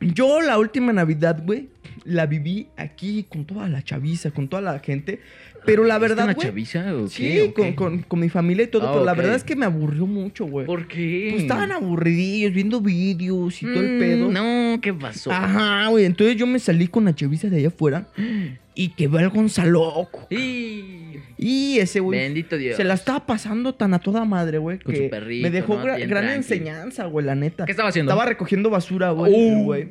[0.00, 1.68] Yo la última Navidad, güey,
[2.04, 5.20] la viví aquí con toda la chaviza, con toda la gente.
[5.66, 6.46] Pero la ¿Viste verdad, güey.
[6.48, 7.10] chaviza o qué?
[7.10, 7.74] Sí, ¿O con, qué?
[7.74, 9.18] con- con mi familia y todo, Ah, pero la ok.
[9.18, 10.64] verdad es que me aburrió mucho, güey.
[10.66, 11.28] ¿Por qué?
[11.30, 14.30] Pues estaban aburridillos, viendo vídeos y todo el Mm, pedo.
[14.30, 15.30] No, ¿qué pasó?
[15.30, 16.06] Ajá, güey.
[16.06, 18.08] Entonces yo me salí con la chaviza de allá afuera
[18.80, 20.26] y que veo al Gonzaloco.
[20.30, 21.18] Y...
[21.36, 22.76] Y ese güey Bendito Dios.
[22.78, 25.76] se la estaba pasando tan a toda madre, güey, Con que su perrito, me dejó
[25.76, 27.66] gran enseñanza, güey, la neta.
[27.66, 28.10] ¿Qué estaba haciendo?
[28.10, 29.88] Estaba recogiendo basura, güey, el güey.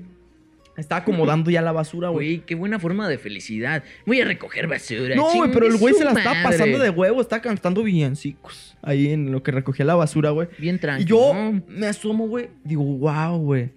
[0.75, 2.27] Estaba acomodando ya la basura, güey.
[2.27, 3.83] Güey, qué buena forma de felicidad.
[4.07, 5.15] Voy a recoger basura.
[5.15, 9.11] No, güey, pero el güey se la estaba pasando de huevo, estaba cantando villancicos ahí
[9.11, 10.47] en lo que recogía la basura, güey.
[10.57, 11.09] Bien Y tranquilo.
[11.09, 13.69] yo me asomo, güey, digo, wow, güey.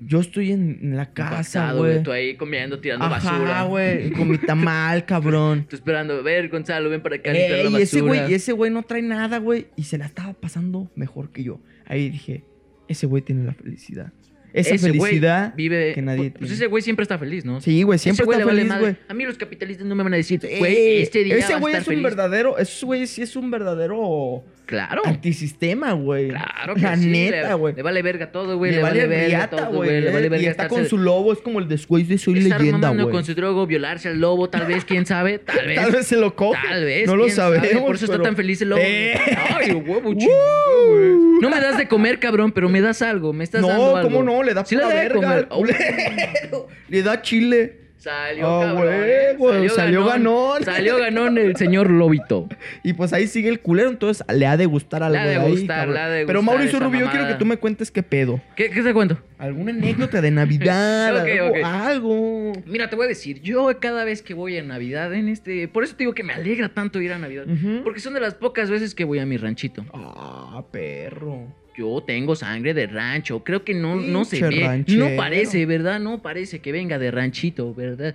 [0.00, 2.02] Yo estoy en, la casa, güey.
[2.02, 3.62] Tú ahí comiendo, tirando Ajá, basura.
[3.64, 5.66] güey, con mi tamal, cabrón.
[5.68, 6.14] Tú esperando.
[6.14, 7.32] A ver, Gonzalo, ven para acá.
[7.32, 9.66] la y ese güey, ese güey no trae nada, güey.
[9.76, 11.60] Y se la estaba pasando mejor que yo.
[11.86, 12.44] Ahí dije,
[12.88, 14.12] ese güey tiene la felicidad.
[14.52, 16.54] Esa Ese felicidad vive, que nadie Pues tiene.
[16.54, 17.60] ese güey siempre está feliz, ¿no?
[17.60, 18.96] Sí, güey, siempre Ese está feliz, güey.
[19.08, 21.86] A mí los capitalistas no me van a decir, güey, este día ese güey es
[21.86, 25.02] un verdadero, ese güey sí es un verdadero Claro.
[25.04, 26.28] antisistema, güey.
[26.28, 27.74] Claro que La sí, neta, le- güey.
[27.74, 28.70] Le, vale verga todo, güey.
[28.70, 30.00] Le, Le, vale verga riata, todo, güey.
[30.00, 32.60] Le vale verga y está con su lobo, es como el después de Soy estar
[32.60, 33.10] Leyenda, güey.
[33.10, 35.74] con su drogo, violarse al lobo, tal vez, quién sabe, tal vez.
[35.76, 36.58] Tal vez se lo coge.
[36.68, 37.82] Tal vez, No lo quién sabe, sabemos.
[37.84, 38.80] Por eso está tan feliz el lobo.
[38.82, 39.14] Eh.
[39.58, 40.14] Ay, huevo, Uh.
[40.14, 41.40] güey.
[41.42, 43.32] No me das de comer, cabrón, pero me das algo.
[43.32, 44.02] Me estás dando No.
[44.02, 44.42] ¿cómo no?
[44.42, 45.20] Le da Sí pura le verga.
[45.48, 45.48] comer.
[45.48, 46.68] culero.
[46.88, 47.76] Le da chile.
[48.00, 48.82] Salió, Ah, cabrón.
[48.86, 49.34] güey, ¿eh?
[49.36, 50.64] güey, salió ganón.
[50.64, 52.48] Salió ganón el señor Lobito.
[52.82, 55.36] Y pues ahí sigue el culero, entonces le ha de gustar algo Le ha de
[55.36, 57.90] ahí, gustar, ha de Pero gustar Mauricio esa Rubio, yo quiero que tú me cuentes
[57.90, 58.40] qué pedo.
[58.56, 59.18] ¿Qué, qué te cuento?
[59.36, 61.18] ¿Alguna anécdota de Navidad?
[61.30, 62.52] Algo, algo.
[62.64, 65.68] Mira, te voy a decir, yo cada vez que voy a Navidad en este...
[65.68, 67.44] Por eso te digo que me alegra tanto ir a Navidad.
[67.84, 69.84] Porque son de las pocas veces que voy a mi ranchito.
[69.92, 71.48] Ah, perro.
[71.80, 73.42] Yo tengo sangre de rancho.
[73.42, 74.66] Creo que no, no se Pinche ve.
[74.66, 75.08] ranchero.
[75.08, 75.98] No parece, ¿verdad?
[75.98, 78.14] No parece que venga de ranchito, ¿verdad?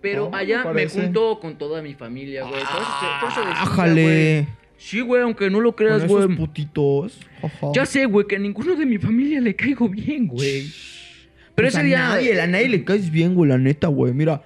[0.00, 1.00] Pero allá me parece.
[1.02, 2.62] junto con toda mi familia, güey.
[2.62, 4.46] Ájale.
[4.76, 6.28] Sí, güey, aunque no lo creas, güey.
[6.28, 7.18] putitos.
[7.42, 7.68] Ajá.
[7.74, 10.66] Ya sé, güey, que a ninguno de mi familia le caigo bien, güey.
[11.54, 11.98] Pero Pues ese a día.
[11.98, 14.12] Nadie, a nadie le caes bien, güey, la neta, güey.
[14.12, 14.42] Mira,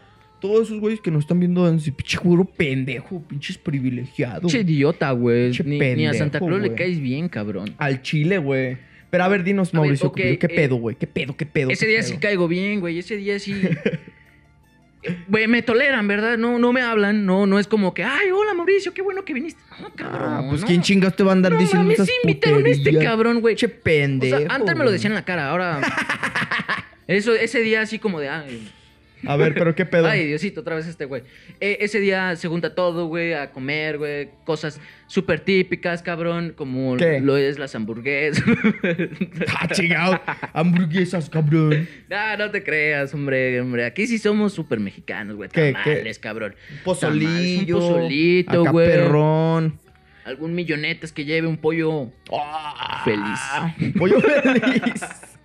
[0.47, 4.53] todos esos güeyes que nos están viendo en ese pinche güero pendejo, pinches privilegiados.
[4.53, 5.53] Pinche idiota, güey.
[5.65, 7.75] Ni, ni a Santa Claus le caes bien, cabrón.
[7.79, 8.79] Al chile, güey.
[9.11, 10.97] Pero a ver, dinos, A Mauricio, ¿qué eh, pedo, güey?
[10.97, 11.71] ¿Qué pedo, qué pedo?
[11.71, 12.09] Ese qué día pedo?
[12.09, 12.99] sí caigo bien, güey.
[12.99, 13.55] Ese día sí.
[15.29, 16.37] Güey, me toleran, ¿verdad?
[16.37, 17.27] No, no me hablan.
[17.27, 19.61] No, no es como que, ay, hola Mauricio, qué bueno que viniste.
[19.81, 20.33] No, cabrón.
[20.33, 20.67] Ah, pues no.
[20.67, 23.55] quién chingados te va a andar No diciendo mames, invitaron a este cabrón, güey.
[23.55, 24.39] Che O pendejo.
[24.39, 25.81] sea, antes me lo decían en la cara, ahora.
[27.07, 28.29] Eso, ese día así como de,
[29.27, 30.07] A ver, pero qué pedo.
[30.07, 31.23] Ay, Diosito, otra vez este güey.
[31.61, 34.29] Eh, ese día se junta todo, güey, a comer, güey.
[34.45, 37.21] Cosas súper típicas, cabrón, como ¿Qué?
[37.21, 38.45] lo es las hamburguesas.
[39.61, 40.21] ah, chingado.
[40.53, 41.89] Hamburguesas, cabrón.
[42.11, 43.85] ah, no te creas, hombre, hombre.
[43.85, 45.49] Aquí sí somos súper mexicanos, güey.
[45.51, 46.55] ¿Qué, Tamales, cabrón.
[46.85, 47.27] Pozolillo.
[47.27, 48.87] Tamales, un pozolito, acá güey.
[48.89, 49.79] perrón.
[50.25, 52.11] Algún millonetas que lleve un pollo.
[52.33, 53.95] Ah, Feliz.
[53.97, 55.05] Pollo feliz.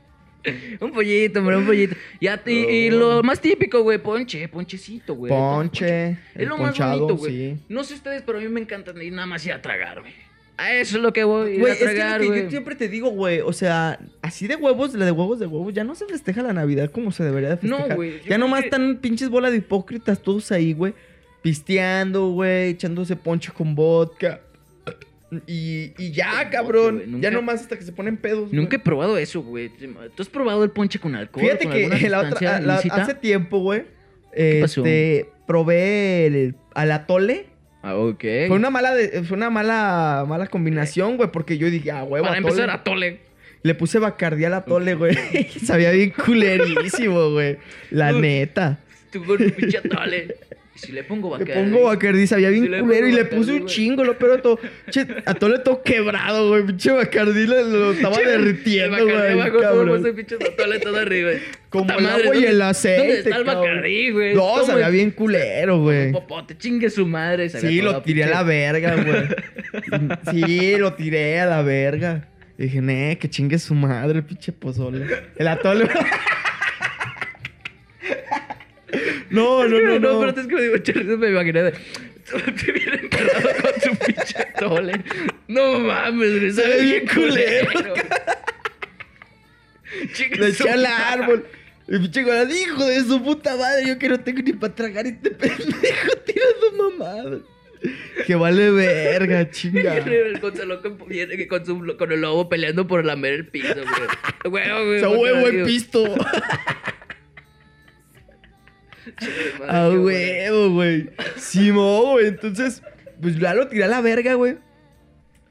[0.82, 1.96] Un pollito, hombre, un pollito.
[2.20, 5.30] Ya y, lo más típico, güey, ponche, ponchecito, güey.
[5.30, 6.18] Ponche.
[6.36, 7.32] Es lo más ponchado, bonito, güey.
[7.56, 7.60] sí.
[7.70, 10.14] No sé ustedes, pero a mí me encanta ir nada más ir a tragar, güey.
[10.58, 12.44] A eso es lo que voy, Güey, a es que, tragar, lo que güey.
[12.44, 15.74] yo siempre te digo, güey, o sea, así de huevos, la de huevos de huevos,
[15.74, 17.96] ya no se festeja la Navidad como se debería de No, festejar.
[17.96, 20.94] güey, yo Ya nomás que- están pinches bola de hipócritas todos ahí, güey,
[21.42, 24.42] pisteando, güey, echándose ponche con vodka.
[25.48, 26.96] Y, y ya, cabrón.
[26.96, 28.52] vodka, güey, Ya nunca- nomás hasta que se ponen pedos.
[28.52, 29.70] Nunca he probado eso, güey.
[29.70, 31.46] ¿Tú has probado el ponche con alcohol?
[31.46, 33.84] Fíjate con que la otra, la- hace tiempo, güey,
[34.62, 34.82] pasó?
[34.82, 37.46] este, probé el, al atole.
[37.84, 38.24] Ah, ok.
[38.48, 42.26] Fue una mala, de- fue una mala, mala combinación, güey, porque yo dije, ah, huevo,
[42.28, 42.50] Para atole.
[42.54, 43.20] empezar, atole.
[43.64, 45.16] Le puse Bacardí al atole, güey.
[45.66, 47.58] Sabía bien culerísimo, güey.
[47.90, 48.80] La neta.
[49.12, 50.36] Tú con un pinche atole.
[50.74, 51.70] Y si le pongo Le Bacardi.
[51.72, 53.08] pongo Bacardí, sabía bien le culero.
[53.08, 54.58] Y le puse un chingo, lo pero todo.
[54.90, 56.66] Che, atole todo quebrado, güey.
[56.66, 59.32] Pinche Bacardí lo, lo estaba Che, derritiendo, güey.
[59.34, 60.02] abajo, todo cabrón.
[60.02, 61.32] puso pinche atole todo arriba.
[61.70, 63.46] Como Puta el madre, agua y ¿dónde- el aceite, ¿Dónde está el
[64.12, 64.34] güey?
[64.34, 66.12] No, ¿Cómo sabía bien culero, güey.
[66.14, 67.50] Popote, chingue su madre.
[67.50, 70.08] sabía Sí, todo lo tiré a la verga, güey.
[70.32, 72.28] Sí, lo tiré a la verga.
[72.58, 75.06] Y dije, ne, que chingue su madre, pinche pozole.
[75.36, 75.88] El atole.
[79.32, 80.20] No, no, no, no.
[80.20, 81.72] pero es que me digo, chorrizo, me imaginé de...
[81.72, 84.94] Te viene enterrado con tu pinche atole.
[85.48, 86.52] No mames, güey.
[86.52, 87.94] Se ve bien culero.
[90.38, 91.46] Le su eché al árbol.
[91.88, 95.06] Y pinche golazo, hijo de su puta madre, yo que no tengo ni para tragar
[95.08, 97.42] y este pendejo tirando mamadas.
[98.28, 99.98] Que vale verga, chinga.
[99.98, 103.74] El Gonzalo con, viene con, su- con el lobo peleando por lamer el piso,
[104.46, 104.70] güey.
[104.70, 105.00] Güey.
[105.00, 106.04] Se huevo el pisto.
[109.68, 111.10] A huevo, güey.
[111.38, 112.28] Simón, güey.
[112.28, 112.84] Entonces,
[113.22, 114.58] pues ya lo tiré a la verga, güey.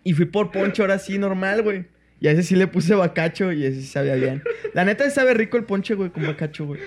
[0.05, 1.85] Y fui por poncho ahora sí, normal, güey.
[2.21, 4.43] Y a ese sí le puse bacacho y ese sí sabía bien.
[4.75, 6.81] La neta sí sabe rico el ponche, güey, con bacacho, güey.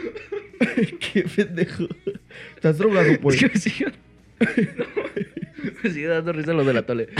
[1.13, 1.87] Qué pendejo.
[2.55, 3.39] ¿Estás drogado, Es pues?
[3.39, 3.85] que me sigue...
[5.83, 7.09] me sigue dando risa lo de la tole.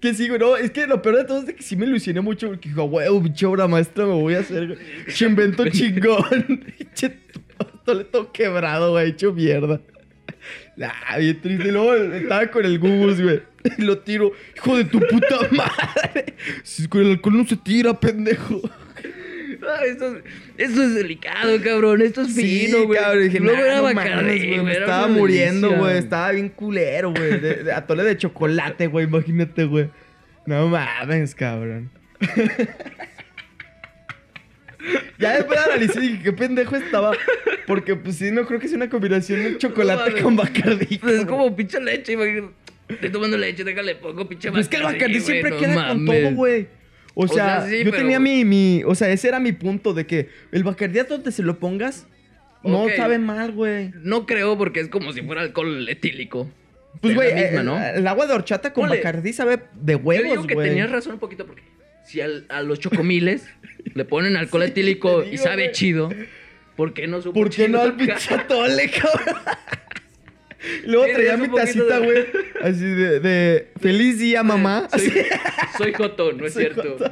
[0.00, 0.38] Que sí, güey.
[0.38, 2.68] No, es que lo peor de todo es de que sí me ilusioné mucho porque
[2.68, 4.78] dijo, güey, pinche obra maestra me voy a hacer.
[5.06, 6.64] Pinche invento chingón.
[6.78, 7.18] Pinche
[7.84, 9.80] tole todo quebrado, güey, hecho mierda.
[10.80, 11.68] Ah, bien triste.
[11.68, 13.42] Y luego estaba con el Gugus, güey.
[13.76, 14.32] Y lo tiro.
[14.56, 16.34] Hijo de tu puta madre.
[16.62, 18.60] Si con el alcohol no se tira, pendejo.
[19.68, 20.22] Ah, esto, es-
[20.56, 22.00] esto es delicado, cabrón.
[22.02, 22.98] Esto es fino, güey.
[23.00, 23.24] cabrón.
[23.24, 24.76] Dije, Luego "Nah, era no Bacardí, güey.
[24.76, 25.98] Estaba muriendo, güey.
[25.98, 27.40] Estaba bien culero, güey.
[27.40, 29.06] De, de atole de chocolate, güey.
[29.06, 29.90] Imagínate, güey.
[30.46, 31.90] No mames, cabrón.
[35.18, 37.12] ya después analicé y dije, qué pendejo estaba.
[37.66, 40.98] Porque, pues sí, no creo que sea una combinación de chocolate con Bacardí.
[40.98, 42.52] Pues es como pinche leche, imagínate.
[42.88, 46.06] Estoy tomando leche, déjale, pongo pinche Pues es que el Bacardí siempre no queda con
[46.06, 46.68] todo, güey.
[47.20, 48.82] O O sea, sí, yo pero- tenía mi, mi.
[48.86, 52.06] O sea, ese era mi punto de que el Bacardí a donde se lo pongas,
[52.62, 52.92] no Ok.
[52.96, 53.90] sabe mal, güey.
[54.02, 56.48] No creo porque es como si fuera alcohol etílico.
[57.00, 57.76] Pues, Es güey, el, ¿no?
[57.84, 58.88] el agua de horchata con.
[58.88, 60.68] Bacardí sabe de Yo huevos, digo que güey.
[60.68, 61.62] tenías razón un poquito porque
[62.04, 63.48] si al- a los chocomiles
[63.94, 65.72] le ponen alcohol etílico te y digo, sabe güey.
[65.72, 66.10] chido,
[66.76, 69.42] ¿por qué no supo ¿Por qué no al pinche atole, cabrón?
[70.86, 72.26] Luego traía mi tacita, de- güey.
[72.62, 74.88] Así de, de feliz día, mamá.
[74.96, 75.12] Soy, Así.
[75.78, 76.96] soy jotón, ¿no es Soy cierto?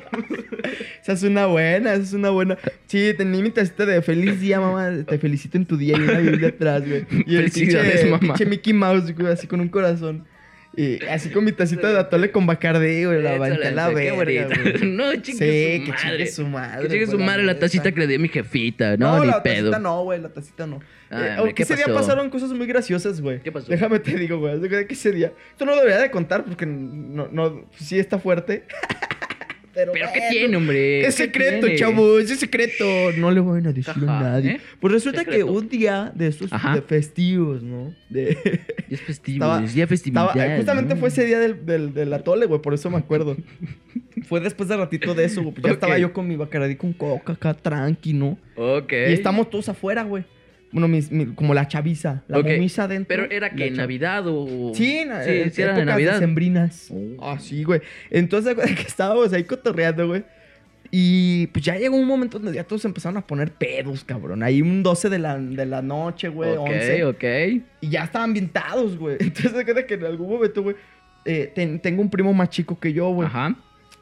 [1.03, 2.59] Esa es una buena, esa es una buena.
[2.87, 4.91] Sí, tenía mi tacita de feliz día, mamá.
[5.07, 7.07] Te felicito en tu día y una Biblia atrás, güey.
[7.27, 8.19] Y el pinche, mamá.
[8.19, 10.27] pinche Mickey Mouse, güey, así con un corazón.
[10.77, 13.23] Y así con mi tacita de atole con Bacardí, güey.
[13.23, 14.83] La banca la qué verga, güey.
[14.91, 16.19] No, Sí, chingue que su madre.
[16.19, 16.83] chingue su madre.
[16.83, 18.97] Que chingue su madre la tacita que le di a mi jefita.
[18.99, 19.71] No, No, ni la pedo.
[19.71, 20.81] tacita no, güey, la tacita no.
[21.11, 23.41] Ah, Eh, aunque ¿qué ese día pasaron cosas muy graciosas, güey.
[23.41, 23.69] ¿Qué pasó?
[23.69, 24.61] Déjame te digo, güey.
[24.87, 25.33] que ese día.
[25.53, 28.65] Esto no lo debería de contar porque no, no, sí está fuerte.
[29.77, 31.01] Pero, ¿Pero qué tiene, hombre?
[31.03, 31.79] Es ¿Qué secreto, tiene?
[31.79, 32.85] chavos, es secreto.
[33.19, 34.53] No le voy a decir a nadie.
[34.53, 34.61] ¿eh?
[34.81, 35.47] Pues resulta Secreto.
[35.47, 36.75] que un día de estos Ajá.
[36.75, 37.95] de festivos, ¿no?
[38.09, 38.37] De.
[38.89, 40.29] Ya es festivo, Estaba- es día festividad.
[40.29, 41.01] Estaba- justamente ¿no?
[41.01, 43.37] fue ese día del, del, del atole, güey, por eso me acuerdo.
[44.29, 45.55] fue después de ratito de eso, güey.
[45.55, 48.39] pues Ya estaba yo con mi bacardí con coca acá, tranqui, ¿no?
[48.57, 48.93] Ok.
[48.93, 50.25] Y estamos todos afuera, güey.
[50.73, 52.47] Bueno, mis- mi- como la chaviza, la Ok.
[52.49, 53.07] momisa adentro.
[53.09, 54.73] Pero era que en Navidad o.
[54.75, 56.13] Sí, na- sí, en sí era épocas Navidad.
[56.15, 56.89] decembrinas.
[56.91, 57.17] Oh.
[57.31, 57.81] Ah, sí, güey.
[58.11, 60.25] Entonces, güey, que estábamos ahí cotorreando, güey.
[60.91, 64.43] Y pues ya llegó un momento donde ya todos empezaron a poner pedos, cabrón.
[64.43, 67.05] Ahí un 12 de la, de la noche, güey, ok, 11.
[67.05, 67.25] ok.
[67.81, 69.17] Y ya estaban ambientados, güey.
[69.21, 70.77] Entonces, que en algún momento, güey,
[71.25, 73.27] eh, ten- tengo un primo más chico que yo, güey.
[73.27, 73.57] Ajá.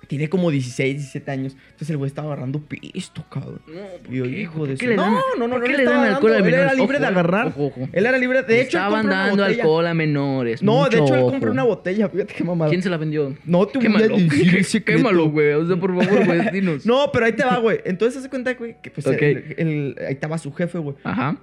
[0.07, 1.57] Tiene como 16, 17 años.
[1.67, 3.61] Entonces el güey estaba agarrando pisto, cabrón.
[3.67, 5.73] No, ¿por Y yo, hijo ¿Por de su- No, dan- no, no, por no qué
[5.73, 7.47] le le dan alcohol a él era libre de Ojo, agarrar.
[7.49, 7.89] ojo, ojo.
[7.93, 8.43] Él era libre.
[8.43, 10.63] De hecho, estaban dando alcohol a menores.
[10.63, 12.09] No, de hecho, él compró una botella.
[12.09, 12.71] Fíjate qué mamada.
[12.71, 13.35] ¿Quién se la vendió?
[13.45, 14.17] No a Quémalo.
[14.85, 15.53] Quémalo, güey.
[15.53, 16.85] O sea, por favor, güey, dinos.
[16.95, 17.81] No, pero ahí te va, güey.
[17.85, 19.21] Entonces se cuenta, güey, que pues Ok.
[19.23, 20.97] el- el- ahí estaba su jefe, güey.
[21.05, 21.37] Ajá.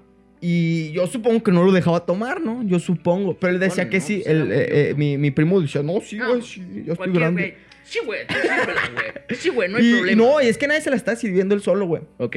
[0.44, 2.64] Y yo supongo que no lo dejaba tomar, ¿no?
[2.64, 3.38] Yo supongo.
[3.38, 4.22] Pero él decía Bueno, que no, sí.
[4.26, 7.58] pues, eh, eh, mi, mi primo decía, no, sí, No, güey, sí, yo estoy grande.
[7.84, 8.20] Sí, güey.
[9.38, 10.24] Sí, güey, no hay y, problema.
[10.24, 12.04] no, y es que nadie se la está sirviendo él solo, güey.
[12.18, 12.36] Ok.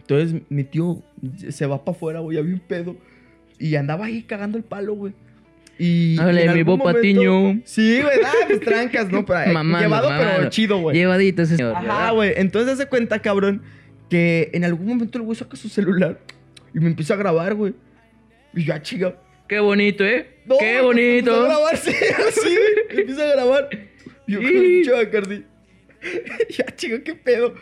[0.00, 1.02] Entonces mi tío
[1.50, 2.96] se va para afuera, güey, había un pedo.
[3.58, 5.12] Y andaba ahí cagando el palo, güey.
[5.78, 6.16] Y.
[6.20, 7.60] En mi Bo Patiño.
[7.64, 9.24] Sí, güey, ah, pues trancas, ¿no?
[9.26, 10.32] Pero, eh, Mamá, llevado, mamá.
[10.36, 10.96] pero chido, güey.
[10.96, 11.74] Llevadito ese señor.
[11.76, 12.32] Ajá, güey.
[12.36, 13.62] Entonces se cuenta, cabrón,
[14.08, 16.18] que en algún momento el güey saca su celular
[16.74, 17.74] y me empieza a grabar, güey.
[18.54, 19.16] Y yo, ah, chica.
[19.48, 20.26] Qué bonito, ¿eh?
[20.46, 21.42] No, Qué pues, Empezó a bonito.
[21.44, 21.90] grabar, sí,
[22.28, 23.00] así, güey.
[23.00, 23.68] Empieza a grabar.
[24.26, 25.44] Yo, con el Bacardi.
[26.50, 27.54] ya, chico, qué pedo.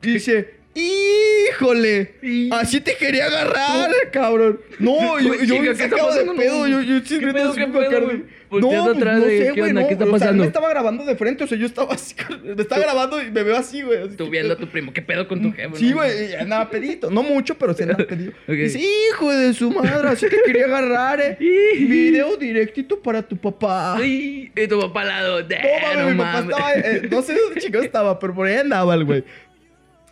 [0.00, 2.14] Dice, híjole,
[2.52, 4.60] así te quería agarrar, cabrón.
[4.78, 6.66] No, yo, yo me ¿qué está sacaba de pedo.
[6.66, 8.10] Yo, yo sí, ¿Qué pedo, sí, qué pedo?
[8.50, 9.86] No, atrás no sé, ¿qué güey, no.
[9.86, 12.14] ¿Qué está o sea, me estaba grabando de frente, o sea, yo estaba así,
[12.44, 14.08] me estaba grabando y me veo así, güey.
[14.16, 14.92] Tú viendo a tu primo.
[14.92, 15.76] ¿Qué pedo con tu jefe?
[15.76, 17.10] Sí, güey, andaba pedito.
[17.10, 18.32] No mucho, pero sí andaba pedito.
[18.46, 18.54] Ok.
[18.54, 21.36] Dice, hijo de su madre, así te quería agarrar, eh.
[21.38, 23.96] Video directito para tu papá.
[23.96, 25.40] Ay, y tu papá al lado.
[25.40, 29.04] No, mi papá estaba, eh, no sé dónde chicos estaba, pero por ahí andaba el
[29.04, 29.24] güey.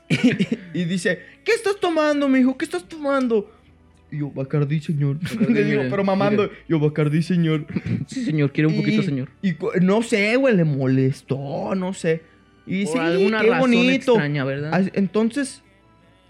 [0.08, 2.56] Y, y dice, ¿qué estás tomando, mijo?
[2.56, 3.50] ¿Qué estás tomando?
[4.10, 5.18] Y yo, Bacardí, señor.
[5.20, 6.50] Bacardí, Le digo, pero mamando.
[6.68, 7.66] Yo, Bacardí, señor.
[8.06, 9.30] Sí, señor, quiere un poquito, Y- señor.
[9.42, 12.22] Y no sé, güey, le molestó, no sé.
[12.66, 14.12] Y sí, alguna qué razón bonito.
[14.12, 14.90] extraña, ¿verdad?
[14.94, 15.62] Entonces,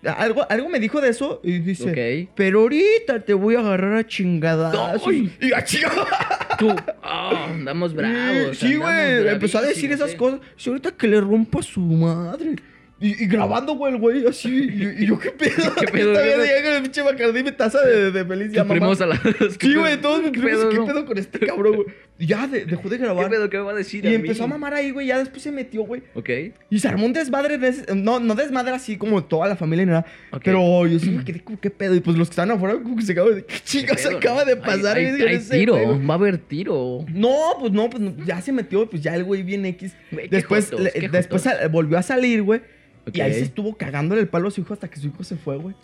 [0.05, 4.07] algo, algo me dijo de eso y dice, pero ahorita te voy a agarrar a
[4.07, 5.07] chingadazos.
[5.07, 5.33] ¡Ay!
[5.41, 6.07] Y a chingadas.
[6.59, 8.57] Tú, ah, andamos bravos.
[8.59, 9.29] Sí, güey.
[9.29, 10.17] Empezó a decir esas eh.
[10.17, 10.41] cosas.
[10.57, 12.57] Sí, ahorita que le rompa a su madre.
[12.99, 14.49] Y, y grabando, güey, el güey, así.
[14.49, 15.75] Y, y yo, ¿qué pedo?
[15.79, 18.57] ¿Qué pedo, Todavía qué con el pinche Bacardí, mi taza de, de feliz.
[18.57, 19.21] a la...
[19.61, 20.65] Sí, güey, todos mis ¿Qué primos.
[20.75, 21.87] ¿Qué pedo con este cabrón, güey?
[22.19, 23.29] Y ya de- dejó de ¿Qué grabar.
[23.29, 23.51] pedo?
[23.51, 24.17] ¿Qué me va a decir Y a mí?
[24.17, 25.09] empezó a mamar ahí, güey.
[25.09, 26.03] Ya después se metió, güey.
[26.15, 26.31] Ok.
[26.71, 29.91] Y se armó un desmadre de No, no desmadre así como toda la familia ni
[29.93, 30.07] nada.
[30.33, 30.41] Ok.
[30.45, 31.95] Pero yo sí me quedé como, ¿qué pedo?
[31.95, 33.45] Y pues los que estaban afuera, como que se acaban de.
[33.45, 34.47] ¿Qué ¿Qué pedo, acaba no?
[34.47, 34.97] de pasar?
[34.97, 36.01] Hay, hay- hay "Ese tiro, pedo".
[36.07, 37.05] va a haber tiro.
[37.13, 39.95] No, pues no, pues no, ya se metió, pues ya el güey bien X.
[40.09, 41.59] Qué Después, jotos, le- qué después jotos.
[41.61, 42.63] sal- volvió a salir, güey.
[43.13, 45.37] Y ahí se estuvo cagándole el palo a su hijo hasta que su hijo se
[45.37, 45.75] fue, güey.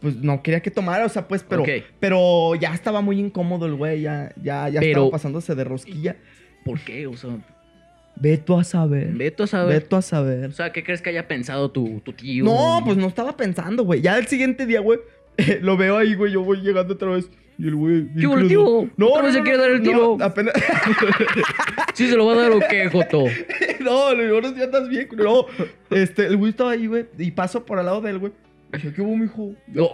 [0.00, 1.64] Pues no quería que tomara, o sea, pues, pero,
[1.98, 6.16] pero ya estaba muy incómodo el güey, ya, ya, ya Pero- estaba pasándose de rosquilla.
[6.64, 7.06] ¿Por qué?
[7.06, 7.38] O sea,
[8.16, 9.12] Veto a saber.
[9.12, 9.80] Beto a saber.
[9.82, 10.50] Veto a saber.
[10.50, 12.44] O sea, ¿qué crees que haya pensado tu, tu tío?
[12.44, 14.02] No, pues no estaba pensando, güey.
[14.02, 15.00] Ya el siguiente día, güey,
[15.62, 16.32] lo veo ahí, güey.
[16.32, 17.28] Yo voy llegando otra vez.
[17.58, 18.08] Y el güey.
[18.18, 19.06] ¿Qué hubo el incluso- tío?
[19.08, 20.16] ¿Otra vez se quiere dar el tiro?
[20.18, 20.54] No, apenas.
[21.94, 23.24] ¿Sí se lo va a dar o qué, Joto?
[23.80, 25.08] no, le digo, no, ya estás bien.
[25.16, 25.46] No,
[25.90, 27.06] este, el güey estaba ahí, güey.
[27.18, 28.32] Y paso por al lado de él, güey.
[28.72, 29.52] Dije, ¿qué hubo, mijo?
[29.68, 29.90] No.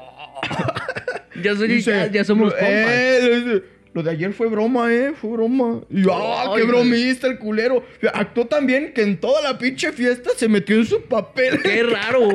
[1.42, 2.68] ya, soy, Dice, ya, ya somos compas.
[2.70, 3.62] eh, le dice,
[3.93, 5.80] Lo de ayer fue broma, eh, fue broma.
[5.91, 7.84] Y ah, qué bromista el culero.
[8.14, 11.61] Actuó también que en toda la pinche fiesta se metió en su papel.
[11.61, 12.28] Qué raro.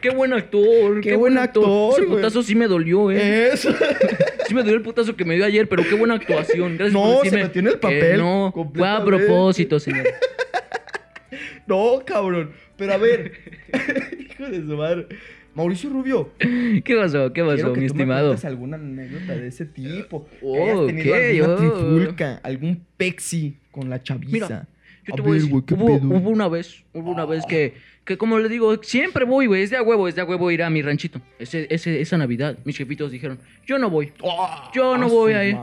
[0.00, 1.02] Qué buen actor.
[1.02, 3.50] Qué buen actor, Ese putazo sí me dolió, eh.
[3.52, 3.74] Eso.
[4.48, 6.76] Sí me dolió el putazo que me dio ayer, pero qué buena actuación.
[6.76, 10.04] Gracias No, por se metió en el papel, No, fue a propósito, señor.
[11.66, 12.52] no, cabrón.
[12.76, 13.32] Pero a ver.
[14.18, 15.06] Hijo de su madre.
[15.54, 16.30] Mauricio Rubio.
[16.38, 17.32] ¿Qué pasó?
[17.32, 18.26] ¿Qué pasó, que mi tú me estimado?
[18.28, 20.28] cuentes alguna anécdota de ese tipo.
[20.42, 21.56] Oh, que hayas tenido ok, alguna oh.
[21.56, 24.32] trifulca, algún pexi con la chaviza.
[24.32, 24.68] Mira,
[25.06, 25.94] Yo te voy a decir, güey, ¿qué hubo,
[26.30, 27.74] una vez, hubo una vez que,
[28.04, 30.50] que como le digo, siempre voy, güey, es de a huevo, es de a huevo
[30.50, 31.20] ir a mi ranchito.
[31.38, 34.12] Ese, ese, esa Navidad, mis jefitos dijeron, yo no voy.
[34.74, 35.56] Yo no Ah, voy a ir.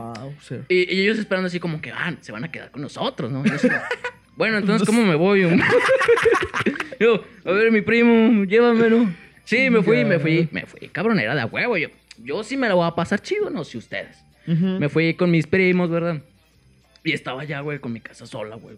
[0.68, 3.42] Y, y ellos esperando así como que, ah, se van a quedar con nosotros, ¿no?
[3.52, 3.68] Así,
[4.36, 5.42] bueno, entonces, ¿cómo me voy?
[7.00, 9.08] yo, a ver, mi primo, llévamelo.
[9.50, 10.88] Sí, me fui, me fui, me fui.
[10.90, 11.76] Cabrón, era de huevo.
[11.76, 11.88] Yo,
[12.18, 14.16] yo sí me la voy a pasar chido, no sé ustedes.
[14.46, 16.22] Me fui con mis primos, ¿verdad?
[17.02, 18.76] Y estaba ya, güey, con mi casa sola, güey.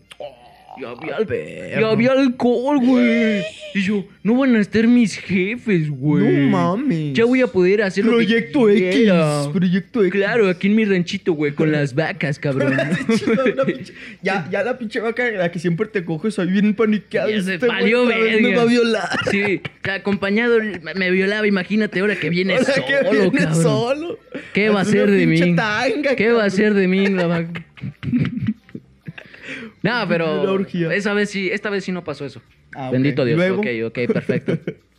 [0.81, 1.81] Y había, al- perro.
[1.81, 3.43] y había alcohol, güey.
[3.75, 6.25] Y yo, no van a estar mis jefes, güey.
[6.25, 7.13] No mames.
[7.13, 8.97] Ya voy a poder hacer lo Proyecto que X.
[8.97, 9.43] quiera.
[9.53, 10.13] Proyecto X.
[10.13, 12.73] Claro, aquí en mi ranchito, güey, con las vacas, cabrón.
[12.77, 13.93] Pinche-
[14.23, 17.31] ya, ya la pinche vaca, la que siempre te coges ahí bien paniqueada.
[17.31, 19.09] Ya se este valió me va a violar.
[19.31, 20.59] Sí, acompañado
[20.95, 23.63] me violaba, imagínate ahora que viene Ahora solo, que viene cabrón.
[23.63, 24.19] solo.
[24.55, 25.55] ¿Qué va a ser de mí?
[25.55, 27.65] tanga, ¿Qué va a ser de mí la vaca?
[29.83, 30.61] No, pero
[30.91, 32.41] esa vez sí, esta vez sí no pasó eso.
[32.75, 32.91] Ah.
[32.91, 33.37] Bendito Dios.
[33.37, 33.59] Luego.
[33.61, 34.59] Ok, ok, perfecto.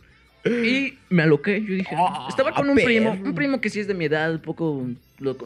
[0.46, 2.84] Y me aloqué, yo dije, Ah, estaba con un perro.
[2.84, 4.86] primo, un primo que sí es de mi edad, un poco
[5.18, 5.36] lo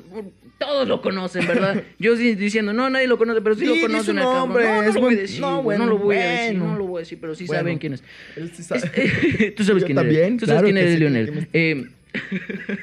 [0.58, 1.84] todos lo conocen, ¿verdad?
[2.00, 4.94] Yo sí diciendo, no, nadie lo conoce, pero sí, Sí, lo conocen no, no es
[4.96, 6.72] lo voy a decir, no, bueno, no lo voy a decir, bueno.
[6.72, 7.60] no lo voy a decir, pero sí Bueno.
[7.60, 8.02] saben quién es.
[8.34, 8.80] Él sí sabe.
[8.92, 10.40] Este- Tú sabes Yo quién también, eres.
[10.40, 11.32] Tú sabes claro quién eres, sí, Lionel.
[11.32, 11.86] me- Eh,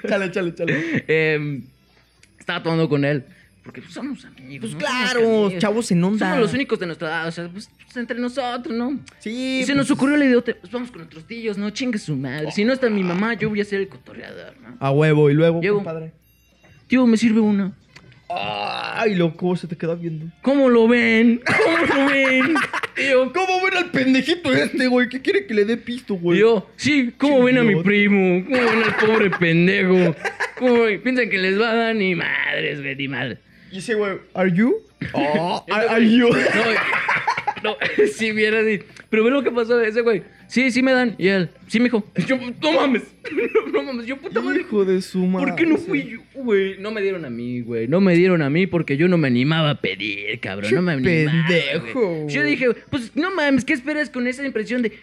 [0.08, 1.04] Chale, chale, chale.
[1.10, 1.60] eh,
[2.40, 3.26] estaba tomando con él.
[3.66, 4.60] Porque pues, somos amigos.
[4.60, 4.78] Pues ¿no?
[4.78, 6.20] claro, chavos en onda.
[6.20, 9.00] Somos los únicos de nuestra edad, o sea, pues, pues, entre nosotros, ¿no?
[9.18, 9.32] Sí.
[9.32, 11.72] Y se pues, nos ocurrió la idea, de, pues vamos con nuestros tíos, ¿no?
[11.72, 12.52] Chingue su madre.
[12.52, 14.78] Si no está mi mamá, yo voy a ser el cotorreador, ¿no?
[14.80, 15.78] A huevo, y luego, Llego.
[15.78, 16.14] compadre.
[16.88, 17.74] Tío, me sirve una.
[18.30, 20.28] Ay, loco, se te queda viendo.
[20.44, 21.42] ¿Cómo lo ven?
[21.46, 22.56] ¿Cómo lo ven?
[23.12, 25.10] Yo, ¿Cómo ven al pendejito este, güey?
[25.10, 26.40] ¿Qué quiere que le dé pisto, güey?
[26.40, 28.46] yo, sí, ¿cómo ven a mi primo?
[28.46, 30.16] ¿Cómo ven al pobre pendejo?
[30.58, 31.02] ¿Cómo ven?
[31.02, 33.40] piensan que les va a dar ni madres, güey, ni madres?
[33.76, 34.78] Y ese güey, ¿are you?
[35.14, 36.30] Oh, are, are you?
[37.62, 37.78] No, no,
[38.14, 38.80] si viera así.
[39.10, 40.24] Pero ve lo que pasó ese güey.
[40.48, 41.16] Sí, sí me dan.
[41.18, 42.10] Y él, sí, mijo.
[42.26, 43.04] Yo, no mames.
[43.66, 44.62] No, no mames, yo puta madre.
[44.62, 45.48] Hijo de su madre.
[45.48, 46.78] ¿Por qué no fui yo, güey?
[46.80, 47.90] No me dieron a mí, güey.
[47.90, 50.74] No me dieron a mí porque yo no me animaba a pedir, cabrón.
[50.74, 51.46] No me animaba.
[51.50, 52.28] pendejo.
[52.30, 54.94] Yo dije, pues no mames, ¿qué esperas con esa impresión de.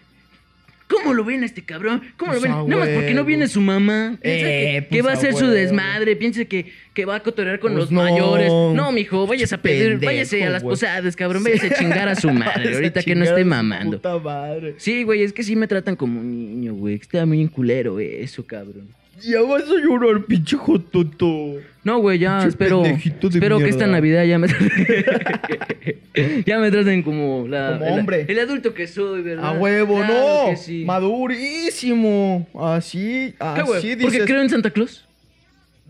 [0.93, 2.03] ¿Cómo lo ven a este cabrón?
[2.17, 2.53] ¿Cómo Pues lo ven?
[2.53, 4.19] a Nada más porque no viene su mamá.
[4.23, 6.17] Piensa Eh, que, pues que va a hacer su desmadre.
[6.17, 8.03] Piensa que, que va a cotorear con Pues los no.
[8.03, 8.49] mayores.
[8.51, 9.91] No, mijo, váyase a pedir.
[9.93, 10.73] Pendejo, váyase a las güey.
[10.73, 11.45] posadas, cabrón.
[11.45, 12.75] Váyase a chingar a su madre.
[12.75, 13.97] Ahorita que no esté mamando.
[13.97, 14.75] Puta madre.
[14.79, 16.97] Sí, güey, es que sí me tratan como un niño, güey.
[16.99, 18.89] que Está muy culero eso, cabrón.
[19.25, 21.55] Ya vas a llorar, pinche jototo.
[21.85, 22.85] No, güey, ya Pinche espero.
[22.85, 24.49] Espero que esta Navidad ya me
[26.47, 28.25] ya me traten como la Como el- hombre.
[28.29, 29.45] El, adulto que soy, ¿verdad?
[29.47, 30.57] A huevo, Claro no.
[30.57, 30.85] sí.
[30.85, 32.47] Madurísimo.
[32.61, 34.23] Así, así Porque dices.
[34.27, 35.05] creo en Santa Claus.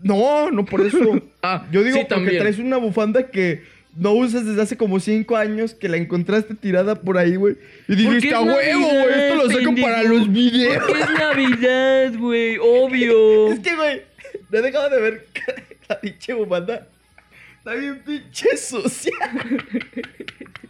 [0.01, 0.97] No, no por eso.
[1.45, 2.39] Ah, Yo digo sí, porque también.
[2.39, 3.63] traes una bufanda que
[3.95, 7.53] no usas desde hace como cinco años que la encontraste tirada por ahí, güey.
[7.53, 10.83] Y Porque dijiste, es a huevo, güey, esto lo saco para los videos.
[10.83, 13.47] Porque es Navidad, güey, obvio.
[13.53, 14.01] Es que, güey,
[14.49, 15.27] no he dejado de ver
[15.89, 16.87] la pinche bufanda.
[17.59, 19.13] Está bien pinche sucia.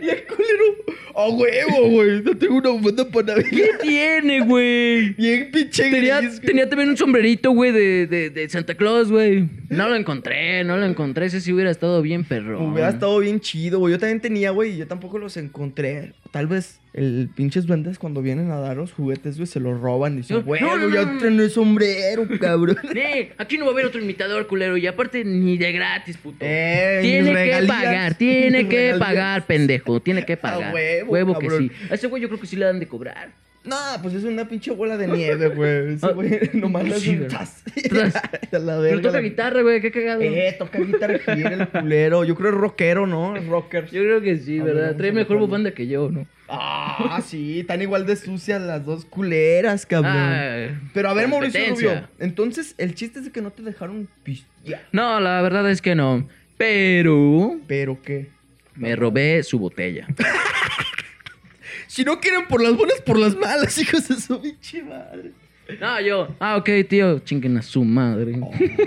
[0.00, 2.22] y el culero, a huevo, güey.
[2.22, 3.78] No tengo una bufanda para ¿Qué Navidad.
[3.82, 5.10] tiene, güey?
[5.14, 9.48] Bien pinche Tenía, gris, tenía también un sombrerito, güey, de, de, de Santa Claus, güey.
[9.68, 11.26] No lo encontré, no lo encontré.
[11.26, 12.62] Ese sí hubiera estado bien perro.
[12.62, 13.92] Hubiera estado bien chido, güey.
[13.92, 16.12] Yo también tenía, güey, y yo tampoco los encontré.
[16.30, 20.14] Tal vez el pinches duendes cuando vienen a dar los juguetes, güey, se los roban
[20.14, 21.18] y dicen, güey, no, no, ya no.
[21.18, 22.76] tenés sombrero, cabrón.
[22.94, 24.76] Nee, aquí no va a haber otro imitador, culero.
[24.76, 26.38] Y aparte, ni de gratis, puto.
[26.40, 27.76] Eh, tiene que regalías.
[27.76, 28.98] pagar, tiene que regalías.
[28.98, 30.00] pagar, pendejo.
[30.00, 30.72] Tiene que pagar.
[31.06, 31.70] huevo, que cabrón.
[31.78, 31.86] sí.
[31.90, 33.30] A ese güey yo creo que sí le dan de cobrar.
[33.66, 35.94] No, pues es una pinche bola de nieve, güey.
[35.94, 36.84] Ese Ah, güey nomás
[38.52, 40.20] la Pero toca la- guitarra, güey, qué cagado.
[40.22, 42.24] Eh, toca guitarra gira el culero.
[42.24, 43.36] Yo creo es rockero, ¿no?
[43.36, 43.86] Es rocker.
[43.86, 44.96] Yo creo que sí, A ¿verdad?
[44.96, 46.26] Trae mejor bufanda que yo, ¿no?
[46.48, 50.12] Ah, sí, están igual de sucias las dos culeras, cabrón.
[50.14, 51.60] Ah, Pero a ver, Mauricio.
[51.74, 52.08] Rubio.
[52.20, 54.82] Entonces, el chiste es de que no te dejaron pistear.
[54.92, 56.28] No, la verdad es que no.
[56.56, 58.28] Pero ¿Pero qué?
[58.76, 60.06] me robé su botella.
[61.86, 65.32] Si no quieren por las buenas, por las malas, hijos de su pinche madre.
[65.80, 66.28] No, yo.
[66.38, 67.18] Ah, ok, tío.
[67.20, 68.38] Chinguen a su madre.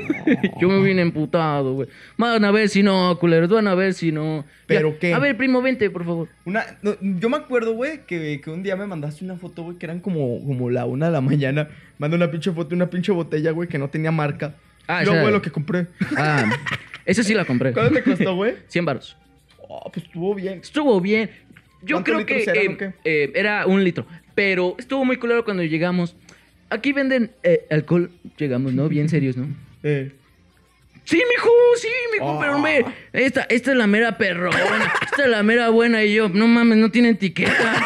[0.62, 1.90] yo me vine emputado, güey.
[2.18, 3.50] Van a ver si no, culeros.
[3.50, 4.46] Van a ver si no.
[4.66, 5.00] ¿Pero Ya.
[5.00, 5.14] qué?
[5.14, 6.30] A ver, primo, vente, por favor.
[6.46, 9.78] Una, no, yo me acuerdo, güey, que, que un día me mandaste una foto, güey,
[9.78, 11.68] que eran como, como la una de la mañana.
[11.98, 14.56] Manda una pinche foto, una pinche botella, güey, que no tenía marca.
[14.88, 15.88] Ah, Yo, güey, lo que compré.
[16.16, 16.50] Ah,
[17.06, 17.74] esa sí la compré.
[17.74, 18.54] ¿Cuánto te costó, güey?
[18.70, 19.18] 100 baros.
[19.68, 20.60] Oh, pues estuvo bien.
[20.64, 21.30] Estuvo bien.
[21.82, 24.06] Yo ¿Cuántos creo que eran eh, eh, era un litro.
[24.36, 26.16] Pero estuvo muy culero cuando llegamos.
[26.70, 28.12] Aquí venden eh, alcohol.
[28.38, 28.88] Llegamos, ¿no?
[28.90, 29.48] Bien serios, ¿no?
[29.84, 30.12] Eh.
[31.06, 32.38] Sí, mijo, sí, mijo, Ah.
[32.40, 36.30] pero ve, esta, esta es la mera perrona, esta es la mera buena y yo,
[36.30, 37.84] no mames, no tiene etiqueta.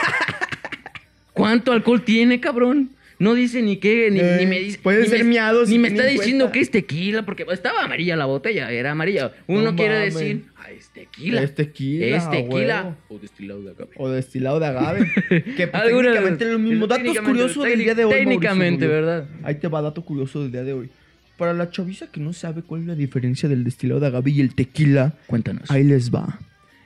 [1.31, 2.89] ¿Cuánto alcohol tiene, cabrón?
[3.19, 4.79] No dice ni qué, ni, Eh, ni me dice.
[4.81, 6.53] pueden ni ser me, miados Ni me está en diciendo cuenta.
[6.53, 9.31] que es tequila, porque estaba amarilla la botella, era amarilla.
[9.47, 10.13] Uno No quiere mames.
[10.15, 11.41] decir, ah, es tequila.
[11.43, 12.83] Es tequila, Es tequila.
[12.83, 12.97] huevo.
[13.09, 13.89] O destilado de agave.
[13.97, 15.11] O destilado de agave.
[15.29, 16.87] que pues, técnicamente es lo mismo.
[16.87, 18.13] Datos curiosos del día de hoy.
[18.13, 18.87] Técnicamente.
[18.87, 19.27] ¿verdad?
[19.43, 20.89] Ahí te va dato curioso del día de hoy.
[21.37, 24.39] Para la chaviza que no sabe cuál es la diferencia del destilado de agave y
[24.41, 25.69] el tequila, Cuéntanos.
[25.71, 26.39] ahí les va.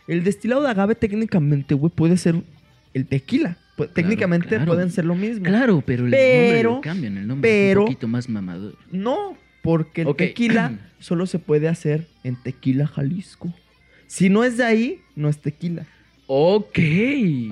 [0.08, 2.36] El destilado de agave técnicamente, güey, puede ser
[2.94, 3.58] el tequila.
[3.78, 4.66] Pu- técnicamente claro.
[4.66, 5.46] pueden ser lo mismo.
[5.46, 8.76] Claro, pero el Pero- nombre cambian, el nombre pero- es un poquito más mamador.
[8.92, 13.54] No, porque el tequila solo se puede hacer en Tequila, Jalisco.
[14.08, 15.86] Si no es de ahí, no es tequila.
[16.26, 16.80] Ok.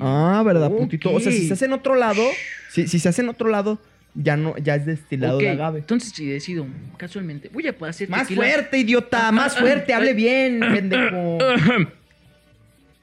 [0.02, 0.78] Ah, ¿verdad, Ok.
[0.80, 1.14] putito?
[1.14, 2.24] O sea, si se hace en otro lado,
[2.72, 3.80] si, si se hace en otro lado,
[4.16, 5.80] ya no, ya es destilado Ok, de agave.
[5.80, 6.66] Entonces, si decido,
[6.98, 8.42] casualmente, voy a hacer Más tequila.
[8.42, 11.38] fuerte, idiota, más fuerte, hable bien, pendejo.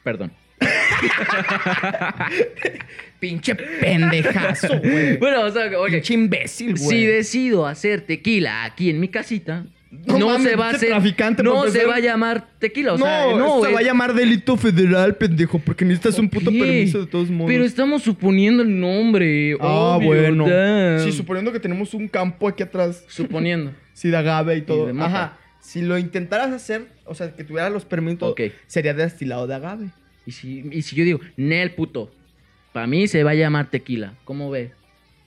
[0.02, 0.32] Perdón.
[3.22, 5.16] Pinche pendejazo, güey.
[5.18, 5.90] Bueno, o sea, ok.
[5.90, 6.88] Pinche imbécil, güey.
[6.88, 9.64] Si decido hacer tequila aquí en mi casita,
[10.08, 10.88] No no, mames, se va a hacer.
[10.88, 12.94] traficante, no se va a llamar tequila.
[12.94, 16.50] O no, sea, no, se va a llamar delito federal, pendejo, porque necesitas un puto
[16.50, 17.48] permiso de todos modos.
[17.52, 19.56] Pero estamos suponiendo el nombre.
[19.60, 20.48] Ah, obvio, bueno.
[20.48, 20.98] damn.
[21.04, 23.70] Sí, suponiendo que tenemos un campo aquí atrás, Suponiendo.
[23.92, 24.86] sí, de agave y todo.
[24.88, 25.06] de mota.
[25.06, 25.38] Ajá.
[25.60, 28.40] Si lo intentaras hacer, o sea, que tuvieras los permisos, Ok.
[28.66, 29.90] sería destilado de agave.
[30.26, 32.10] Y si, y si yo digo, Nel puto,
[32.72, 34.14] para mí se va a llamar tequila.
[34.24, 34.70] ¿Cómo ve?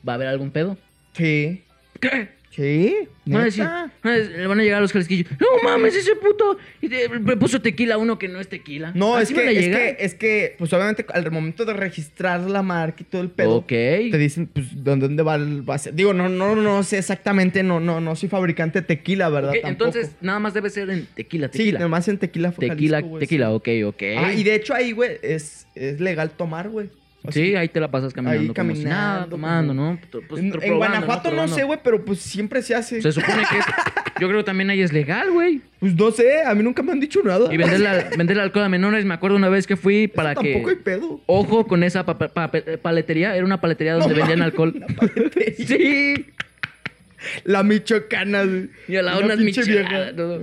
[0.08, 0.78] ¿Va a haber algún pedo?
[1.14, 1.64] Sí.
[2.00, 2.30] ¿Qué?
[2.52, 2.96] Sí.
[3.26, 5.28] Van a decir- a le van a llegar los jalisquillos.
[5.42, 6.58] No mames, ese puto.
[6.82, 8.94] Y te- me puso tequila a uno que no es tequila.
[8.96, 12.62] No, es a que, es que, es que, pues obviamente al momento de registrar la
[12.62, 13.68] marca y todo el pedo, Ok.
[13.68, 15.96] te dicen, pues, ¿dónde, dónde va el va a ser?
[15.96, 19.52] Digo, no, no, no sé exactamente, no, no, no soy fabricante de tequila, ¿verdad?
[19.52, 19.68] Tampoco.
[19.68, 21.80] entonces, nada más debe ser en tequila, sí, tequila.
[21.80, 24.04] nomás en tequila tequila, Jalisco, tequila, ok, ok.
[24.18, 26.90] Ah, y de hecho ahí, güey, es, es legal tomar, güey.
[27.34, 28.42] Sí, ahí te la pasas caminando.
[28.42, 30.00] ahí como si nada, caminando, tomando, como- ¿no?
[30.12, 33.02] Pues, pues, en, Guanajuato no, sé, güey, pero pues siempre se hace.
[33.02, 33.66] Se supone que es.
[34.20, 35.62] Yo creo que también ahí es legal, güey.
[35.80, 37.54] Pues no sé, a mí nunca me han dicho nada.
[37.54, 39.04] Y vender, la- vender alcohol a menores.
[39.06, 40.54] Me acuerdo una vez que fui Eso para que.
[40.54, 41.22] tampoco hay pedo.
[41.26, 42.52] Ojo con esa pa- pa- pa-
[42.82, 43.36] paletería.
[43.36, 44.74] Era una paletería donde No vendían alcohol.
[45.58, 46.26] Sí.
[47.44, 48.70] La michoacana, güey.
[48.88, 50.42] Y a la Una no, no.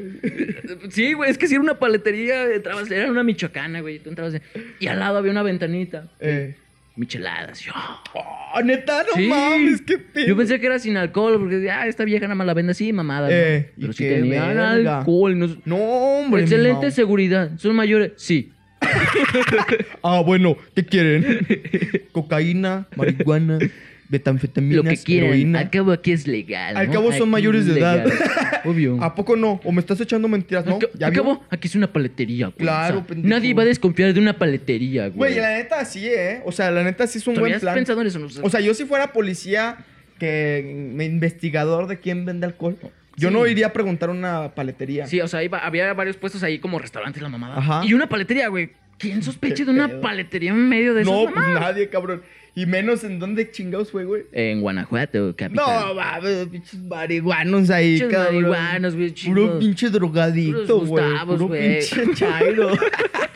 [0.91, 4.01] Sí, güey, es que si era una paletería, entrabas, era una michoacana, güey.
[4.01, 4.35] Tú entrabas
[4.81, 6.09] y al lado había una ventanita.
[6.21, 6.57] Eh.
[6.97, 7.61] Micheladas.
[7.61, 7.73] Yo,
[8.55, 9.27] Oh, neta, no Sí.
[9.29, 10.27] mames, qué pedo.
[10.27, 12.93] yo pensé que era sin alcohol, porque ah, esta vieja nada más la vende así,
[12.93, 13.29] mamada.
[13.31, 14.73] Eh, Pero sí verga.
[14.99, 15.39] alcohol.
[15.39, 16.43] no- No, hombre.
[16.43, 17.53] Excelente seguridad.
[17.57, 18.13] ¿Son mayores?
[18.17, 18.53] Sí.
[20.03, 21.47] Ah, bueno, ¿qué quieren?
[22.13, 23.59] Cocaína, marihuana.
[24.09, 25.29] Metanfetaminas, Lo que quieran.
[25.31, 25.59] heroína.
[25.61, 26.77] Al cabo aquí es legal.
[26.77, 26.93] Al ¿no?
[26.93, 28.05] cabo son Aquí mayores es de edad.
[28.05, 28.19] legal.
[28.65, 29.03] Obvio.
[29.03, 29.61] ¿A poco no?
[29.65, 30.75] ¿O me estás echando mentiras, no?
[30.75, 31.23] Al ca- ¿Ya al vio?
[31.23, 32.59] cabo, aquí es una paletería, güey.
[32.59, 33.29] Claro, pendejo.
[33.29, 35.17] Nadie va a desconfiar de una paletería, güey.
[35.33, 36.43] Güey, la neta sí, ¿eh?
[36.45, 37.75] O sea, la neta sí es un ¿Tú buen habías plan.
[37.75, 38.19] pensado en eso?
[38.19, 38.29] No?
[38.43, 39.79] O sea, yo si fuera policía,
[40.19, 42.77] que me- investigador de quién vende alcohol,
[43.17, 43.35] yo Sí.
[43.35, 45.07] no iría a preguntar a una paletería.
[45.07, 47.57] Sí, o sea, iba- había varios puestos ahí como restaurantes, la mamada.
[47.59, 47.83] Ajá.
[47.85, 48.71] Y una paletería, güey.
[48.99, 50.01] ¿Quién sospecha Qué de una pedo.
[50.01, 51.61] paletería en medio de esas no, pues mamadas?
[51.61, 52.23] nadie, cabrón.
[52.55, 54.25] Y menos en dónde chingados fue, güey.
[54.33, 55.65] En Guanajuato, capital.
[55.89, 58.35] No, mames, pinches marihuanos ahí, Pinches cabrón.
[58.43, 61.05] marihuanos, güey, Puro pinche drogadito, güey.
[61.27, 62.73] Puro pinche chairo.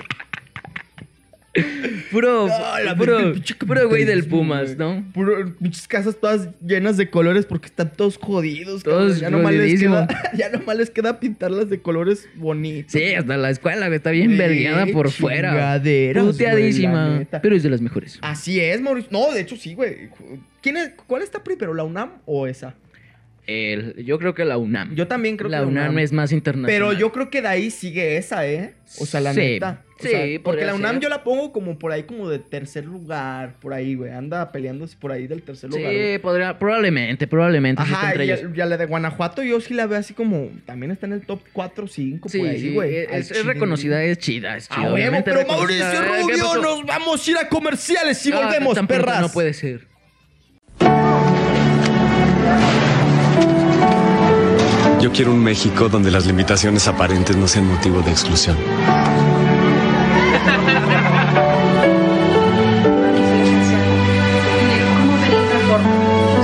[2.11, 3.35] Puro, No, puro,
[3.67, 4.77] puro güey del Pumas.
[4.77, 5.05] ¿no?
[5.13, 9.21] Puro pinches casas todas llenas de colores porque están todos jodidos, Todos.
[9.21, 12.93] Ya nomás, les queda, ya nomás les queda pintarlas de colores bonitos.
[12.93, 15.79] Sí, hasta la escuela, güey, está bien vergueada por fuera.
[15.81, 17.25] güey, Puteadísima.
[17.43, 18.19] Pero es de las mejores.
[18.23, 19.11] Así es, Mauricio.
[19.13, 20.09] No, de hecho sí, güey.
[20.63, 22.75] ¿Quién es, ¿Cuál está primero, la UNAM o esa?
[23.47, 24.95] El- yo creo que la UNAM.
[24.97, 25.99] Yo también creo la que la UNAM, UNAM.
[26.01, 26.67] es más internacional.
[26.71, 28.75] Pero yo creo que de ahí sigue esa, ¿eh?
[28.99, 29.83] O sea, la Sí, neta.
[29.99, 31.03] O sí, sea, porque la UNAM ser.
[31.05, 34.13] yo la pongo como por ahí, como de tercer lugar, por ahí, güey.
[34.13, 35.91] Anda peleándose por ahí del tercer lugar.
[35.91, 37.81] Sí, podría, probablemente, probablemente.
[37.81, 38.51] Ajá, entre y, ellos.
[38.55, 41.23] y a la de Guanajuato yo sí la veo así como, también está en el
[41.23, 42.95] top 4 o 5 Sí, por ahí, sí, güey.
[43.11, 44.93] es, reconocida, es chida, es Ah, chida.
[44.93, 45.47] obviamente pero.
[45.47, 49.21] Mauricio ¿Qué Rubio, nos vamos a ir a comerciales y Ah, volvemos, perras.
[49.23, 49.87] No puede ser.
[55.01, 58.57] Yo quiero un México donde las limitaciones aparentes no sean motivo de exclusión.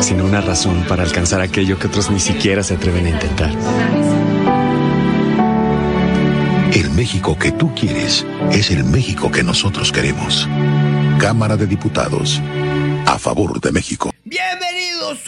[0.00, 3.50] Sino una razón para alcanzar aquello que otros ni siquiera se atreven a intentar.
[6.72, 10.48] El México que tú quieres es el México que nosotros queremos.
[11.18, 12.40] Cámara de Diputados.
[13.06, 14.10] A favor de México.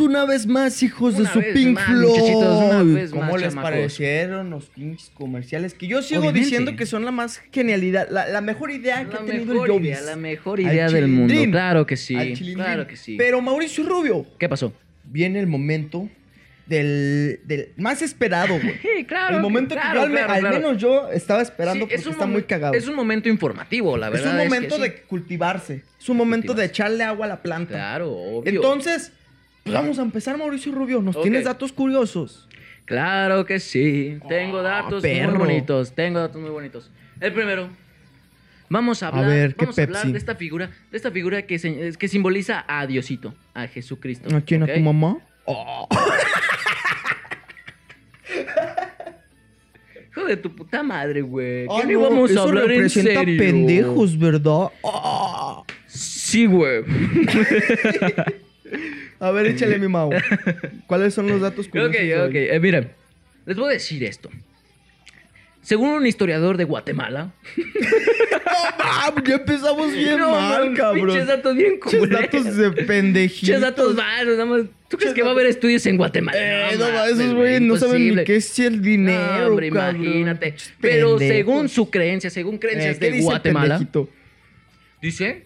[0.01, 2.09] Una vez más, hijos de Una su vez Pink más, Floyd.
[2.09, 3.71] muchachitos, una vez ¿Cómo más, les chamacos.
[3.71, 5.75] parecieron los pinches comerciales?
[5.75, 6.45] Que yo sigo Obviamente.
[6.45, 9.71] diciendo que son la más genialidad, la, la mejor idea que La ha tenido el
[9.83, 10.03] idea, Jovis.
[10.07, 11.35] la mejor idea del mundo.
[11.51, 12.17] Claro que sí.
[12.55, 13.17] Claro que sí.
[13.17, 14.73] Pero Mauricio Rubio, ¿Qué pasó?
[15.05, 16.09] viene el momento
[16.67, 18.75] del, del más esperado, güey.
[18.83, 19.37] Sí, claro.
[19.37, 20.57] el momento claro, que yo al, claro, al claro.
[20.57, 22.75] menos yo estaba esperando Sí, porque está momen- muy cagado.
[22.75, 24.33] Es un momento informativo, la Es verdad.
[24.33, 24.83] un que momento sí.
[24.83, 25.83] de cultivarse.
[26.01, 26.71] Es un momento de Cultivarse.
[26.73, 27.75] echarle agua a la planta.
[27.75, 28.51] Claro, obvio.
[28.51, 29.13] Entonces,
[29.65, 31.01] vamos a empezar, Mauricio Rubio.
[31.03, 32.49] ¿Nos tienes datos curiosos?
[32.85, 34.19] Claro que sí.
[34.29, 35.31] Tengo Ah, datos perro.
[35.31, 35.93] muy bonitos.
[35.95, 36.91] Tengo datos muy bonitos.
[37.21, 37.69] El primero.
[38.69, 41.59] Vamos a hablar, ver, ¿qué vamos a hablar de esta figura, de esta figura que,
[41.59, 44.35] se- que simboliza a Diosito, a Jesucristo.
[44.35, 44.63] ¿A quién?
[44.65, 44.71] ¿ok?
[44.71, 45.19] ¿A tu mamá?
[50.11, 51.67] Hijo de tu puta madre, güey.
[51.71, 53.39] Ah, ¿Qué no, vamos a hablar en serio?
[53.39, 54.69] pendejos, ¿verdad?
[55.87, 56.85] Sí, güey.
[59.21, 60.11] A ver, échale mi Mau.
[60.87, 61.95] ¿Cuáles son los datos curiosos?
[61.97, 62.35] ok, ok.
[62.35, 62.91] Eh, miren,
[63.47, 64.29] les voy a decir esto.
[65.63, 67.33] Según un historiador de Guatemala.
[68.87, 71.07] Ah, ya empezamos bien No, mal, no, cabrón.
[71.09, 72.11] Pinches datos bien culeros.
[72.11, 73.41] datos de pendejitos.
[73.41, 74.63] Pinches datos malos, nada más.
[74.89, 76.39] ¿Tú crees que va a haber estudios en Guatemala?
[76.73, 80.05] Eh, no, esos güey, güeyes no saben ni qué es el dinero, No, hombre, cabrón.
[80.05, 80.55] imagínate.
[80.81, 81.37] Pero pendejos.
[81.37, 84.09] según su creencia, según Eh, creencias ¿qué de dice Guatemala, pendejito?
[85.03, 85.44] dice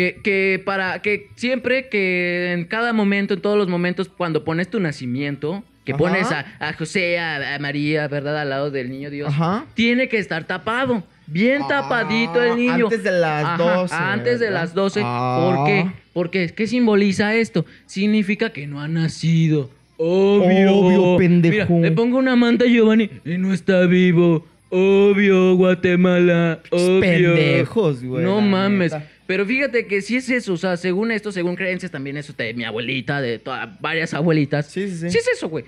[0.00, 4.68] que, que para que siempre que en cada momento, en todos los momentos, cuando pones
[4.70, 5.98] tu nacimiento, que Ajá.
[5.98, 8.38] pones a, a José, a, a María, ¿verdad?
[8.40, 9.66] Al lado del niño Dios, Ajá.
[9.74, 11.02] tiene que estar tapado.
[11.26, 12.86] Bien Ah, tapadito el niño.
[12.86, 15.00] antes de las 12, Antes de las 12.
[15.04, 15.54] Ah.
[15.56, 15.86] ¿Por qué?
[16.12, 17.64] Porque, ¿qué simboliza esto?
[17.86, 19.70] Significa que no ha nacido.
[19.98, 20.74] Obvio.
[20.76, 21.74] Obvio, pendejo.
[21.74, 24.44] Mira, le pongo una manta a Giovanni y no está vivo.
[24.70, 26.60] Obvio, Guatemala.
[26.70, 27.00] Obvio.
[27.34, 28.92] pendejos, güey, No mames.
[28.92, 29.06] neta.
[29.30, 32.52] Pero fíjate que si es eso, o sea, según esto, según creencias, también eso de
[32.52, 34.66] mi abuelita, de todas, varias abuelitas.
[34.66, 35.08] Sí, sí, sí.
[35.08, 35.64] Sí es eso, güey.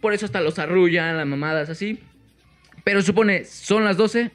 [0.00, 1.98] Por eso hasta los arrullan, las mamadas así.
[2.82, 4.30] Pero supone, son las 12,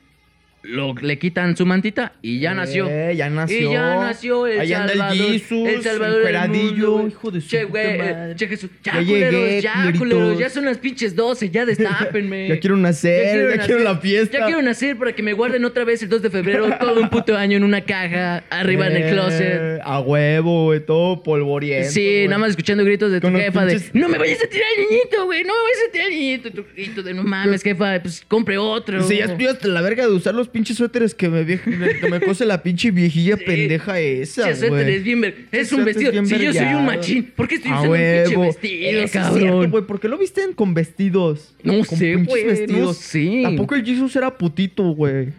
[0.63, 2.87] lo, le quitan su mantita y ya nació.
[2.89, 3.69] Eh, ya nació.
[3.69, 5.15] Y ya nació el Ahí anda Salvador.
[5.17, 8.35] el Jesus, el Salvador encueradillo, mundo, hijo de su che, güey, madre.
[8.35, 8.69] Che, Jesús.
[8.83, 10.37] Ya, Ya culeros, llegué, ya, culeros.
[10.39, 12.47] Ya son las pinches 12, ya destápenme.
[12.49, 13.81] Ya quiero nacer, ya quiero nacer.
[13.81, 14.37] la fiesta.
[14.39, 17.09] Ya quiero nacer para que me guarden otra vez el 2 de febrero todo un
[17.09, 19.81] puto año en una caja, arriba en el Eh, closet.
[19.83, 21.89] A huevo, güey, todo polvoriento.
[21.89, 24.47] Sí, nada más escuchando gritos de tu Con jefa pinches- de No me vayas a
[24.47, 26.51] tirar al niñito, güey, no me vayas a tirar al niñito.
[26.51, 29.03] Tu grito de no mames, jefa, pues compre otro.
[29.03, 32.45] Sí, ya hasta la verga de usar los pinches suéteres que me, que me cose
[32.45, 33.43] la pinche viejilla Sí.
[33.45, 34.95] pendeja esa, suéter güey.
[34.95, 36.25] es bien ver- Es un es vestido.
[36.25, 38.41] Si yo soy un machín, ¿por qué estoy A usando un pinche huevo.
[38.43, 39.69] vestido, Eso es cabrón?
[39.71, 39.83] güey.
[39.85, 41.55] ¿Por qué lo visten con vestidos?
[41.63, 43.39] No Con sé, pinches güey, no sé.
[43.43, 45.29] Tampoco el Jesus era putito, güey.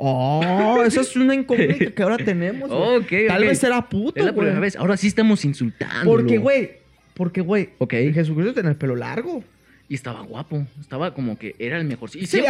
[0.00, 2.68] Oh, esa es una incógnita que ahora tenemos.
[2.70, 2.96] güey.
[2.98, 4.44] Ok, Tal vez era puto, Es la güey.
[4.46, 4.76] primera vez.
[4.76, 6.04] Ahora sí estamos insultando.
[6.04, 6.70] Porque, güey,
[7.14, 7.94] porque, güey, Ok.
[8.14, 9.42] Jesucristo tenía el pelo largo.
[9.90, 10.66] Y estaba guapo.
[10.78, 12.10] Estaba como que era el mejor.
[12.14, 12.42] Y Sí,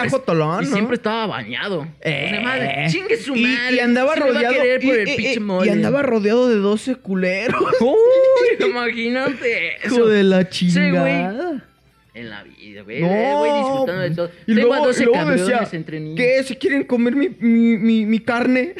[0.66, 0.72] ¿no?
[0.72, 1.86] siempre estaba bañado.
[2.00, 2.24] Eh.
[2.26, 3.76] O sea, madre, chingue su Y- madre.
[3.76, 4.54] Y, andaba rodeado.
[5.64, 7.62] y, andaba rodeado de 12 culeros.
[7.80, 9.94] Uy, imagínate eso.
[9.94, 11.22] Hijo de la Sí, güey.
[12.18, 13.00] En la vida, güey.
[13.00, 13.08] No,
[13.38, 14.30] güey, disfrutando de todo.
[14.46, 16.16] Y Tengo luego, a 12 y luego decía, entre niños.
[16.16, 16.42] ¿qué?
[16.42, 18.74] ¿Se quieren comer mi, mi, mi, mi carne?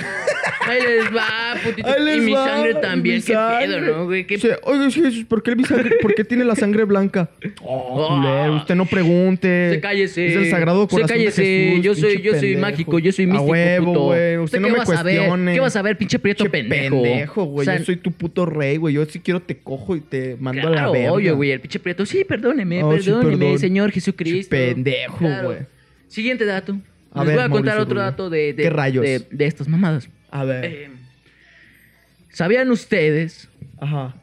[0.66, 1.88] Ahí les va, putito.
[1.88, 3.16] Ahí les y mi va, sangre también.
[3.16, 3.80] mi ¿Qué pedo, sangre.
[3.92, 4.26] no, güey?
[4.26, 7.30] ¿Qué Dice, Oye, Jesús, ¿por qué, mi sangre, ¿por qué tiene la sangre blanca?
[7.62, 9.70] Oh, culero, usted no pregunte.
[9.74, 10.26] Se cállese.
[10.26, 11.42] Es el sagrado Se corazón cállese.
[11.42, 11.84] de Jesús.
[11.84, 12.60] yo soy, yo soy pendejo.
[12.60, 13.44] mágico, yo soy místico.
[13.44, 14.00] A huevo, puto.
[14.06, 14.36] güey.
[14.38, 15.54] Usted no qué me cuestione.
[15.54, 17.02] ¿Qué vas a ver, pinche prieto pendejo?
[17.02, 17.62] pendejo, güey.
[17.62, 18.94] O sea, yo soy tu puto rey, güey.
[18.94, 21.12] Yo si quiero te cojo y te mando a la Claro, verga.
[21.12, 21.50] obvio, güey.
[21.52, 22.04] El pinche prieto.
[22.04, 23.58] Sí, perdóneme, Oh, perdóneme, perdón.
[23.58, 24.50] Señor Jesucristo.
[24.50, 25.48] Pendejo, Claro.
[25.48, 25.58] güey.
[26.08, 26.78] Siguiente dato.
[27.12, 28.02] A Les ver, voy a contar Mauricio otro Rubio.
[28.04, 29.02] dato de, de, ¿Qué rayos?
[29.04, 30.08] de, de estas mamadas.
[30.30, 30.64] A ver.
[30.64, 30.90] Eh,
[32.30, 33.48] ¿Sabían ustedes
[33.80, 34.14] Ajá.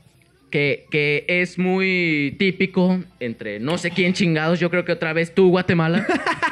[0.52, 5.34] que, que es muy típico entre no sé quién chingados, yo creo que otra vez
[5.34, 6.06] tú, Guatemala.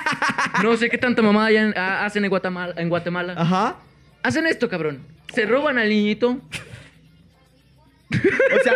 [0.63, 2.73] no sé qué tanta mamada hayan- ha- hacen en Guatemala.
[2.77, 3.33] En Guatemala.
[3.37, 3.77] Ajá.
[4.23, 4.99] Hacen esto, cabrón.
[5.33, 6.39] Se roban al niñito.
[8.11, 8.73] O sea,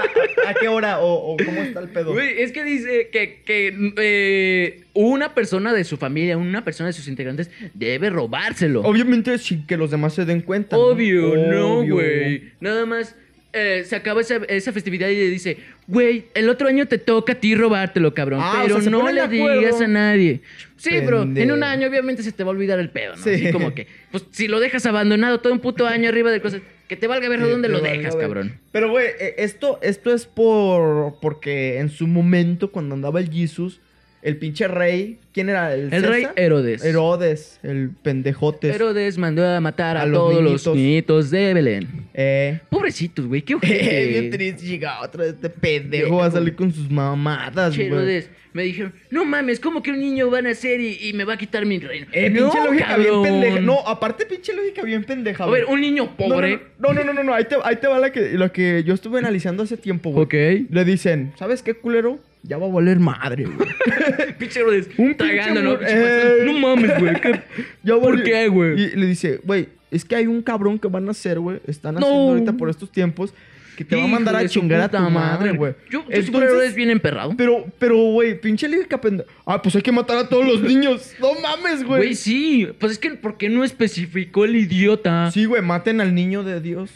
[0.48, 2.14] ¿a qué hora o, o cómo está el pedo?
[2.14, 6.94] Güey, es que dice que, que eh, una persona de su familia, una persona de
[6.94, 8.82] sus integrantes, debe robárselo.
[8.82, 10.78] Obviamente sin que los demás se den cuenta.
[10.78, 12.52] Obvio, no, güey.
[12.60, 13.16] Nada más
[13.58, 17.34] eh, se acaba esa, esa festividad y le dice, güey, el otro año te toca
[17.34, 18.40] a ti robártelo, cabrón.
[18.42, 20.42] Ah, o pero sea, se no le digas a nadie.
[20.76, 21.58] Sí, bro, en Pendejo.
[21.58, 23.24] un año obviamente se te va a olvidar el pedo, ¿no?
[23.24, 23.32] Sí.
[23.32, 26.62] Así como que, pues si lo dejas abandonado todo un puto año arriba de cosas,
[26.88, 28.24] que te valga ver dónde lo dejas, ver.
[28.24, 28.60] cabrón.
[28.72, 31.16] Pero, güey, eh, esto, esto es por.
[31.20, 33.82] Porque en su momento, cuando andaba el Jesus,
[34.28, 35.20] el pinche rey.
[35.34, 35.74] ¿Quién era?
[35.74, 36.28] El, El rey?
[36.36, 36.84] Herodes.
[36.84, 38.74] Herodes, el pendejotes.
[38.76, 40.66] Herodes mandó a matar a, A los todos niñitos.
[40.66, 41.88] los niñitos de Belén.
[42.14, 42.60] Eh.
[42.70, 44.08] Pobrecitos, güey, qué Eh, ojete.
[44.08, 47.88] bien triste, llega otra vez este pendejo va a salir con sus mamadas, güey.
[47.88, 51.24] Herodes, me dijeron, no mames, ¿cómo que un niño va a nacer y, y me
[51.24, 52.08] va a quitar mi reino?
[52.12, 53.22] Eh, no, pinche lógica cabrón.
[53.22, 53.60] bien pendeja.
[53.60, 56.62] No, aparte pinche lógica bien pendeja, A ver, un niño pobre.
[56.80, 58.84] No, no, no, no, no, no, ahí, te, ahí te va la que, lo que
[58.84, 60.24] yo estuve analizando hace tiempo, güey.
[60.64, 60.68] Ok.
[60.72, 62.18] Le dicen, ¿sabes qué, culero?
[62.48, 63.68] Ya va a valer madre, güey.
[64.40, 65.78] Pinche Herodes, Un tragando, ¿no?
[65.80, 65.98] panzón.
[65.98, 66.44] eh.
[66.46, 67.20] No mames, güey.
[67.22, 67.42] ¿qué?
[67.84, 68.82] Ya ¿Por qué, güey?
[68.82, 71.60] Y le dice, güey, es que hay un cabrón que van a hacer, güey.
[71.68, 72.00] Están No.
[72.02, 73.34] haciendo ahorita por estos tiempos
[73.76, 75.76] que te va a mandar a chingar a tu madre, güey.
[75.92, 77.34] Yo, yo Herodes bien emperrado.
[77.38, 79.30] Pero, pero, güey, pinche lógica pendeja.
[79.46, 81.12] Ah, pues hay que matar a todos los niños.
[81.20, 82.16] No mames, Güey, güey.
[82.16, 82.68] sí.
[82.80, 85.30] Pues es que, ¿por qué no especificó el idiota?
[85.32, 86.90] Sí, güey, maten al niño de Dios,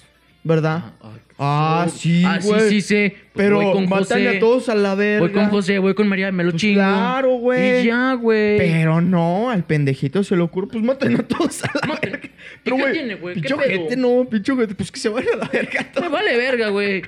[0.44, 0.94] ¿verdad?
[1.02, 1.14] Ah,
[1.44, 2.70] Ah, sí, güey.
[2.70, 3.16] sí, sé.
[3.34, 4.30] Pues Pero voy con José.
[4.30, 5.22] a todos a la verga.
[5.22, 6.76] Voy con José, voy con María, me lo Pues chingo.
[6.82, 7.82] claro, güey.
[7.82, 8.58] Y ya, güey.
[8.58, 12.20] Pero no, al pendejito se le ocurre, pues maten a todos a la verga.
[12.24, 12.30] ¿Y
[12.64, 13.36] Pero, qué güey, tiene, güey?
[13.36, 13.80] ¿Qué pinche pedo?
[13.82, 16.04] ojete, no, pinche ojete, pues que se vaya a la verga todo.
[16.04, 17.02] Me vale verga, güey.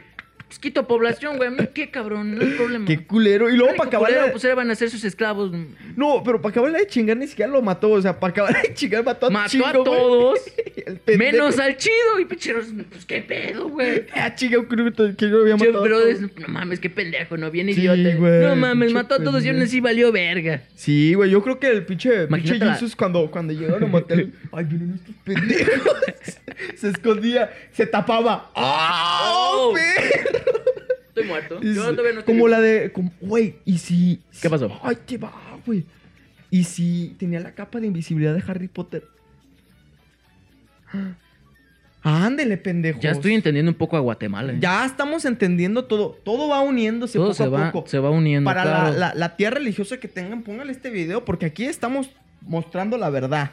[0.54, 1.47] Pues quito población, güey.
[1.47, 2.86] A mí qué cabrón, no hay problema.
[2.86, 3.49] Qué culero.
[3.49, 5.51] Y luego para acabar culero, la- pues era van a ser sus esclavos.
[5.95, 7.89] No, pero para acabar de chingar ni siquiera lo mató.
[7.89, 10.39] O sea, para acabar de chingar mató a Mató chingo, a todos.
[11.18, 12.20] Menos al chido.
[12.22, 14.06] Y pincheros, pues qué pedo, güey.
[14.14, 15.82] Ah, chinga, que yo lo había matado.
[15.84, 16.10] bro, todos.
[16.10, 18.16] es- no mames, qué pendejo, no, bien Sí, idiota.
[18.16, 20.62] güey, no mames, mató a todos y aún así valió verga.
[20.76, 24.20] Sí, güey, yo creo que el pinche, pinche la- Jesus cuando, cuando llegaron a matar,
[24.51, 25.97] ay, vienen estos pendejos.
[26.76, 28.51] se escondía, se tapaba.
[28.56, 29.32] ¡Ah!
[29.56, 29.74] Oh.
[29.74, 30.42] perro!
[31.09, 31.61] Estoy muerto.
[31.61, 32.47] Yo todavía no estoy Como vivo.
[32.47, 34.21] la de, como- güey, y si...
[34.41, 34.71] ¿Qué pasó?
[34.81, 35.31] Ay, te va,
[35.65, 35.85] güey.
[36.49, 39.03] Y si tenía la capa de invisibilidad de Harry Potter.
[42.05, 42.99] Ándele, pendejo.
[42.99, 44.53] Ya estoy entendiendo un poco a Guatemala.
[44.53, 44.57] ¿eh?
[44.59, 46.19] Ya estamos entendiendo todo.
[46.23, 47.87] Todo va uniéndose Todo poco se a va, poco.
[47.87, 48.45] se va uniendo.
[48.47, 48.91] Para claro.
[48.91, 52.09] la, la, la tía religiosa que tengan, póngale este video porque aquí estamos
[52.41, 53.51] mostrando la verdad.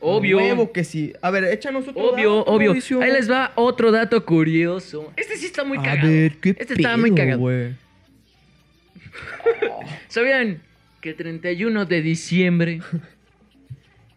[0.00, 0.72] Obvio.
[0.72, 1.12] Que sí.
[1.22, 2.70] A ver, échanos otro Obvio, dato, obvio.
[2.70, 3.00] Mauricio.
[3.02, 5.12] Ahí les va otro dato curioso.
[5.16, 6.08] Este sí está muy A cagado.
[6.08, 7.48] ver, ¿qué este está muy cagado.
[10.08, 10.62] ¿Sabían
[11.00, 12.80] que el 31 de diciembre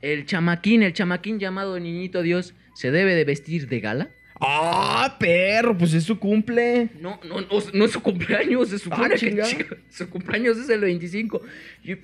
[0.01, 4.09] el chamaquín, el chamaquín llamado Niñito Dios, se debe de vestir de gala?
[4.39, 6.89] Ah, perro, pues es su cumple.
[6.99, 10.81] No, no, no, no es su cumpleaños, se supone Ah, que su cumpleaños es el
[10.81, 11.41] 25.
[11.85, 11.95] Y,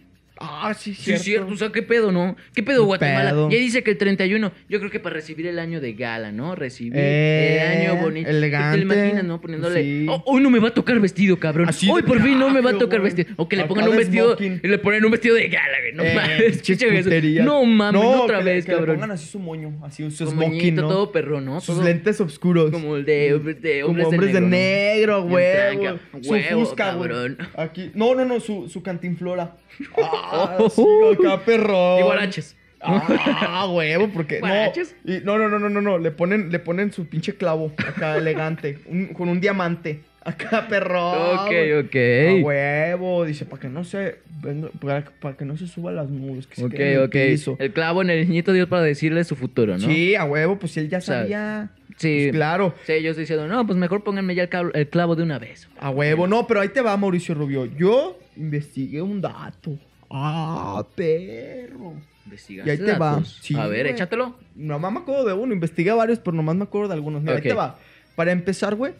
[0.42, 1.18] Ah, sí, sí, cierto.
[1.20, 2.36] es cierto, o sea, ¿qué pedo, no?
[2.54, 3.30] ¿Qué pedo, ¿Qué Guatemala?
[3.32, 3.50] pedo?
[3.50, 6.56] Ya dice que el 31, yo creo que para recibir el año de gala, ¿no?
[6.56, 8.30] Recibir Eh, el año bonito.
[8.30, 8.78] elegante.
[8.78, 9.42] ¿Te imaginas, no?
[9.42, 10.06] Poniéndole, Sí.
[10.10, 11.68] "Oh, hoy no me va a tocar vestido, cabrón.
[11.68, 13.14] Así hoy por fin no me va a tocar güey.
[13.14, 13.34] vestido.
[13.38, 15.94] O que le Acá pongan un vestido y le ponen un vestido de gala, güey.
[15.94, 17.44] No Eh, mames.
[17.44, 18.96] No mames, No, otra que le- vez, que le cabrón.
[18.96, 20.88] pongan así su moño, así su Como smoking, moñito, ¿no?
[20.88, 21.60] todo perro, ¿no?
[21.60, 22.72] Sus Todo lentes oscuros.
[22.72, 25.78] Como el de, de Como hombres, de negro, güey.
[26.22, 27.10] Su fusca, güey.
[27.58, 27.92] Aquí.
[27.94, 29.56] No, no, no, su, su cantinflora.
[29.98, 30.70] Ah, Oh.
[30.70, 30.84] sí,
[31.26, 32.00] acá perro.
[32.00, 32.56] Y guaraches.
[32.82, 37.08] Ah, huevo, porque no, no, no, no, no, no, no, le ponen, le ponen su
[37.08, 41.12] pinche clavo acá elegante, un- con un diamante, acá perro.
[41.44, 41.52] ok,
[41.86, 41.96] ok.
[41.96, 46.10] A huevo, dice, para que no se, venga, para, para que no se suban las
[46.10, 47.12] nubes, que se Ok, el ok.
[47.12, 47.58] piso.
[47.60, 49.86] El clavo en el niñito Dios para decirle su futuro, ¿no?
[49.86, 51.72] Sí, a huevo, pues él ya O sea, sabía.
[51.98, 52.20] Sí.
[52.30, 55.24] Pues claro, Sí, ellos diciendo, no, pues mejor pónganme ya el, cab- el clavo de
[55.24, 55.68] una vez.
[55.82, 56.28] a huevo.
[56.28, 57.66] No, pero ahí te va, Mauricio Rubio.
[57.66, 59.78] Yo investigué un dato.
[60.10, 61.94] Ah, perro.
[62.26, 63.24] Investigaste Y ahí te va.
[63.24, 63.94] Sí, A ver, güey.
[63.94, 64.36] échatelo.
[64.56, 67.22] Nomás me acuerdo de uno, investigué varios, pero nomás me acuerdo de algunos.
[67.22, 67.78] Mira, ahí te va.
[68.16, 68.94] Para empezar, güey,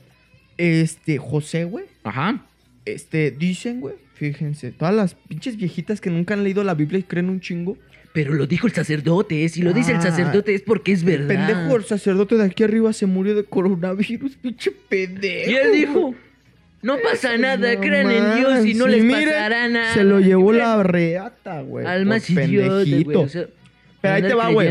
[0.58, 2.46] este, José, güey, Ajá.
[2.86, 7.04] este, dicen, güey, fíjense, todas las pinches viejitas que nunca han leído la Biblia y
[7.04, 7.78] creen un chingo.
[8.12, 9.48] Pero lo dijo el sacerdote.
[9.50, 11.28] Si lo dice el Ah, sacerdote es porque es El verdad.
[11.28, 15.52] pendejo, el sacerdote de aquí arriba se murió de coronavirus, pinche pendejo.
[15.52, 16.16] Y él dijo,
[16.82, 19.94] no pasa nada, No crean en Dios y no les mire, pasará nada.
[19.94, 21.86] Se lo llevó la reata, güey.
[21.86, 22.86] Al más idiota, güey.
[22.86, 23.22] pendejito.
[23.22, 23.46] o sea,
[24.02, 24.70] Pero ahí te va, güey.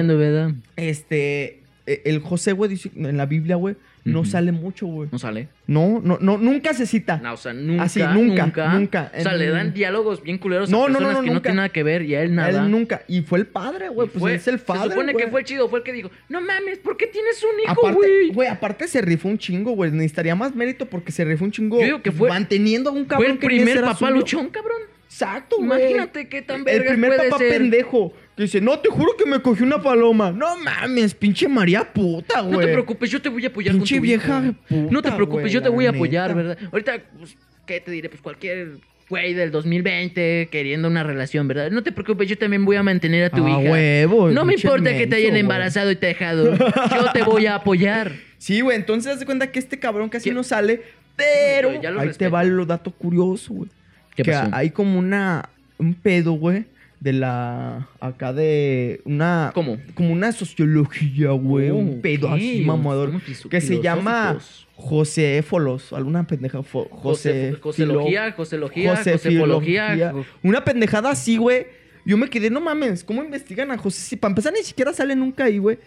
[0.76, 3.76] Este, eh, el José, güey, dice en la Biblia, güey,
[4.12, 5.08] no sale mucho, güey.
[5.12, 5.48] No sale.
[5.66, 7.18] No, no, no, nunca se cita.
[7.22, 9.12] No, o sea, nunca, Así, nunca, nunca, nunca.
[9.16, 11.34] O sea, En- le dan diálogos bien culeros No, a no, no, personas no, que
[11.34, 12.64] no tienen nada que ver y a él nada.
[12.64, 13.02] Él nunca.
[13.08, 14.08] Y fue el padre, güey.
[14.08, 14.84] Pues Fue- es el padre.
[14.84, 17.42] Se supone que fue el chido, fue el que dijo, no mames, ¿por qué tienes
[17.42, 18.30] un hijo, güey?
[18.32, 19.90] güey, aparte se rifó un chingo, güey.
[19.90, 21.78] Necesitaría más mérito porque se rifó un chingo.
[21.80, 24.10] Yo digo que fue- Manteniendo a un cabrón Fue el primer papá suyo.
[24.12, 24.78] luchón, cabrón.
[25.04, 25.66] Exacto, güey.
[25.66, 27.58] Imagínate qué tan El vergas primer puede papá ser.
[27.58, 28.12] pendejo.
[28.38, 30.30] Que dice, no, te juro que me cogí una paloma.
[30.30, 32.52] No mames, pinche María puta, güey.
[32.52, 34.54] No te preocupes, yo te voy a apoyar Pinche con tu vieja hijo.
[34.68, 36.48] puta, No te preocupes, güey, yo te voy a apoyar, neta.
[36.48, 36.58] ¿verdad?
[36.72, 37.36] Ahorita, pues,
[37.66, 38.08] ¿qué te diré?
[38.08, 38.76] Pues cualquier
[39.10, 41.70] güey del 2020 queriendo una relación, ¿verdad?
[41.70, 43.70] No te preocupes, yo también voy a mantener a tu Ah, hija.
[43.72, 45.40] huevo, No me importa que te hayan güey.
[45.40, 46.56] embarazado y te dejado.
[46.56, 48.12] Yo te voy a apoyar.
[48.38, 48.76] Sí, güey.
[48.76, 50.34] Entonces, haz de cuenta que este cabrón casi ¿Qué?
[50.34, 50.82] no sale.
[51.16, 52.28] Pero Ya lo ahí respeto.
[52.28, 53.70] te va lo dato curioso, güey.
[54.14, 54.48] ¿Qué que pasó?
[54.52, 56.64] hay como una un pedo, güey,
[57.00, 59.78] de la acá de una ¿Cómo?
[59.94, 63.12] como una sociología, güey, un Oh, pedo ok, así mamador
[63.48, 64.66] que se llama filosóficos.
[64.74, 70.12] Joséfolos, alguna pendeja José José, Joselogía, Joselogía, José Josefología.
[70.42, 71.66] Una pendejada así, güey.
[72.04, 74.00] Yo me quedé, no mames, ¿cómo investigan a José?
[74.00, 75.78] Si para empezar ni siquiera sale nunca ahí, güey.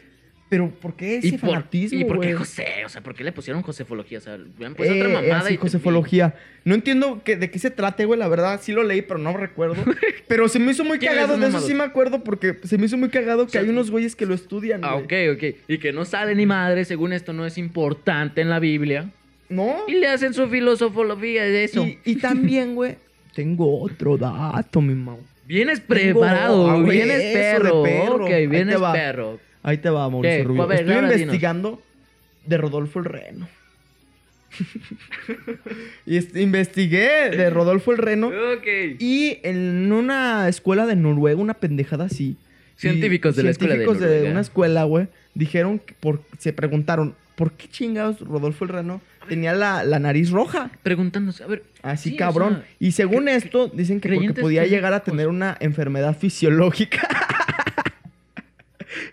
[0.51, 2.33] Pero ¿por qué ese ¿Y por, ¿Y por qué?
[2.33, 2.65] José?
[2.85, 4.17] O sea, ¿por qué le pusieron Josefología?
[4.17, 6.35] O sea, hubieran puesto Eh, otra mamada así, y Josefología.
[6.65, 8.19] No entiendo que, de qué se trate, güey.
[8.19, 9.75] La verdad, sí lo leí, pero no recuerdo.
[10.27, 11.37] Pero se me hizo muy ¿Quién es cagado.
[11.39, 13.91] De eso sí me acuerdo porque se me hizo muy cagado que sea, hay unos
[13.91, 15.29] güeyes que lo estudian, Ah, güey.
[15.29, 15.55] ok, ok.
[15.69, 19.09] Y que no sale ni madre, según esto no es importante en la Biblia.
[19.47, 19.77] ¿No?
[19.87, 21.85] Y le hacen su filosofología de eso.
[21.85, 22.95] Y, y también, güey,
[23.33, 25.19] tengo otro dato, mi mau.
[25.45, 27.83] Vienes preparado, ah, güey, vienes perro.
[27.83, 28.25] perro.
[28.25, 29.39] Ok, vienes perro.
[29.63, 30.43] Ahí te va, Mauricio ¿Qué?
[30.43, 30.67] Rubio.
[30.67, 31.11] Ver, Estoy dinos.
[31.13, 31.81] investigando
[32.45, 33.47] de Rodolfo el Reno.
[36.05, 38.27] y est- investigué de Rodolfo el Reno.
[38.27, 38.67] Ok.
[38.99, 42.35] Y en una escuela de Noruega, una pendejada así.
[42.75, 44.31] Científicos de la escuela de científicos Noruega.
[44.31, 49.53] una escuela, güey, dijeron que por, se preguntaron, ¿por qué chingados Rodolfo el Reno tenía
[49.53, 50.71] la, la nariz roja?
[50.81, 51.63] Preguntándose, a ver.
[51.83, 52.53] Así sí, o cabrón.
[52.55, 55.11] sea, y según esto, dicen que porque podía llegar a pendejos.
[55.17, 57.07] tener una enfermedad fisiológica.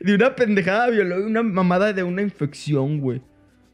[0.01, 3.22] de una pendejada biológica, una mamada de una infección, güey.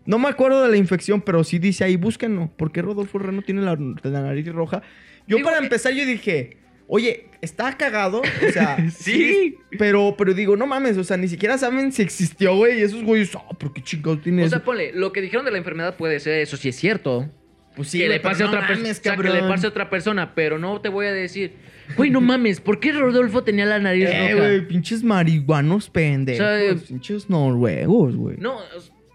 [0.07, 2.51] No me acuerdo de la infección, pero sí dice ahí, búsquenlo.
[2.57, 4.83] ¿Por qué Rodolfo Reno tiene la, la nariz roja?
[5.27, 8.21] Yo Digo, para eh, empezar, yo dije, oye, está cagado.
[8.21, 9.57] O sea, Sí.
[9.79, 12.81] Pero, pero digo, no mames, o sea, ni siquiera saben si existió, güey.
[12.81, 14.57] Y esos güeyes, ah, ¿por qué chingados tiene O eso?
[14.57, 17.31] sea, ponle, lo que dijeron de la enfermedad puede ser, eso sí es cierto.
[17.77, 18.83] Pues sí, que le pase a no otra persona.
[18.83, 21.53] mames, que le pase a otra persona, pero no te voy a decir,
[21.97, 24.47] güey, no mames, ¿por qué Rodolfo tenía la nariz Eh, roja?
[24.47, 26.41] güey, pinches marihuanos pendejos.
[26.47, 28.37] O sea, pinches noruegos, güey.
[28.39, 28.59] No,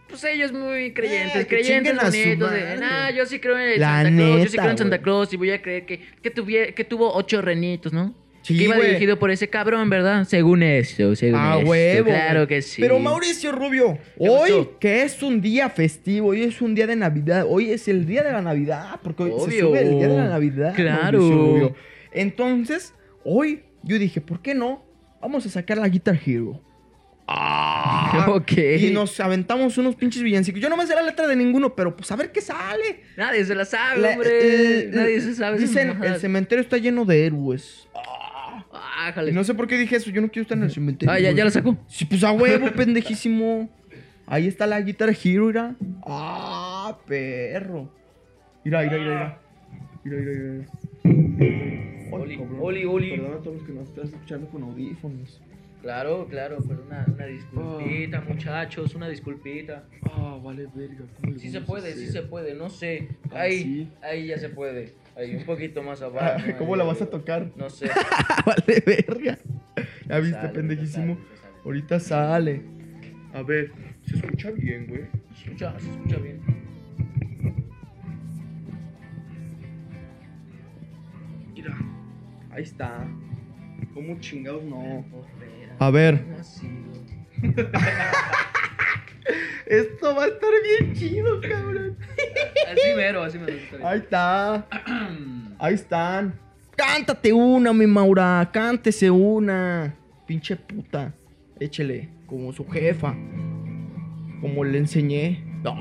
[0.07, 2.51] pues ellos muy creyentes, Eh, creyentes bonitos.
[2.51, 4.95] De, nah, yo sí creo en La Santa Claus, yo sí neta, creo en Santa
[4.97, 5.03] güey.
[5.03, 8.15] Claus y voy a creer que, que, tuvie- que tuvo ocho renitos, ¿no?
[8.53, 8.87] Sí, que iba güey.
[8.87, 10.25] dirigido por ese cabrón, ¿verdad?
[10.25, 12.05] Según eso, según Ah, huevo.
[12.09, 12.81] Claro que sí.
[12.81, 14.79] Pero Mauricio Rubio, ¿Qué hoy pasó?
[14.79, 18.23] que es un día festivo, hoy es un día de Navidad, hoy es el día
[18.23, 19.67] de la Navidad, porque hoy se Obvio.
[19.69, 20.73] sube el día de la Navidad.
[20.75, 21.19] Claro.
[21.19, 21.75] Rubio.
[22.11, 22.93] Entonces,
[23.23, 24.83] hoy yo dije, ¿por qué no?
[25.21, 26.61] Vamos a sacar la Guitar Hero.
[27.31, 28.53] Ah, Ok.
[28.79, 30.59] Y nos aventamos unos pinches villancicos.
[30.59, 33.01] Yo no me sé la letra de ninguno, pero pues a ver qué sale.
[33.17, 34.89] Nadie se la sabe, La- hombre.
[34.91, 35.59] Nadie se sabe.
[35.59, 37.87] Dicen, el cementerio está lleno de héroes.
[38.81, 39.31] Ah, jale.
[39.31, 41.11] Y no sé por qué dije eso, yo no quiero estar en el cementerio.
[41.13, 41.77] Ah, ya, ya lo sacó.
[41.87, 43.69] Sí, pues a huevo, pendejísimo.
[44.25, 45.75] Ahí está la Guitar Hero, mira.
[46.05, 47.91] Ah, perro.
[48.63, 49.39] Mira, mira, mira,
[50.03, 50.17] mira.
[50.17, 50.67] Mira, mira,
[51.03, 52.09] mira.
[52.11, 52.59] Oli, cabrón.
[52.61, 53.09] oli, oli.
[53.11, 55.41] Perdón a todos los que nos están escuchando con audífonos.
[55.81, 59.85] Claro, claro, pero una, una disculpita, muchachos, una disculpita.
[60.11, 61.05] Ah, vale, verga.
[61.21, 63.07] ¿cómo Sí se puede, sí se puede, no sé.
[63.31, 63.87] Ah, Ahí, sí.
[64.01, 64.93] ahí ya se puede.
[65.19, 66.45] Ahí, un poquito más Ah, abajo.
[66.57, 67.51] ¿Cómo ahí, la vas a tocar?
[67.55, 67.89] No sé.
[68.45, 69.37] vale, verga.
[70.07, 71.15] Ya viste, Sale, pendejísimo.
[71.15, 71.53] sale, sale.
[71.65, 72.61] Ahorita sale.
[73.33, 73.71] A ver,
[74.05, 75.01] se escucha bien, güey.
[75.35, 76.39] Se escucha, se escucha bien.
[81.53, 81.77] Mira,
[82.51, 83.05] ahí está.
[83.93, 85.05] ¿Cómo chingados no?
[85.79, 86.23] A ver.
[89.65, 90.49] esto va a estar
[90.79, 91.97] bien chido, cabrón.
[92.71, 93.53] Así mero, así mero.
[93.53, 93.89] está.
[93.89, 94.67] Ahí está.
[95.59, 96.33] Ahí están.
[96.77, 98.49] Cántate una, mi Maura.
[98.53, 99.93] Cántese una.
[100.25, 101.13] Pinche puta.
[101.59, 102.09] Échele.
[102.27, 103.13] Como su jefa.
[104.39, 105.43] Como le enseñé.
[105.63, 105.75] No.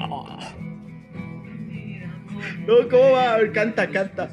[2.67, 3.35] No, ¿cómo va?
[3.35, 4.31] A ver, canta, canta.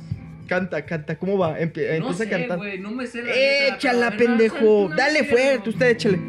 [0.47, 1.15] Canta, canta.
[1.17, 1.59] ¿Cómo va?
[1.59, 2.59] Empie- No empieza sé, a cantar.
[2.79, 3.31] no me sé la
[3.75, 4.89] Échala, pendejo.
[4.89, 6.19] Dale fuerte, usted échale.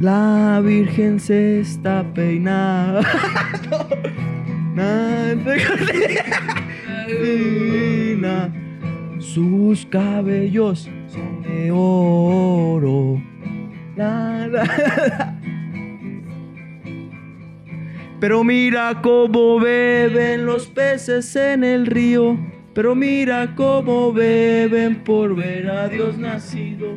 [0.00, 3.02] La Virgen se está peinando.
[7.06, 8.50] Divina,
[9.18, 13.22] Sus cabellos son de oro.
[18.20, 22.38] Pero mira cómo beben los peces en el río.
[22.72, 26.96] Pero mira cómo beben por ver a Dios nacido.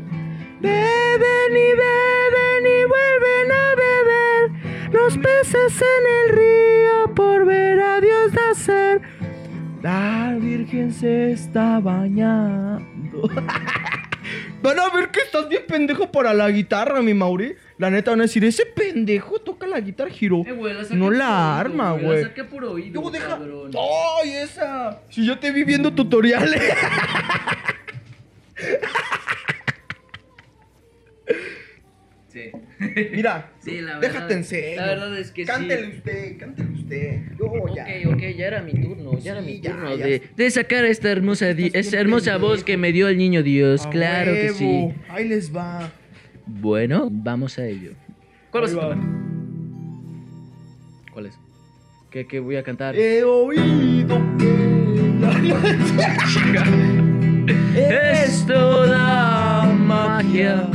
[0.64, 4.50] Beben y beben y vuelven a beber
[4.94, 9.02] los peces en el río por ver a Dios nacer.
[9.82, 13.24] La Virgen se está bañando.
[14.62, 17.58] Van a ver que estás bien pendejo para la guitarra, mi Mauri.
[17.78, 20.44] La neta van a decir, ese pendejo toca la guitarra, Giro.
[20.48, 22.24] Eh, güey, la saqué no la oído, arma, güey.
[22.24, 23.38] La por oído, deja.
[24.24, 25.02] ¡Ay, esa!
[25.10, 26.62] Si yo te vi viendo tutoriales.
[32.52, 33.06] Sí.
[33.14, 34.02] Mira, Sí, la verdad.
[34.02, 34.76] déjate en serio.
[34.82, 35.98] La verdad es que cántele sí.
[35.98, 37.22] usted, cántele usted.
[37.40, 37.86] Yo Ok, ya.
[38.10, 40.22] ok, ya era mi turno, ya era mi ya, turno ya de,
[40.52, 43.86] sacar esta hermosa, di- Estás esta bien hermosa voz que me dio el niño Dios,
[43.86, 44.90] A claro que sí.
[45.10, 45.92] Ahí les va.
[46.46, 47.92] Bueno, vamos a ello.
[48.52, 48.74] ¿Cuál cantar?
[51.14, 51.40] ¿Cuál es?
[52.12, 52.96] ¿Qué, qué voy a cantar?
[52.96, 55.84] He oído que la noche
[57.76, 60.70] Es toda magia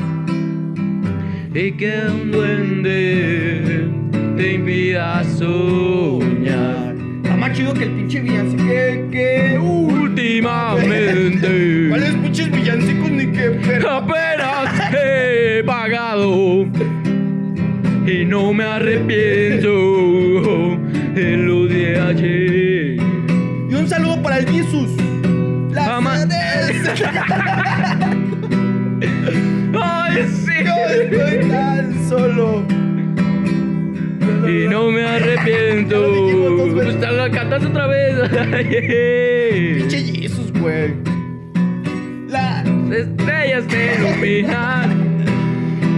[1.55, 3.89] y que un duende
[4.37, 6.95] te impida soñar.
[7.23, 8.65] Está más chido que el pinche villancico
[9.11, 9.59] que...
[9.61, 13.51] uh, Últimamente ¿Cuáles pinches villancicos ni que...
[13.67, 16.67] pero- apenas he pagado
[18.07, 19.69] y no me arrepiento
[21.15, 22.97] de lo de ayer.
[23.71, 24.91] Y un saludo para el Jesus.
[25.73, 26.29] La Jamás-
[31.11, 32.65] estoy tan solo.
[34.47, 36.01] Y no me arrepiento.
[36.01, 36.73] Veces.
[36.75, 38.15] Pues te la cantas otra vez.
[39.79, 40.95] Pinche Jesus, güey.
[42.29, 42.65] La...
[42.89, 45.27] Las estrellas te iluminan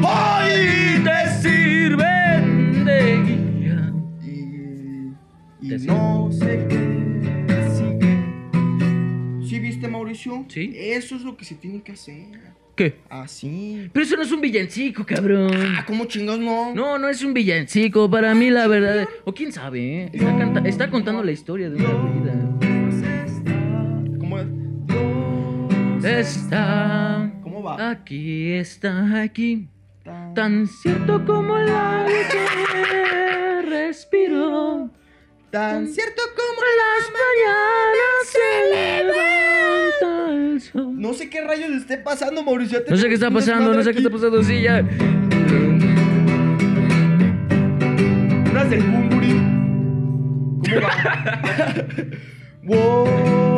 [0.04, 0.96] ¡Ay!
[0.96, 3.92] y te sirven de guía.
[4.24, 9.48] Y, y no sé qué sigue.
[9.48, 10.44] ¿Sí viste, Mauricio?
[10.48, 10.72] Sí.
[10.74, 12.49] Eso es lo que se tiene que hacer.
[12.76, 13.00] ¿Qué?
[13.10, 13.90] Así.
[13.92, 15.50] Pero eso no es un villancico, cabrón.
[15.76, 16.74] Ah, ¿cómo chingados no?
[16.74, 18.10] No, no es un villancico.
[18.10, 19.06] Para mí, la verdad.
[19.24, 20.10] O quién sabe, ¿eh?
[20.12, 22.34] Está, canta- está contando la historia de una vida.
[24.18, 24.46] ¿Cómo es?
[26.04, 27.90] Está ¿Cómo va?
[27.90, 29.68] aquí, está aquí.
[30.34, 34.90] Tan cierto como el aire que respiro.
[35.50, 38.64] Tan cierto como Las mañanas se
[39.04, 40.92] levanta el sol.
[40.94, 42.84] No sé qué rayos le esté pasando, Mauricio.
[42.88, 44.44] No sé qué está pasando, no sé qué está pasando.
[44.44, 44.80] Sí, ya.
[48.50, 49.32] Unas del Bumburi.
[50.62, 50.94] ¿Cómo va?
[52.62, 53.49] wow.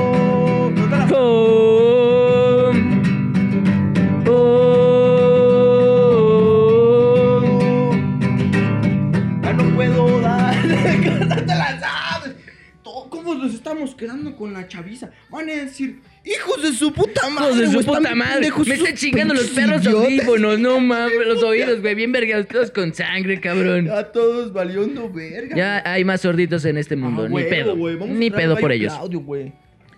[13.72, 15.10] Estamos quedando con la chaviza?
[15.30, 17.44] Van a decir, hijos de su puta madre.
[17.46, 18.50] Hijos de su puta madre.
[18.66, 20.58] Me están chingando los perros audífonos.
[20.58, 21.94] No mames, los oídos, güey.
[21.94, 23.86] Bien vergados, todos con sangre, cabrón.
[23.86, 25.56] Ya todos valiendo verga.
[25.56, 27.28] Ya hay más sorditos en este Ah, mundo.
[27.28, 28.04] Ni huevo, pedo.
[28.04, 28.92] a Ni pedo por ellos.
[28.92, 29.48] Claudio, güey.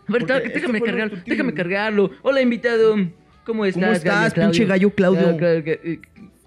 [0.06, 1.18] A ver, Porque déjame cargarlo.
[1.26, 2.10] Déjame cargarlo.
[2.22, 2.96] Hola, invitado.
[3.44, 5.36] ¿Cómo estás, estás, pinche gallo Claudio?
[5.38, 6.00] Ah, eh,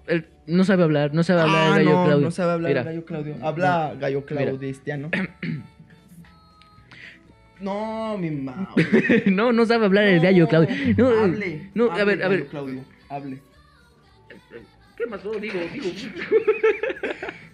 [0.07, 2.25] él no sabe hablar, no sabe hablar Ah, gallo no, Claudio.
[2.25, 2.83] no sabe hablar Mira.
[2.83, 3.35] gallo Claudio.
[3.41, 4.43] Habla gallo Mira.
[4.45, 5.09] claudistiano.
[7.59, 8.69] No, mi mamá.
[9.25, 10.69] no, no sabe hablar el gallo Claudio.
[10.97, 11.69] No, hable.
[11.73, 12.39] no, a ver, a ver.
[12.39, 13.37] gallo Claudio, hable.
[14.97, 15.31] ¿Qué pasó?
[15.33, 15.85] Digo, digo.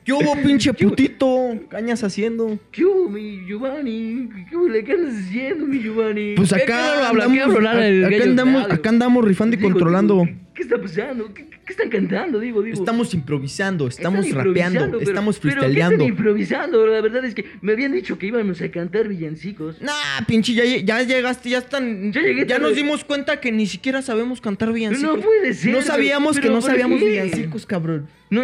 [0.06, 1.56] ¿Qué hubo, pinche putito?
[1.70, 2.58] ¿Cañas haciendo?
[2.72, 4.30] ¿Qué hubo, mi Giovanni?
[4.50, 4.68] ¿Qué hubo?
[4.86, 6.36] ¿Qué andas haciendo, mi Giovanni?
[6.36, 7.24] Pues ¿Qué- acá qué raro habla?
[7.26, 10.28] andamos, ¿Qué hablo, Lara, el acá andamos, acá andamos rifando y Digo, controlando.
[10.56, 11.34] ¿Qué está pasando?
[11.34, 12.40] ¿Qué, qué están cantando?
[12.40, 12.78] Digo, digo.
[12.78, 15.96] Estamos improvisando, estamos rapeando, pero- estamos Pero ¿qué freestyleando.
[15.96, 16.86] están improvisando?
[16.88, 19.82] La verdad es que me habían dicho que íbamos a cantar villancicos.
[19.82, 19.92] Nah,
[20.28, 22.12] pinche, ya, ya llegaste, ya están.
[22.14, 25.18] Ya llegué ya nos dimos cuenta que ni siquiera sabemos cantar villancicos.
[25.18, 27.10] No puede ser, No pero- sabíamos que no ¿por sabíamos qué?
[27.10, 28.08] villancicos, cabrón.
[28.30, 28.44] No,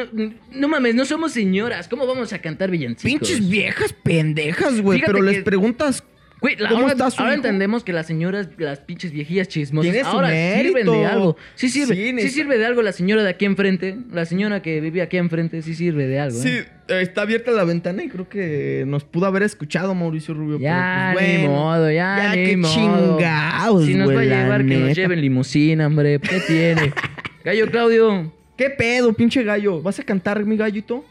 [0.52, 1.88] no mames, no somos señoras.
[1.88, 3.28] ¿Cómo vamos a cantar villancicos?
[3.30, 5.02] Pinches viejas pendejas, güey.
[5.06, 6.04] Pero les preguntas.
[6.42, 7.44] Güey, la- ¿Cómo ahora, está su ahora hijo?
[7.44, 10.92] entendemos que las señoras, las pinches viejillas chismosas, Tiene su ahora sirven mérito.
[10.94, 11.38] de algo.
[11.56, 12.30] Sí sirve, Sí, sí, neta.
[12.30, 13.98] sirve de algo la señora de aquí enfrente.
[14.14, 16.38] La señora que vive aquí enfrente sí sirve de algo.
[16.40, 16.66] Sí, ¿eh?
[16.88, 20.60] eh, está abierta la ventana y creo que nos pudo haber escuchado Mauricio Rubio.
[20.60, 22.74] Ya, pero, pues, ni bueno, modo, ya, ya ni qué modo.
[22.74, 24.94] chingados, Si nos va a güey, la llevar, que nos neta.
[25.02, 26.20] lleven limusina, hombre.
[26.20, 26.94] ¿Qué tiene?
[27.44, 28.34] Gallo Claudio.
[28.56, 29.82] ¿Qué pedo, pinche gallo?
[29.82, 31.04] ¿Vas a cantar, mi gallito?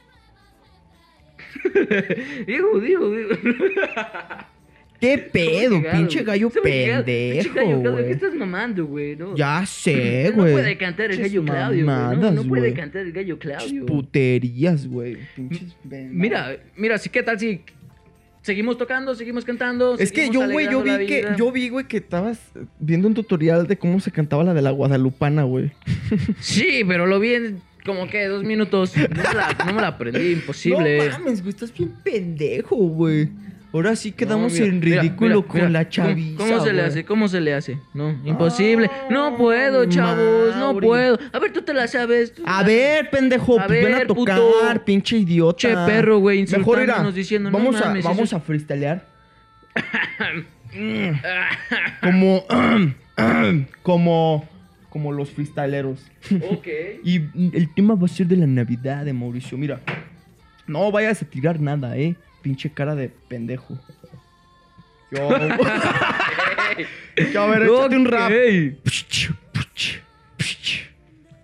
[2.47, 3.31] Digo, digo, digo.
[5.01, 6.51] ¿Qué pedo, pinche gallo.
[6.51, 9.16] Pinche pendejo, gallo Claudio, ¿qué estás mamando, güey?
[9.16, 9.37] No.
[9.37, 10.53] Ya sé, No güey.
[10.53, 12.16] puede cantar el gallo Claudio, güey.
[12.16, 13.87] No, no puede cantar el gallo Claudio.
[13.87, 15.19] Puterías, güey.
[15.37, 17.61] Pinches Mira, mira, sí, ¿qué tal si
[18.43, 19.97] seguimos tocando, seguimos cantando?
[19.99, 22.41] Es que yo, güey, yo vi que, yo vi, güey, que estabas
[22.81, 25.70] viendo un tutorial de cómo se cantaba la de la Guadalupana, güey.
[26.41, 28.97] Sí, pero lo vi en como que dos minutos.
[28.97, 30.99] No me la, no me la aprendí, imposible.
[31.09, 33.29] No mames, güey, estás bien pendejo, güey.
[33.70, 36.82] Ahora sí quedamos No, mira, en ridículo mira, con la ¿Cómo- chaviza, ¿Cómo, se le
[36.82, 37.05] hace?
[37.05, 37.78] ¿Cómo se le hace?
[37.93, 38.90] No, imposible.
[39.11, 41.19] No puedo, chavos, no puedo.
[41.32, 42.32] A ver, tú te la sabes.
[42.35, 44.85] tú A ver, pendejo, A pues ven a tocar, puto.
[44.86, 45.59] pinche idiota.
[45.59, 49.05] Che perro, güey, Mejor irá, diciendo, no vamos mames, a, vamos eso a freestylear.
[52.03, 52.45] Como,
[53.82, 54.49] como,
[54.90, 56.01] como los freestyleros.
[56.51, 56.66] Ok.
[57.05, 57.16] Y
[57.57, 59.57] el tema va a ser de la Navidad de Mauricio.
[59.59, 59.81] Mira,
[60.66, 62.16] no vayas a tirar nada, eh.
[62.43, 63.78] Pinche cara de pendejo.
[65.10, 65.28] Yo.
[67.32, 68.31] Yo, a ver, échate un rap.
[68.31, 68.78] Ok.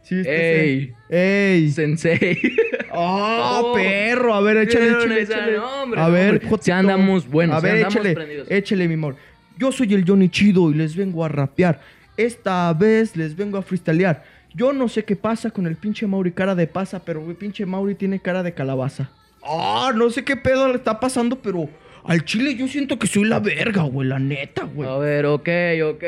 [0.02, 0.92] Sí, este Ey.
[1.08, 1.70] Ey.
[1.70, 2.38] Sensei.
[2.92, 3.72] ¡Oh, Oh.
[3.74, 4.34] perro!
[4.34, 5.56] A ver, échale, échale, échale.
[5.56, 6.58] no, hombre, a ver, hombre.
[6.60, 8.50] Si andamos buenos, A si ver, andamos échale, prendidos.
[8.50, 9.16] échale, mi amor.
[9.58, 11.80] Yo soy el Johnny Chido y les vengo a rapear.
[12.16, 14.24] Esta vez les vengo a freestylear.
[14.54, 17.66] Yo no sé qué pasa con el pinche Mauri cara de pasa, pero güey, pinche
[17.66, 19.10] Mauri tiene cara de calabaza.
[19.44, 21.68] Ah, no sé qué pedo le está pasando, pero
[22.04, 24.88] al chile yo siento que soy la verga, güey, la neta, güey.
[24.88, 25.48] A ver, ok,
[25.84, 26.04] ok.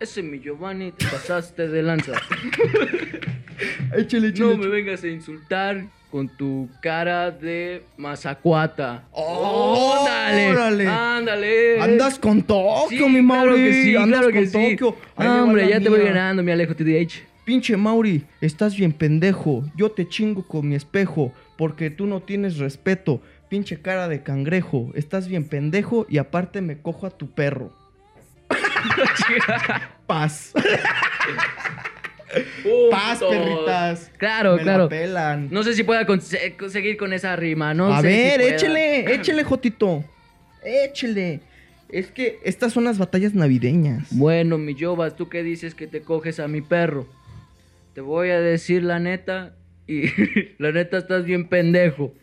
[0.00, 2.12] Ese mi Giovanni, te pasaste de lanza.
[3.96, 4.50] Échale, échale.
[4.52, 9.04] No me vengas a insultar con tu cara de mazacuata.
[9.12, 10.86] Oh, ándale, órale.
[10.86, 11.80] ándale.
[11.80, 13.42] Andas con Tokio, Sí, mi Mauri.
[13.50, 14.76] claro que sí, Andas claro que con sí.
[14.76, 14.96] Tokio.
[15.16, 17.22] Ahí hombre, ya te voy ganando, mi Alejo TDH.
[17.44, 19.64] Pinche Mauri, estás bien pendejo.
[19.76, 23.20] Yo te chingo con mi espejo porque tú no tienes respeto.
[23.50, 27.70] Pinche cara de cangrejo, estás bien pendejo y aparte me cojo a tu perro.
[30.06, 30.54] Paz.
[32.90, 34.10] Paz, perritas.
[34.16, 34.84] Claro, Me claro.
[34.84, 35.48] La pelan.
[35.50, 37.92] No sé si pueda conseguir con esa rima, ¿no?
[37.92, 38.54] a sé si ver, pueda.
[38.54, 40.02] échele, échele, Jotito.
[40.64, 41.40] Échele.
[41.90, 44.08] Es que estas son las batallas navideñas.
[44.12, 47.06] Bueno, mi Jovas, ¿tú qué dices que te coges a mi perro?
[47.92, 49.56] Te voy a decir la neta
[49.90, 52.14] y la neta estás bien pendejo.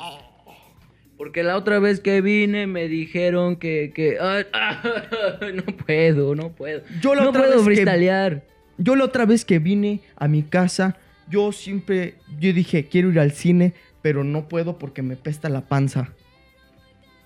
[1.18, 3.92] Porque la otra vez que vine me dijeron que...
[3.94, 4.18] que
[5.54, 6.82] no puedo, no puedo.
[7.02, 8.42] Yo la no otra puedo vez que-.
[8.78, 13.20] Yo la otra vez que vine a mi casa, yo siempre, yo dije, quiero ir
[13.20, 13.74] al cine,
[14.04, 16.14] pero no puedo porque me pesta la panza.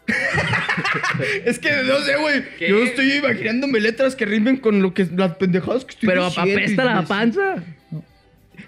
[1.46, 2.44] es que no sé, güey.
[2.68, 6.54] Yo estoy imaginándome letras que rimen con lo que las pendejadas que estoy Pero diciendo.
[6.54, 7.64] apesta y la panza.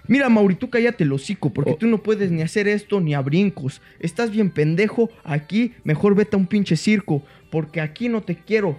[0.06, 1.76] Mira, Mauri, tú cállate el hocico, porque Oh.
[1.76, 3.80] tú no puedes ni hacer esto ni a brincos.
[4.00, 5.10] Estás bien pendejo.
[5.24, 8.78] Aquí, mejor vete a un pinche circo, porque aquí no te quiero.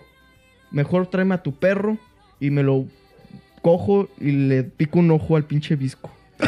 [0.71, 1.97] Mejor tráeme a tu perro
[2.39, 2.85] y me lo
[3.61, 6.11] cojo y le pico un ojo al pinche visco.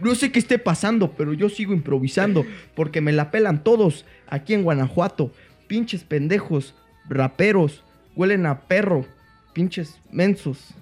[0.00, 2.44] No sé qué esté pasando, pero yo sigo improvisando
[2.74, 5.32] porque me la pelan todos aquí en Guanajuato.
[5.66, 6.74] Pinches pendejos,
[7.08, 7.82] raperos,
[8.16, 9.06] huelen a perro,
[9.52, 10.74] pinches mensos.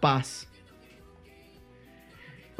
[0.00, 0.46] Paz.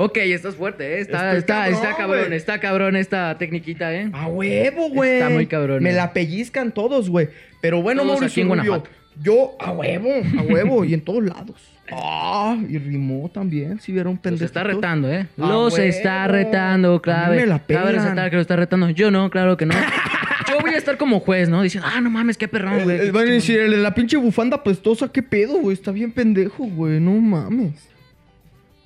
[0.03, 1.01] Ok, estás fuerte, ¿eh?
[1.01, 2.37] Está, está, cabrón, está cabrón, güey.
[2.37, 4.09] está cabrón esta tecniquita, ¿eh?
[4.15, 5.17] A huevo, güey.
[5.17, 5.95] Está muy cabrón, Me eh.
[5.95, 7.29] la pellizcan todos, güey.
[7.61, 8.83] Pero bueno, Todos Mauricio Rubio,
[9.21, 11.71] yo a huevo, a huevo y en todos lados.
[11.93, 14.47] Ah, y rimó también, si vieron Los pendejos.
[14.47, 15.27] está retando, ¿eh?
[15.37, 17.37] A Los está retando, clave.
[17.41, 18.89] me la Cabe resaltar que lo está retando.
[18.89, 19.75] Yo no, claro que no.
[20.51, 21.63] Yo voy a estar como juez, ¿no?
[21.63, 22.97] Diciendo, ah, no mames, qué perrón, güey.
[22.97, 25.75] Eh, eh, van a decir, el de la pinche bufanda apestosa, qué pedo, güey.
[25.75, 27.01] Está bien pendejo, güey.
[27.01, 27.75] No mames.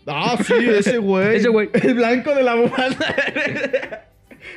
[0.07, 1.37] Ah, sí, ese güey.
[1.37, 1.71] Ese güey.
[1.73, 3.15] El blanco de la bufanda.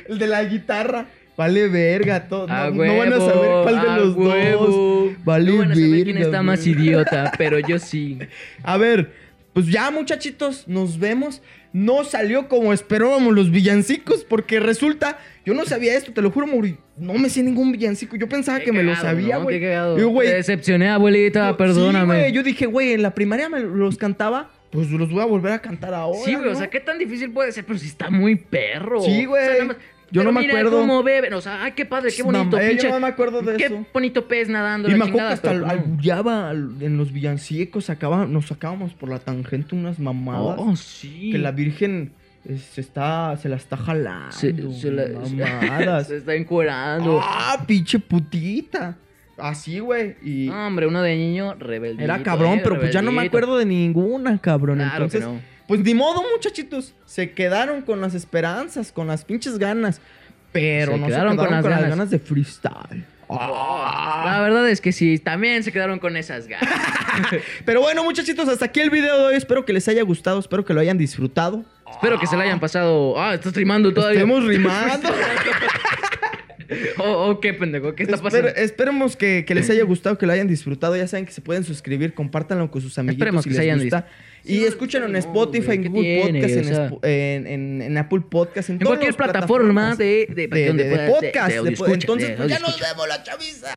[0.08, 1.06] el de la guitarra.
[1.36, 2.50] Vale verga, todo.
[2.50, 4.66] A no, no van a saber cuál de los huevo.
[4.66, 5.24] dos.
[5.24, 6.72] Vale no van a saber quién está más güey.
[6.72, 8.18] idiota, pero yo sí.
[8.62, 9.12] A ver,
[9.52, 11.42] pues ya, muchachitos, nos vemos.
[11.72, 16.46] No salió como esperábamos los villancicos, porque resulta, yo no sabía esto, te lo juro,
[16.46, 16.78] Mauri.
[16.96, 18.16] No me sé ningún villancico.
[18.16, 19.44] Yo pensaba Qué que me lo sabía, ¿no?
[19.44, 19.60] güey.
[19.60, 22.26] Güey, Te decepcioné, abuelita, yo- perdóname.
[22.28, 25.52] Sí, yo dije, güey, en la primaria me los cantaba, pues los voy a volver
[25.52, 26.18] a cantar ahora.
[26.24, 26.58] Sí, güey, o ¿no?
[26.58, 29.02] sea, qué tan difícil puede ser, pero si está muy perro.
[29.02, 29.44] Sí, güey.
[29.60, 29.76] O sea,
[30.10, 30.78] Yo pero no me mira acuerdo.
[30.80, 32.90] cómo beben, o sea, ay, qué padre, qué No, bonito, eh, yo pinche.
[32.90, 33.86] no me acuerdo de qué eso.
[33.92, 35.66] bonito pez nadando, Y me acuerdo que hasta no.
[35.66, 40.56] albullaba al- en los villancicos, sacaba, nos sacábamos por la tangente unas mamadas.
[40.58, 41.30] Oh, sí.
[41.32, 42.12] Que la Virgen
[42.46, 44.32] eh, se está, se la está jalando.
[44.32, 45.08] se, se la-
[45.60, 46.06] mamadas.
[46.08, 47.20] se está encuerando.
[47.22, 48.96] ah, pinche putita.
[49.36, 50.16] Así, güey.
[50.22, 52.02] Y Hombre, uno de niño rebelde.
[52.02, 54.78] era cabrón, pero pues ya no me acuerdo de ninguna, cabrón.
[54.78, 55.57] Claro Entonces, que no.
[55.68, 56.94] Pues ni modo, muchachitos.
[57.06, 60.00] Se quedaron con las esperanzas, con las pinches ganas.
[60.50, 61.98] Pero Se no quedaron se con quedaron con, las las ganas.
[61.98, 63.04] ganas de freestyle.
[63.30, 64.22] Ah.
[64.24, 66.68] La verdad es que sí, también se quedaron con esas ganas.
[67.66, 69.34] Pero bueno, muchachitos, hasta aquí el video de hoy.
[69.34, 71.62] Espero que les haya gustado, espero que lo hayan disfrutado.
[71.90, 73.20] Espero que se la hayan pasado.
[73.20, 74.20] Ah, estás rimando todavía.
[74.20, 75.08] Estemos rimando.
[76.98, 78.48] oh, oh, qué pendejo, ¿qué está Esper- pasando?
[78.48, 80.96] esperemos que, que les haya gustado, que lo hayan disfrutado.
[80.96, 83.70] Ya saben que se pueden suscribir, compártanlo con sus amiguitos Esperemos si que se les
[83.72, 84.06] hayan gusta.
[84.44, 86.40] Y escúchenlo en Spotify, en ¿qué Google tiene?
[86.40, 91.08] Podcast, en, O sea, Spo- en, en- en Apple Podcast, en, cualquier plataforma de, de,
[91.08, 91.54] podcast.
[91.54, 93.74] entonces, pues ya nos vemos la chaviza.